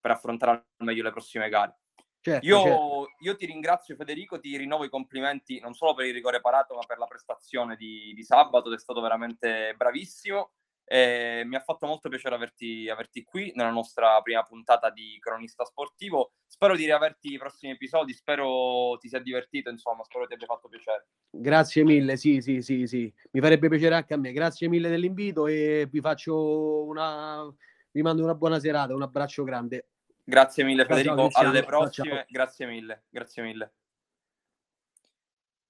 per 0.00 0.10
affrontare 0.12 0.52
al 0.52 0.86
meglio 0.86 1.02
le 1.02 1.10
prossime 1.10 1.48
gare. 1.48 1.78
Certo, 2.20 2.46
io, 2.46 2.62
certo. 2.62 3.06
io, 3.18 3.34
ti 3.34 3.46
ringrazio 3.46 3.96
Federico, 3.96 4.38
ti 4.38 4.56
rinnovo 4.56 4.84
i 4.84 4.88
complimenti 4.88 5.58
non 5.58 5.74
solo 5.74 5.92
per 5.92 6.06
il 6.06 6.12
rigore 6.12 6.40
parato, 6.40 6.76
ma 6.76 6.82
per 6.86 6.98
la 6.98 7.06
prestazione 7.06 7.74
di, 7.74 8.12
di 8.14 8.22
sabato, 8.22 8.72
è 8.72 8.78
stato 8.78 9.00
veramente 9.00 9.74
bravissimo. 9.76 10.52
E 10.92 11.44
mi 11.46 11.56
ha 11.56 11.60
fatto 11.60 11.86
molto 11.86 12.10
piacere 12.10 12.34
averti, 12.34 12.86
averti, 12.90 13.24
qui 13.24 13.50
nella 13.54 13.70
nostra 13.70 14.20
prima 14.20 14.42
puntata 14.42 14.90
di 14.90 15.16
Cronista 15.20 15.64
Sportivo. 15.64 16.32
Spero 16.46 16.76
di 16.76 16.84
riaverti 16.84 17.32
i 17.32 17.38
prossimi 17.38 17.72
episodi, 17.72 18.12
spero 18.12 18.98
ti 19.00 19.08
sia 19.08 19.18
divertito, 19.18 19.70
insomma, 19.70 20.04
spero 20.04 20.26
ti 20.26 20.34
abbia 20.34 20.44
fatto 20.44 20.68
piacere. 20.68 21.06
Grazie 21.30 21.82
mille, 21.82 22.18
sì, 22.18 22.42
sì, 22.42 22.60
sì, 22.60 22.86
sì. 22.86 23.10
Mi 23.30 23.40
farebbe 23.40 23.70
piacere 23.70 23.94
anche 23.94 24.12
a 24.12 24.18
me. 24.18 24.32
Grazie 24.32 24.68
mille 24.68 24.90
dell'invito 24.90 25.46
e 25.46 25.88
vi 25.90 26.00
faccio 26.02 26.84
una... 26.84 27.50
vi 27.90 28.02
mando 28.02 28.22
una 28.22 28.34
buona 28.34 28.60
serata, 28.60 28.94
un 28.94 29.00
abbraccio 29.00 29.44
grande. 29.44 29.88
Grazie 30.22 30.62
mille 30.62 30.84
Federico, 30.84 31.30
ciao, 31.30 31.48
alle 31.48 31.64
prossime, 31.64 32.08
ciao. 32.08 32.24
grazie 32.28 32.66
mille, 32.66 33.04
grazie 33.08 33.42
mille. 33.42 33.72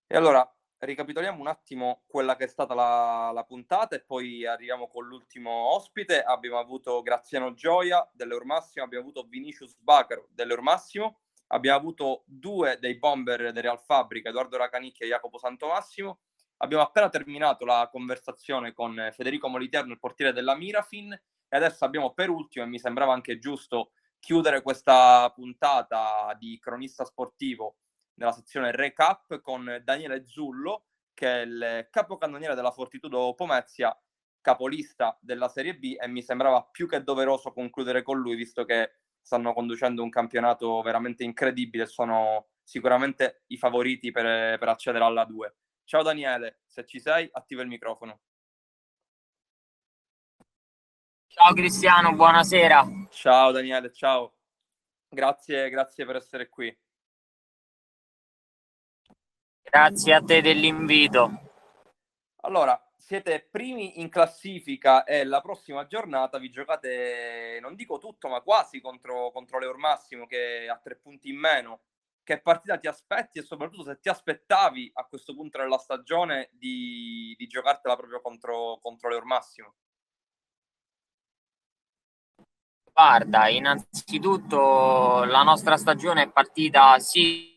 E 0.09 0.17
allora, 0.17 0.53
ricapitoliamo 0.85 1.41
un 1.41 1.47
attimo 1.47 2.03
quella 2.07 2.37
che 2.37 2.45
è 2.45 2.49
stata 2.49 2.75
la, 2.75 3.31
la, 3.33 3.45
puntata 3.45 3.95
e 3.95 4.03
poi 4.03 4.45
arriviamo 4.45 4.89
con 4.89 5.07
l'ultimo 5.07 5.51
ospite. 5.75 6.23
Abbiamo 6.23 6.59
avuto 6.59 7.03
Graziano 7.03 7.55
Gioia 7.55 8.09
dell'Eur 8.13 8.45
Massimo, 8.45 8.85
abbiamo 8.85 9.05
avuto 9.05 9.27
Vinicius 9.29 9.77
Bacaro 9.79 10.29
dell'Eur 10.31 10.61
Massimo, 10.61 11.21
abbiamo 11.49 11.79
avuto 11.79 12.25
due 12.27 12.79
dei 12.81 12.99
bomber 12.99 13.53
del 13.53 13.63
Real 13.63 13.81
Fabrica, 13.81 14.31
Edoardo 14.31 14.57
Racanicchi 14.57 15.05
e 15.05 15.09
Jacopo 15.09 15.39
Santomassimo. 15.39 16.21
Abbiamo 16.59 16.83
appena 16.83 17.09
terminato 17.09 17.65
la 17.65 17.89
conversazione 17.91 18.73
con 18.73 19.11
Federico 19.13 19.49
Moliterno, 19.49 19.93
il 19.93 19.99
portiere 19.99 20.33
della 20.33 20.57
Mirafin, 20.57 21.13
e 21.13 21.57
adesso 21.57 21.85
abbiamo 21.85 22.13
per 22.13 22.29
ultimo, 22.29 22.65
e 22.65 22.69
mi 22.69 22.79
sembrava 22.79 23.13
anche 23.13 23.39
giusto 23.39 23.91
chiudere 24.19 24.63
questa 24.63 25.31
puntata 25.35 26.37
di 26.39 26.59
cronista 26.61 27.05
sportivo 27.05 27.77
nella 28.23 28.33
sezione 28.33 28.71
recap 28.71 29.41
con 29.41 29.81
Daniele 29.83 30.25
Zullo, 30.25 30.87
che 31.13 31.43
è 31.43 31.45
il 31.45 31.89
capocannoniere 31.91 32.55
della 32.55 32.71
Fortitudo 32.71 33.35
Pomezia, 33.35 33.97
capolista 34.41 35.19
della 35.21 35.49
Serie 35.49 35.77
B 35.77 35.97
e 36.01 36.07
mi 36.07 36.23
sembrava 36.23 36.65
più 36.65 36.87
che 36.87 37.03
doveroso 37.03 37.53
concludere 37.53 38.03
con 38.03 38.19
lui, 38.21 38.37
visto 38.37 38.65
che 38.65 38.93
stanno 39.21 39.53
conducendo 39.53 40.05
un 40.05 40.11
campionato 40.11 40.81
veramente 40.83 41.25
incredibile 41.25 41.87
sono 41.87 42.47
sicuramente 42.63 43.43
i 43.49 43.57
favoriti 43.57 44.13
per, 44.13 44.59
per 44.59 44.69
accedere 44.69 45.05
alla 45.05 45.25
2. 45.25 45.57
Ciao 45.85 46.03
Daniele, 46.03 46.61
se 46.65 46.87
ci 46.87 47.01
sei, 47.01 47.29
attiva 47.33 47.63
il 47.63 47.69
microfono. 47.69 48.21
Ciao 51.27 51.53
Cristiano, 51.55 52.15
buonasera. 52.15 52.87
Ciao 53.11 53.51
Daniele, 53.51 53.93
ciao. 53.93 54.37
Grazie, 55.09 55.69
grazie 55.71 56.05
per 56.05 56.17
essere 56.17 56.49
qui. 56.49 56.77
Grazie 59.75 60.13
a 60.13 60.21
te 60.21 60.43
dell'invito. 60.43 61.31
Allora, 62.43 62.79
siete 62.99 63.49
primi 63.51 64.03
in 64.03 64.11
classifica 64.11 65.03
e 65.05 65.25
la 65.25 65.41
prossima 65.41 65.87
giornata 65.87 66.37
vi 66.37 66.51
giocate, 66.51 67.57
non 67.63 67.75
dico 67.75 67.97
tutto, 67.97 68.29
ma 68.29 68.43
quasi 68.43 68.83
contro, 68.83 69.31
contro 69.31 69.59
l'Eur 69.59 69.79
Massimo 69.79 70.27
che 70.27 70.69
ha 70.69 70.77
tre 70.77 70.97
punti 70.97 71.31
in 71.31 71.39
meno. 71.39 71.85
Che 72.23 72.43
partita 72.43 72.77
ti 72.77 72.87
aspetti 72.87 73.39
e 73.39 73.43
soprattutto 73.43 73.85
se 73.85 73.99
ti 73.99 74.11
aspettavi 74.11 74.91
a 74.93 75.07
questo 75.07 75.35
punto 75.35 75.57
della 75.57 75.79
stagione 75.79 76.51
di, 76.53 77.35
di 77.39 77.47
giocartela 77.47 77.97
proprio 77.97 78.21
contro, 78.21 78.79
contro 78.83 79.09
l'Eur 79.09 79.25
Massimo? 79.25 79.75
Guarda, 82.93 83.49
innanzitutto 83.49 85.25
la 85.25 85.43
nostra 85.43 85.79
stagione 85.79 86.25
è 86.25 86.31
partita 86.31 86.99
sì, 86.99 87.52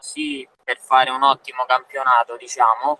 sì 0.00 0.48
per 0.62 0.78
fare 0.78 1.10
un 1.10 1.22
ottimo 1.22 1.64
campionato, 1.66 2.36
diciamo, 2.36 2.98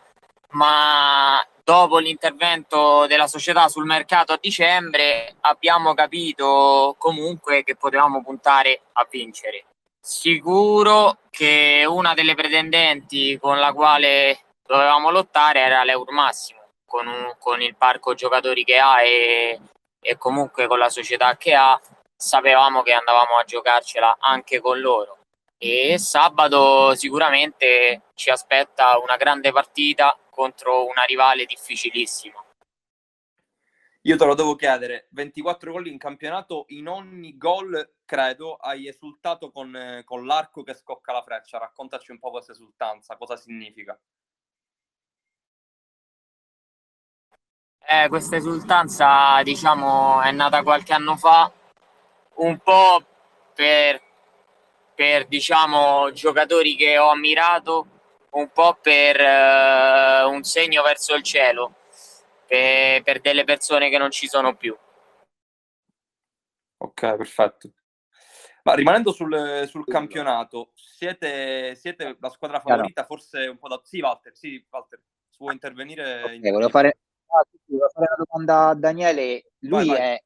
ma 0.51 1.45
dopo 1.63 1.99
l'intervento 1.99 3.07
della 3.07 3.27
società 3.27 3.69
sul 3.69 3.85
mercato 3.85 4.33
a 4.33 4.39
dicembre 4.41 5.37
abbiamo 5.41 5.95
capito 5.95 6.95
comunque 6.99 7.63
che 7.63 7.77
potevamo 7.77 8.23
puntare 8.23 8.81
a 8.93 9.07
vincere. 9.11 9.65
Sicuro 10.01 11.19
che 11.31 11.85
una 11.87 12.15
delle 12.15 12.35
pretendenti 12.35 13.39
con 13.39 13.59
la 13.59 13.73
quale 13.73 14.39
dovevamo 14.67 15.11
lottare 15.11 15.61
era 15.61 15.85
l'Eur 15.85 16.11
Massimo 16.11 16.61
con, 16.87 17.07
un, 17.07 17.35
con 17.39 17.61
il 17.61 17.77
parco 17.77 18.15
giocatori 18.15 18.65
che 18.65 18.79
ha 18.79 19.03
e, 19.03 19.61
e 20.01 20.17
comunque 20.17 20.67
con 20.67 20.79
la 20.79 20.89
società 20.89 21.37
che 21.37 21.55
ha, 21.55 21.79
sapevamo 22.17 22.83
che 22.83 22.93
andavamo 22.93 23.37
a 23.37 23.45
giocarcela 23.45 24.17
anche 24.19 24.61
con 24.61 24.81
loro. 24.81 25.18
E 25.61 25.99
sabato 25.99 26.95
sicuramente 26.95 28.03
ci 28.15 28.31
aspetta 28.31 28.97
una 28.99 29.17
grande 29.17 29.51
partita 29.51 30.17
contro 30.31 30.87
una 30.87 31.03
rivale 31.03 31.45
difficilissima. 31.47 32.43
Io 34.03 34.17
te 34.17 34.25
lo 34.25 34.35
devo 34.35 34.55
chiedere, 34.55 35.09
24 35.11 35.73
gol 35.73 35.89
in 35.89 35.99
campionato, 35.99 36.65
in 36.69 36.87
ogni 36.87 37.37
gol 37.37 37.95
credo 38.05 38.55
hai 38.55 38.87
esultato 38.87 39.51
con, 39.51 40.03
con 40.05 40.25
l'arco 40.25 40.63
che 40.63 40.75
scocca 40.75 41.13
la 41.13 41.23
freccia, 41.23 41.59
raccontaci 41.59 42.13
un 42.13 42.19
po' 42.21 42.31
questa 42.31 42.53
esultanza, 42.53 43.17
cosa 43.17 43.37
significa? 43.37 43.99
Eh, 47.91 48.09
questa 48.09 48.37
esultanza, 48.37 49.43
diciamo, 49.43 50.23
è 50.23 50.31
nata 50.31 50.63
qualche 50.63 50.93
anno 50.93 51.17
fa, 51.17 51.51
un 52.37 52.59
po' 52.59 53.05
per, 53.55 54.01
per 54.99 55.29
diciamo, 55.29 56.11
giocatori 56.11 56.75
che 56.75 56.99
ho 56.99 57.11
ammirato, 57.11 57.87
un 58.31 58.51
po' 58.51 58.77
per 58.83 59.21
eh, 59.21 60.25
un 60.25 60.43
segno 60.43 60.83
verso 60.83 61.15
il 61.15 61.23
cielo, 61.23 61.77
per, 62.45 63.03
per 63.05 63.21
delle 63.21 63.45
persone 63.45 63.91
che 63.91 63.99
non 63.99 64.11
ci 64.11 64.27
sono 64.27 64.57
più. 64.57 64.77
Ok, 66.79 67.15
perfetto. 67.15 67.71
Ma 68.65 68.75
rimanendo 68.75 69.13
sul, 69.13 69.67
sul 69.69 69.85
campionato, 69.85 70.73
siete, 70.75 71.77
siete, 71.77 72.17
la 72.19 72.31
squadra 72.31 72.59
favorita? 72.59 73.05
Forse 73.05 73.47
un 73.47 73.57
po' 73.57 73.69
da... 73.69 73.81
Sì, 73.85 74.01
Walter, 74.01 74.37
sì, 74.37 74.67
Walter, 74.69 75.01
può 75.37 75.53
intervenire? 75.53 76.25
Okay, 76.25 76.35
in... 76.35 76.51
volevo 76.51 76.71
fare 76.71 76.99
Ah, 77.29 77.45
volevo 77.67 77.89
fare 77.91 78.07
una 78.09 78.25
domanda 78.27 78.69
a 78.71 78.75
Daniele. 78.75 79.53
Lui 79.61 79.87
vai, 79.87 79.87
vai. 79.87 79.99
è 79.99 80.23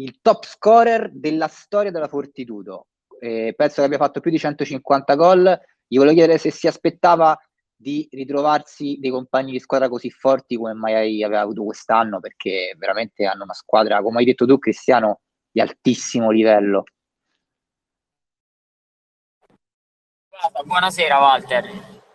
il 0.00 0.20
top 0.20 0.46
scorer 0.46 1.10
della 1.12 1.46
storia 1.46 1.92
della 1.92 2.08
Fortitudo. 2.08 2.86
Eh, 3.22 3.52
penso 3.54 3.76
che 3.76 3.82
abbia 3.82 3.98
fatto 3.98 4.20
più 4.20 4.30
di 4.30 4.38
150 4.38 5.14
gol. 5.14 5.60
Gli 5.86 5.96
volevo 5.98 6.16
chiedere 6.16 6.38
se 6.38 6.50
si 6.50 6.66
aspettava 6.66 7.38
di 7.76 8.08
ritrovarsi 8.10 8.96
dei 8.98 9.10
compagni 9.10 9.52
di 9.52 9.60
squadra 9.60 9.88
così 9.88 10.10
forti 10.10 10.56
come 10.56 10.72
mai 10.72 11.22
aveva 11.22 11.40
avuto 11.40 11.64
quest'anno, 11.64 12.20
perché 12.20 12.74
veramente 12.78 13.26
hanno 13.26 13.44
una 13.44 13.54
squadra, 13.54 14.02
come 14.02 14.20
hai 14.20 14.24
detto 14.24 14.46
tu, 14.46 14.58
Cristiano, 14.58 15.20
di 15.50 15.60
altissimo 15.60 16.30
livello. 16.30 16.84
Buonasera 20.64 21.18
Walter. 21.18 21.70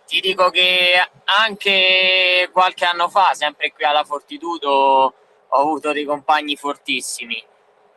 Ti 0.07 0.19
dico 0.19 0.49
che 0.49 0.93
anche 1.25 2.49
qualche 2.51 2.85
anno 2.85 3.09
fa, 3.09 3.33
sempre 3.33 3.71
qui 3.71 3.83
alla 3.83 4.03
Fortitudo, 4.03 4.69
ho 4.69 5.59
avuto 5.59 5.91
dei 5.91 6.05
compagni 6.05 6.55
fortissimi. 6.55 7.43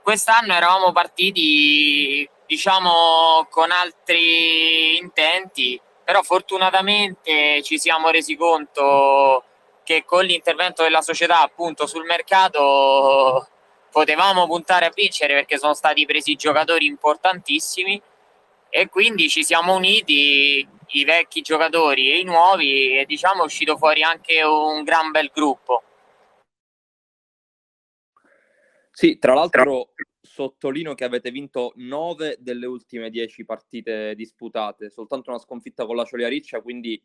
Quest'anno 0.03 0.55
eravamo 0.55 0.93
partiti, 0.93 2.29
diciamo, 2.49 3.47
con 3.51 3.71
altri 3.71 4.97
intenti, 4.97 5.79
però 6.03 6.23
fortunatamente 6.23 7.63
ci 7.63 7.79
siamo 7.79 8.09
resi 8.09 8.37
conto 8.37 9.45
che 9.85 10.05
con 10.07 10.25
l'intervento 10.25 10.83
della 10.83 11.03
società 11.03 11.43
appunto 11.43 11.87
sul 11.87 12.05
mercato 12.05 13.47
potevamo 13.91 14.47
puntare 14.47 14.87
a 14.87 14.93
vincere 14.95 15.35
perché 15.35 15.59
sono 15.59 15.75
stati 15.75 16.07
presi 16.07 16.37
giocatori 16.37 16.87
importantissimi 16.87 18.01
e 18.71 18.89
quindi 18.89 19.29
ci 19.29 19.45
siamo 19.45 19.75
uniti 19.75 20.67
i 20.93 21.05
vecchi 21.05 21.43
giocatori 21.43 22.11
e 22.13 22.19
i 22.21 22.25
nuovi 22.25 22.99
e 22.99 23.05
diciamo 23.05 23.43
è 23.43 23.45
uscito 23.45 23.77
fuori 23.77 24.03
anche 24.03 24.43
un 24.43 24.85
gran 24.85 25.11
bel 25.11 25.31
gruppo. 25.33 25.83
Sì, 28.91 29.19
tra 29.19 29.35
l'altro 29.35 29.91
sottolineo 30.29 30.95
che 30.95 31.05
avete 31.05 31.31
vinto 31.31 31.73
9 31.77 32.37
delle 32.39 32.67
ultime 32.67 33.11
10 33.11 33.45
partite 33.45 34.15
disputate, 34.15 34.91
soltanto 34.91 35.31
una 35.31 35.39
sconfitta 35.39 35.87
con 35.87 35.97
la 35.97 36.05
Cioliariccia, 36.05 36.61
quindi 36.61 37.03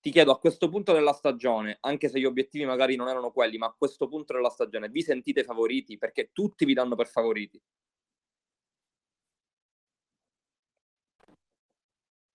ti 0.00 0.10
chiedo 0.10 0.30
a 0.30 0.38
questo 0.38 0.68
punto 0.68 0.92
della 0.92 1.12
stagione, 1.12 1.78
anche 1.80 2.08
se 2.08 2.20
gli 2.20 2.24
obiettivi 2.24 2.64
magari 2.64 2.94
non 2.94 3.08
erano 3.08 3.32
quelli, 3.32 3.56
ma 3.58 3.66
a 3.66 3.74
questo 3.76 4.06
punto 4.06 4.34
della 4.34 4.50
stagione 4.50 4.88
vi 4.88 5.02
sentite 5.02 5.42
favoriti? 5.42 5.98
Perché 5.98 6.30
tutti 6.32 6.64
vi 6.64 6.74
danno 6.74 6.94
per 6.94 7.08
favoriti. 7.08 7.60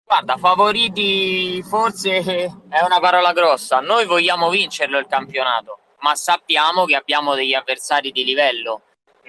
Guarda, 0.04 0.36
favoriti 0.36 1.64
forse 1.64 2.20
è 2.20 2.84
una 2.84 3.00
parola 3.00 3.32
grossa. 3.32 3.80
Noi 3.80 4.06
vogliamo 4.06 4.50
vincerlo 4.50 4.98
il 4.98 5.08
campionato, 5.08 5.80
ma 6.02 6.16
sappiamo 6.16 6.84
che 6.84 6.96
abbiamo 6.96 7.34
degli 7.36 7.54
avversari 7.54 8.12
di 8.12 8.26
livello. 8.26 8.82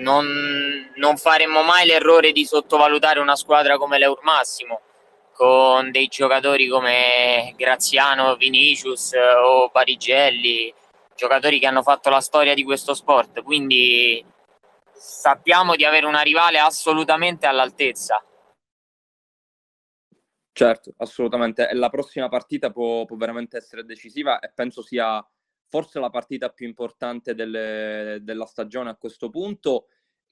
Non, 0.03 0.91
non 0.97 1.17
faremmo 1.17 1.63
mai 1.63 1.87
l'errore 1.87 2.33
di 2.33 2.45
sottovalutare 2.45 3.21
una 3.21 3.37
squadra 3.37 3.79
come 3.79 3.99
l'Eur 3.99 4.19
Massimo 4.23 4.81
con 5.33 5.91
dei 5.91 6.09
giocatori 6.09 6.69
come 6.69 7.55
Graziano, 7.57 8.37
Vinicius 8.37 9.15
eh, 9.15 9.21
o 9.21 9.71
Parigelli, 9.71 10.73
giocatori 11.17 11.59
che 11.59 11.67
hanno 11.67 11.83
fatto 11.83 12.11
la 12.11 12.21
storia 12.21 12.55
di 12.55 12.65
questo 12.65 12.95
sport, 12.95 13.43
quindi 13.43 14.25
sappiamo 14.93 15.75
di 15.75 15.85
avere 15.85 16.07
una 16.07 16.21
rivale 16.21 16.59
assolutamente 16.59 17.47
all'altezza. 17.47 18.25
Certo, 20.55 20.93
assolutamente. 20.99 21.69
La 21.73 21.89
prossima 21.89 22.29
partita 22.29 22.71
può, 22.71 23.07
può, 23.07 23.17
veramente 23.17 23.57
essere 23.57 23.85
decisiva 23.85 24.39
e 24.39 24.53
penso 24.55 24.83
sia 24.83 25.25
forse 25.73 25.99
la 26.01 26.11
partita 26.11 26.51
più 26.51 26.67
importante 26.67 27.35
delle, 27.35 28.19
della 28.21 28.45
stagione 28.45 28.91
a 28.91 28.97
questo 28.97 29.31
punto 29.31 29.87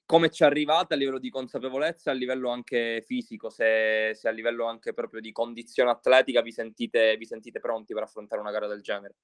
come 0.05 0.29
ci 0.29 0.43
arrivate 0.43 0.93
a 0.93 0.97
livello 0.97 1.17
di 1.17 1.31
consapevolezza, 1.31 2.11
a 2.11 2.13
livello 2.13 2.51
anche 2.51 3.01
fisico, 3.03 3.49
se, 3.49 4.11
se, 4.13 4.27
a 4.27 4.31
livello 4.31 4.67
anche 4.67 4.93
proprio 4.93 5.19
di 5.19 5.31
condizione 5.31 5.89
atletica 5.89 6.41
vi 6.41 6.51
sentite, 6.51 7.17
vi 7.17 7.25
sentite 7.25 7.59
pronti 7.59 7.95
per 7.95 8.03
affrontare 8.03 8.39
una 8.39 8.51
gara 8.51 8.67
del 8.67 8.81
genere? 8.81 9.15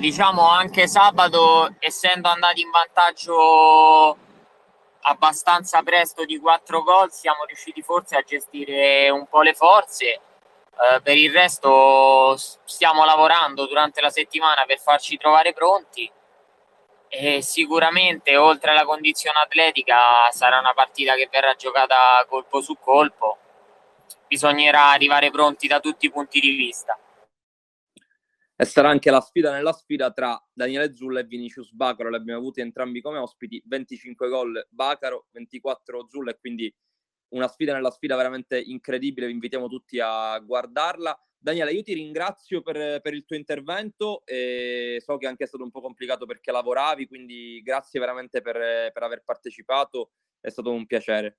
Diciamo 0.00 0.48
anche 0.48 0.88
sabato, 0.88 1.76
essendo 1.78 2.28
andati 2.28 2.60
in 2.60 2.70
vantaggio 2.70 4.16
abbastanza 5.02 5.80
presto 5.82 6.24
di 6.24 6.38
quattro 6.38 6.82
gol, 6.82 7.12
siamo 7.12 7.44
riusciti 7.44 7.82
forse 7.82 8.16
a 8.16 8.22
gestire 8.22 9.10
un 9.10 9.28
po' 9.28 9.42
le 9.42 9.54
forze. 9.54 10.20
Eh, 10.72 11.00
per 11.02 11.16
il 11.16 11.30
resto 11.30 12.34
stiamo 12.36 13.04
lavorando 13.04 13.66
durante 13.66 14.00
la 14.00 14.10
settimana 14.10 14.64
per 14.64 14.78
farci 14.78 15.18
trovare 15.18 15.52
pronti 15.52 16.10
e 17.08 17.42
sicuramente 17.42 18.36
oltre 18.36 18.70
alla 18.70 18.86
condizione 18.86 19.38
atletica 19.38 20.30
sarà 20.30 20.58
una 20.58 20.72
partita 20.72 21.14
che 21.14 21.28
verrà 21.30 21.54
giocata 21.54 22.24
colpo 22.26 22.62
su 22.62 22.78
colpo. 22.78 23.36
Bisognerà 24.26 24.90
arrivare 24.90 25.30
pronti 25.30 25.66
da 25.68 25.78
tutti 25.78 26.06
i 26.06 26.10
punti 26.10 26.40
di 26.40 26.52
vista. 26.52 26.98
E 28.56 28.64
sarà 28.64 28.88
anche 28.88 29.10
la 29.10 29.20
sfida 29.20 29.52
nella 29.52 29.74
sfida 29.74 30.10
tra 30.10 30.42
Daniele 30.50 30.94
Zulla 30.94 31.20
e 31.20 31.24
Vinicius 31.24 31.72
Bacaro. 31.72 32.08
Li 32.08 32.16
abbiamo 32.16 32.38
avuti 32.38 32.62
entrambi 32.62 33.02
come 33.02 33.18
ospiti. 33.18 33.62
25 33.66 34.28
gol 34.28 34.66
Bacaro, 34.70 35.26
24 35.32 36.06
Zulla 36.08 36.30
e 36.30 36.38
quindi 36.38 36.74
una 37.32 37.48
sfida 37.48 37.72
nella 37.72 37.90
sfida 37.90 38.16
veramente 38.16 38.60
incredibile. 38.60 39.26
Vi 39.26 39.32
invitiamo 39.32 39.68
tutti 39.68 40.00
a 40.00 40.38
guardarla. 40.38 41.18
Daniele, 41.38 41.72
io 41.72 41.82
ti 41.82 41.92
ringrazio 41.94 42.62
per, 42.62 43.00
per, 43.00 43.14
il 43.14 43.24
tuo 43.24 43.34
intervento 43.34 44.22
e 44.24 45.02
so 45.04 45.16
che 45.16 45.26
anche 45.26 45.42
è 45.44 45.46
stato 45.46 45.64
un 45.64 45.72
po' 45.72 45.80
complicato 45.80 46.24
perché 46.24 46.52
lavoravi, 46.52 47.08
quindi 47.08 47.60
grazie 47.62 47.98
veramente 47.98 48.40
per, 48.40 48.92
per 48.92 49.02
aver 49.02 49.24
partecipato, 49.24 50.12
è 50.40 50.50
stato 50.50 50.70
un 50.70 50.86
piacere. 50.86 51.38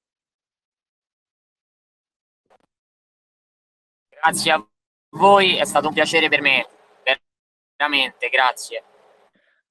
Grazie 4.10 4.52
a 4.52 4.68
voi, 5.12 5.56
è 5.56 5.66
stato 5.66 5.88
un 5.88 5.94
piacere 5.94 6.28
per 6.28 6.42
me, 6.42 6.68
veramente, 7.78 8.28
grazie. 8.28 8.93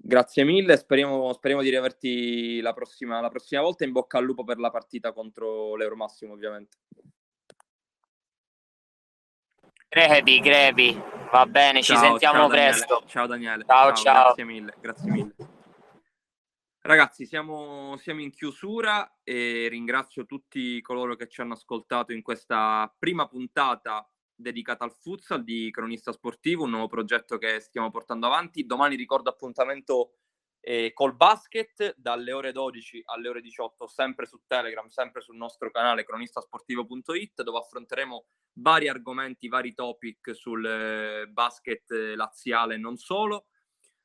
Grazie 0.05 0.43
mille, 0.43 0.77
speriamo, 0.77 1.33
speriamo 1.33 1.63
di 1.63 1.71
riaverti 1.71 2.61
la 2.61 2.73
prossima, 2.73 3.21
la 3.21 3.29
prossima 3.29 3.61
volta. 3.61 3.85
In 3.85 3.93
bocca 3.93 4.19
al 4.19 4.25
lupo 4.25 4.43
per 4.43 4.59
la 4.59 4.71
partita 4.71 5.13
contro 5.13 5.77
l'Euromassimo, 5.77 6.33
ovviamente. 6.33 6.79
Grevi, 9.89 10.41
Grevi, 10.41 11.01
va 11.31 11.47
bene, 11.47 11.83
ciao, 11.83 11.97
ci 11.97 12.05
sentiamo 12.05 12.39
ciao 12.39 12.49
presto. 12.49 13.03
Ciao 13.07 13.27
Daniele. 13.29 13.65
Ciao, 13.65 13.93
ciao. 13.93 14.23
Grazie 14.25 14.45
mille, 14.45 14.75
grazie 14.81 15.11
mille. 15.11 15.35
Ragazzi, 16.81 17.25
siamo, 17.25 17.97
siamo, 17.99 18.23
in 18.23 18.33
chiusura 18.33 19.19
e 19.23 19.69
ringrazio 19.71 20.27
tutti 20.27 20.81
coloro 20.81 21.15
che 21.15 21.29
ci 21.29 21.41
hanno 21.41 21.53
ascoltato 21.53 22.13
in 22.13 22.23
questa 22.23 22.93
prima 22.99 23.29
puntata 23.29 24.05
dedicata 24.43 24.85
al 24.85 24.93
futsal 24.93 25.43
di 25.43 25.71
Cronista 25.71 26.13
Sportivo, 26.13 26.65
un 26.65 26.71
nuovo 26.71 26.89
progetto 26.89 27.39
che 27.39 27.61
stiamo 27.61 27.91
portando 27.91 28.27
avanti. 28.27 28.67
Domani 28.67 28.97
ricordo 28.97 29.31
appuntamento 29.31 30.17
e 30.65 30.93
col 30.93 31.17
basket 31.17 31.95
dalle 31.97 32.31
ore 32.31 32.53
12 32.53 33.03
alle 33.07 33.29
ore 33.29 33.41
18 33.41 33.89
sempre 33.89 34.27
su 34.27 34.43
Telegram, 34.47 34.87
sempre 34.87 35.21
sul 35.21 35.35
nostro 35.35 35.73
canale 35.73 36.05
cronistasportivo.it 36.05 37.43
dove 37.43 37.59
affronteremo 37.59 38.27
vari 38.61 38.89
argomenti, 38.89 39.49
vari 39.49 39.75
topic 39.75 40.35
sul 40.37 40.65
eh, 40.65 41.27
basket 41.27 41.91
laziale 42.15 42.75
e 42.75 42.79
non 42.79 42.97
solo. 42.97 43.47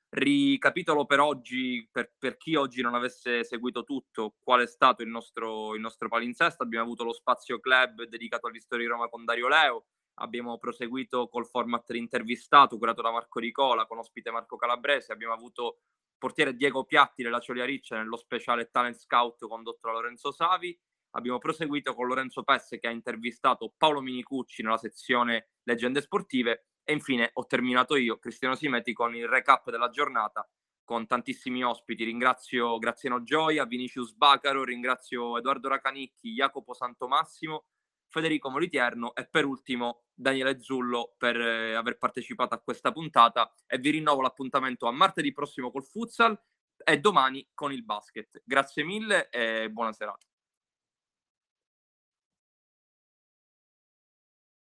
Ricapitolo 0.09 1.05
per 1.05 1.19
oggi, 1.19 1.87
per, 1.91 2.13
per, 2.17 2.37
chi 2.37 2.55
oggi 2.55 2.81
non 2.81 2.95
avesse 2.95 3.43
seguito 3.43 3.83
tutto, 3.83 4.35
qual 4.41 4.61
è 4.61 4.67
stato 4.67 5.03
il 5.03 5.09
nostro, 5.09 5.75
il 5.75 5.81
nostro 5.81 6.07
palinsesto. 6.07 6.63
Abbiamo 6.63 6.85
avuto 6.85 7.03
lo 7.03 7.13
spazio 7.13 7.59
club 7.59 8.03
dedicato 8.03 8.47
all'istoria 8.47 8.85
di 8.85 8.91
Roma 8.91 9.09
con 9.09 9.25
Dario 9.25 9.47
Leo, 9.47 9.85
abbiamo 10.19 10.57
proseguito 10.57 11.27
col 11.27 11.45
format 11.45 11.89
intervistato 11.91 12.77
curato 12.77 13.01
da 13.01 13.11
Marco 13.11 13.39
Ricola 13.39 13.85
con 13.85 13.97
ospite 13.99 14.31
Marco 14.31 14.55
Calabrese, 14.55 15.11
abbiamo 15.11 15.33
avuto 15.33 15.79
portiere 16.17 16.55
Diego 16.55 16.83
Piatti 16.85 17.23
della 17.23 17.39
Cioliariccia 17.39 17.97
nello 17.97 18.17
speciale 18.17 18.69
Talent 18.69 18.95
Scout 18.95 19.47
condotto 19.47 19.87
da 19.87 19.93
Lorenzo 19.93 20.31
Savi. 20.31 20.77
Abbiamo 21.11 21.37
proseguito 21.37 21.93
con 21.93 22.07
Lorenzo 22.07 22.43
Pesse 22.43 22.79
che 22.79 22.87
ha 22.87 22.91
intervistato 22.91 23.73
Paolo 23.75 24.01
Minicucci 24.01 24.61
nella 24.61 24.77
sezione 24.77 25.49
Leggende 25.63 26.01
Sportive 26.01 26.65
e 26.83 26.93
infine 26.93 27.29
ho 27.33 27.45
terminato 27.45 27.95
io, 27.95 28.17
Cristiano 28.17 28.55
Simeti, 28.55 28.93
con 28.93 29.15
il 29.15 29.27
recap 29.27 29.69
della 29.69 29.89
giornata 29.89 30.47
con 30.83 31.05
tantissimi 31.05 31.63
ospiti. 31.63 32.03
Ringrazio 32.03 32.77
Graziano 32.77 33.21
Gioia, 33.23 33.65
Vinicius 33.65 34.13
Bacaro, 34.13 34.63
ringrazio 34.63 35.37
Edoardo 35.37 35.67
Racanicchi, 35.67 36.31
Jacopo 36.31 36.73
Santomassimo, 36.73 37.65
Federico 38.09 38.49
Molitierno 38.49 39.15
e 39.15 39.27
per 39.29 39.45
ultimo 39.45 40.03
Daniele 40.13 40.59
Zullo 40.59 41.13
per 41.17 41.39
eh, 41.39 41.73
aver 41.73 41.97
partecipato 41.97 42.53
a 42.53 42.59
questa 42.59 42.91
puntata 42.91 43.53
e 43.65 43.77
vi 43.77 43.91
rinnovo 43.91 44.21
l'appuntamento 44.21 44.87
a 44.87 44.91
martedì 44.91 45.31
prossimo 45.31 45.71
col 45.71 45.85
futsal 45.85 46.39
e 46.83 46.99
domani 46.99 47.47
con 47.53 47.71
il 47.71 47.83
basket. 47.83 48.41
Grazie 48.43 48.83
mille 48.83 49.29
e 49.29 49.69
buona 49.69 49.93
serata. 49.93 50.26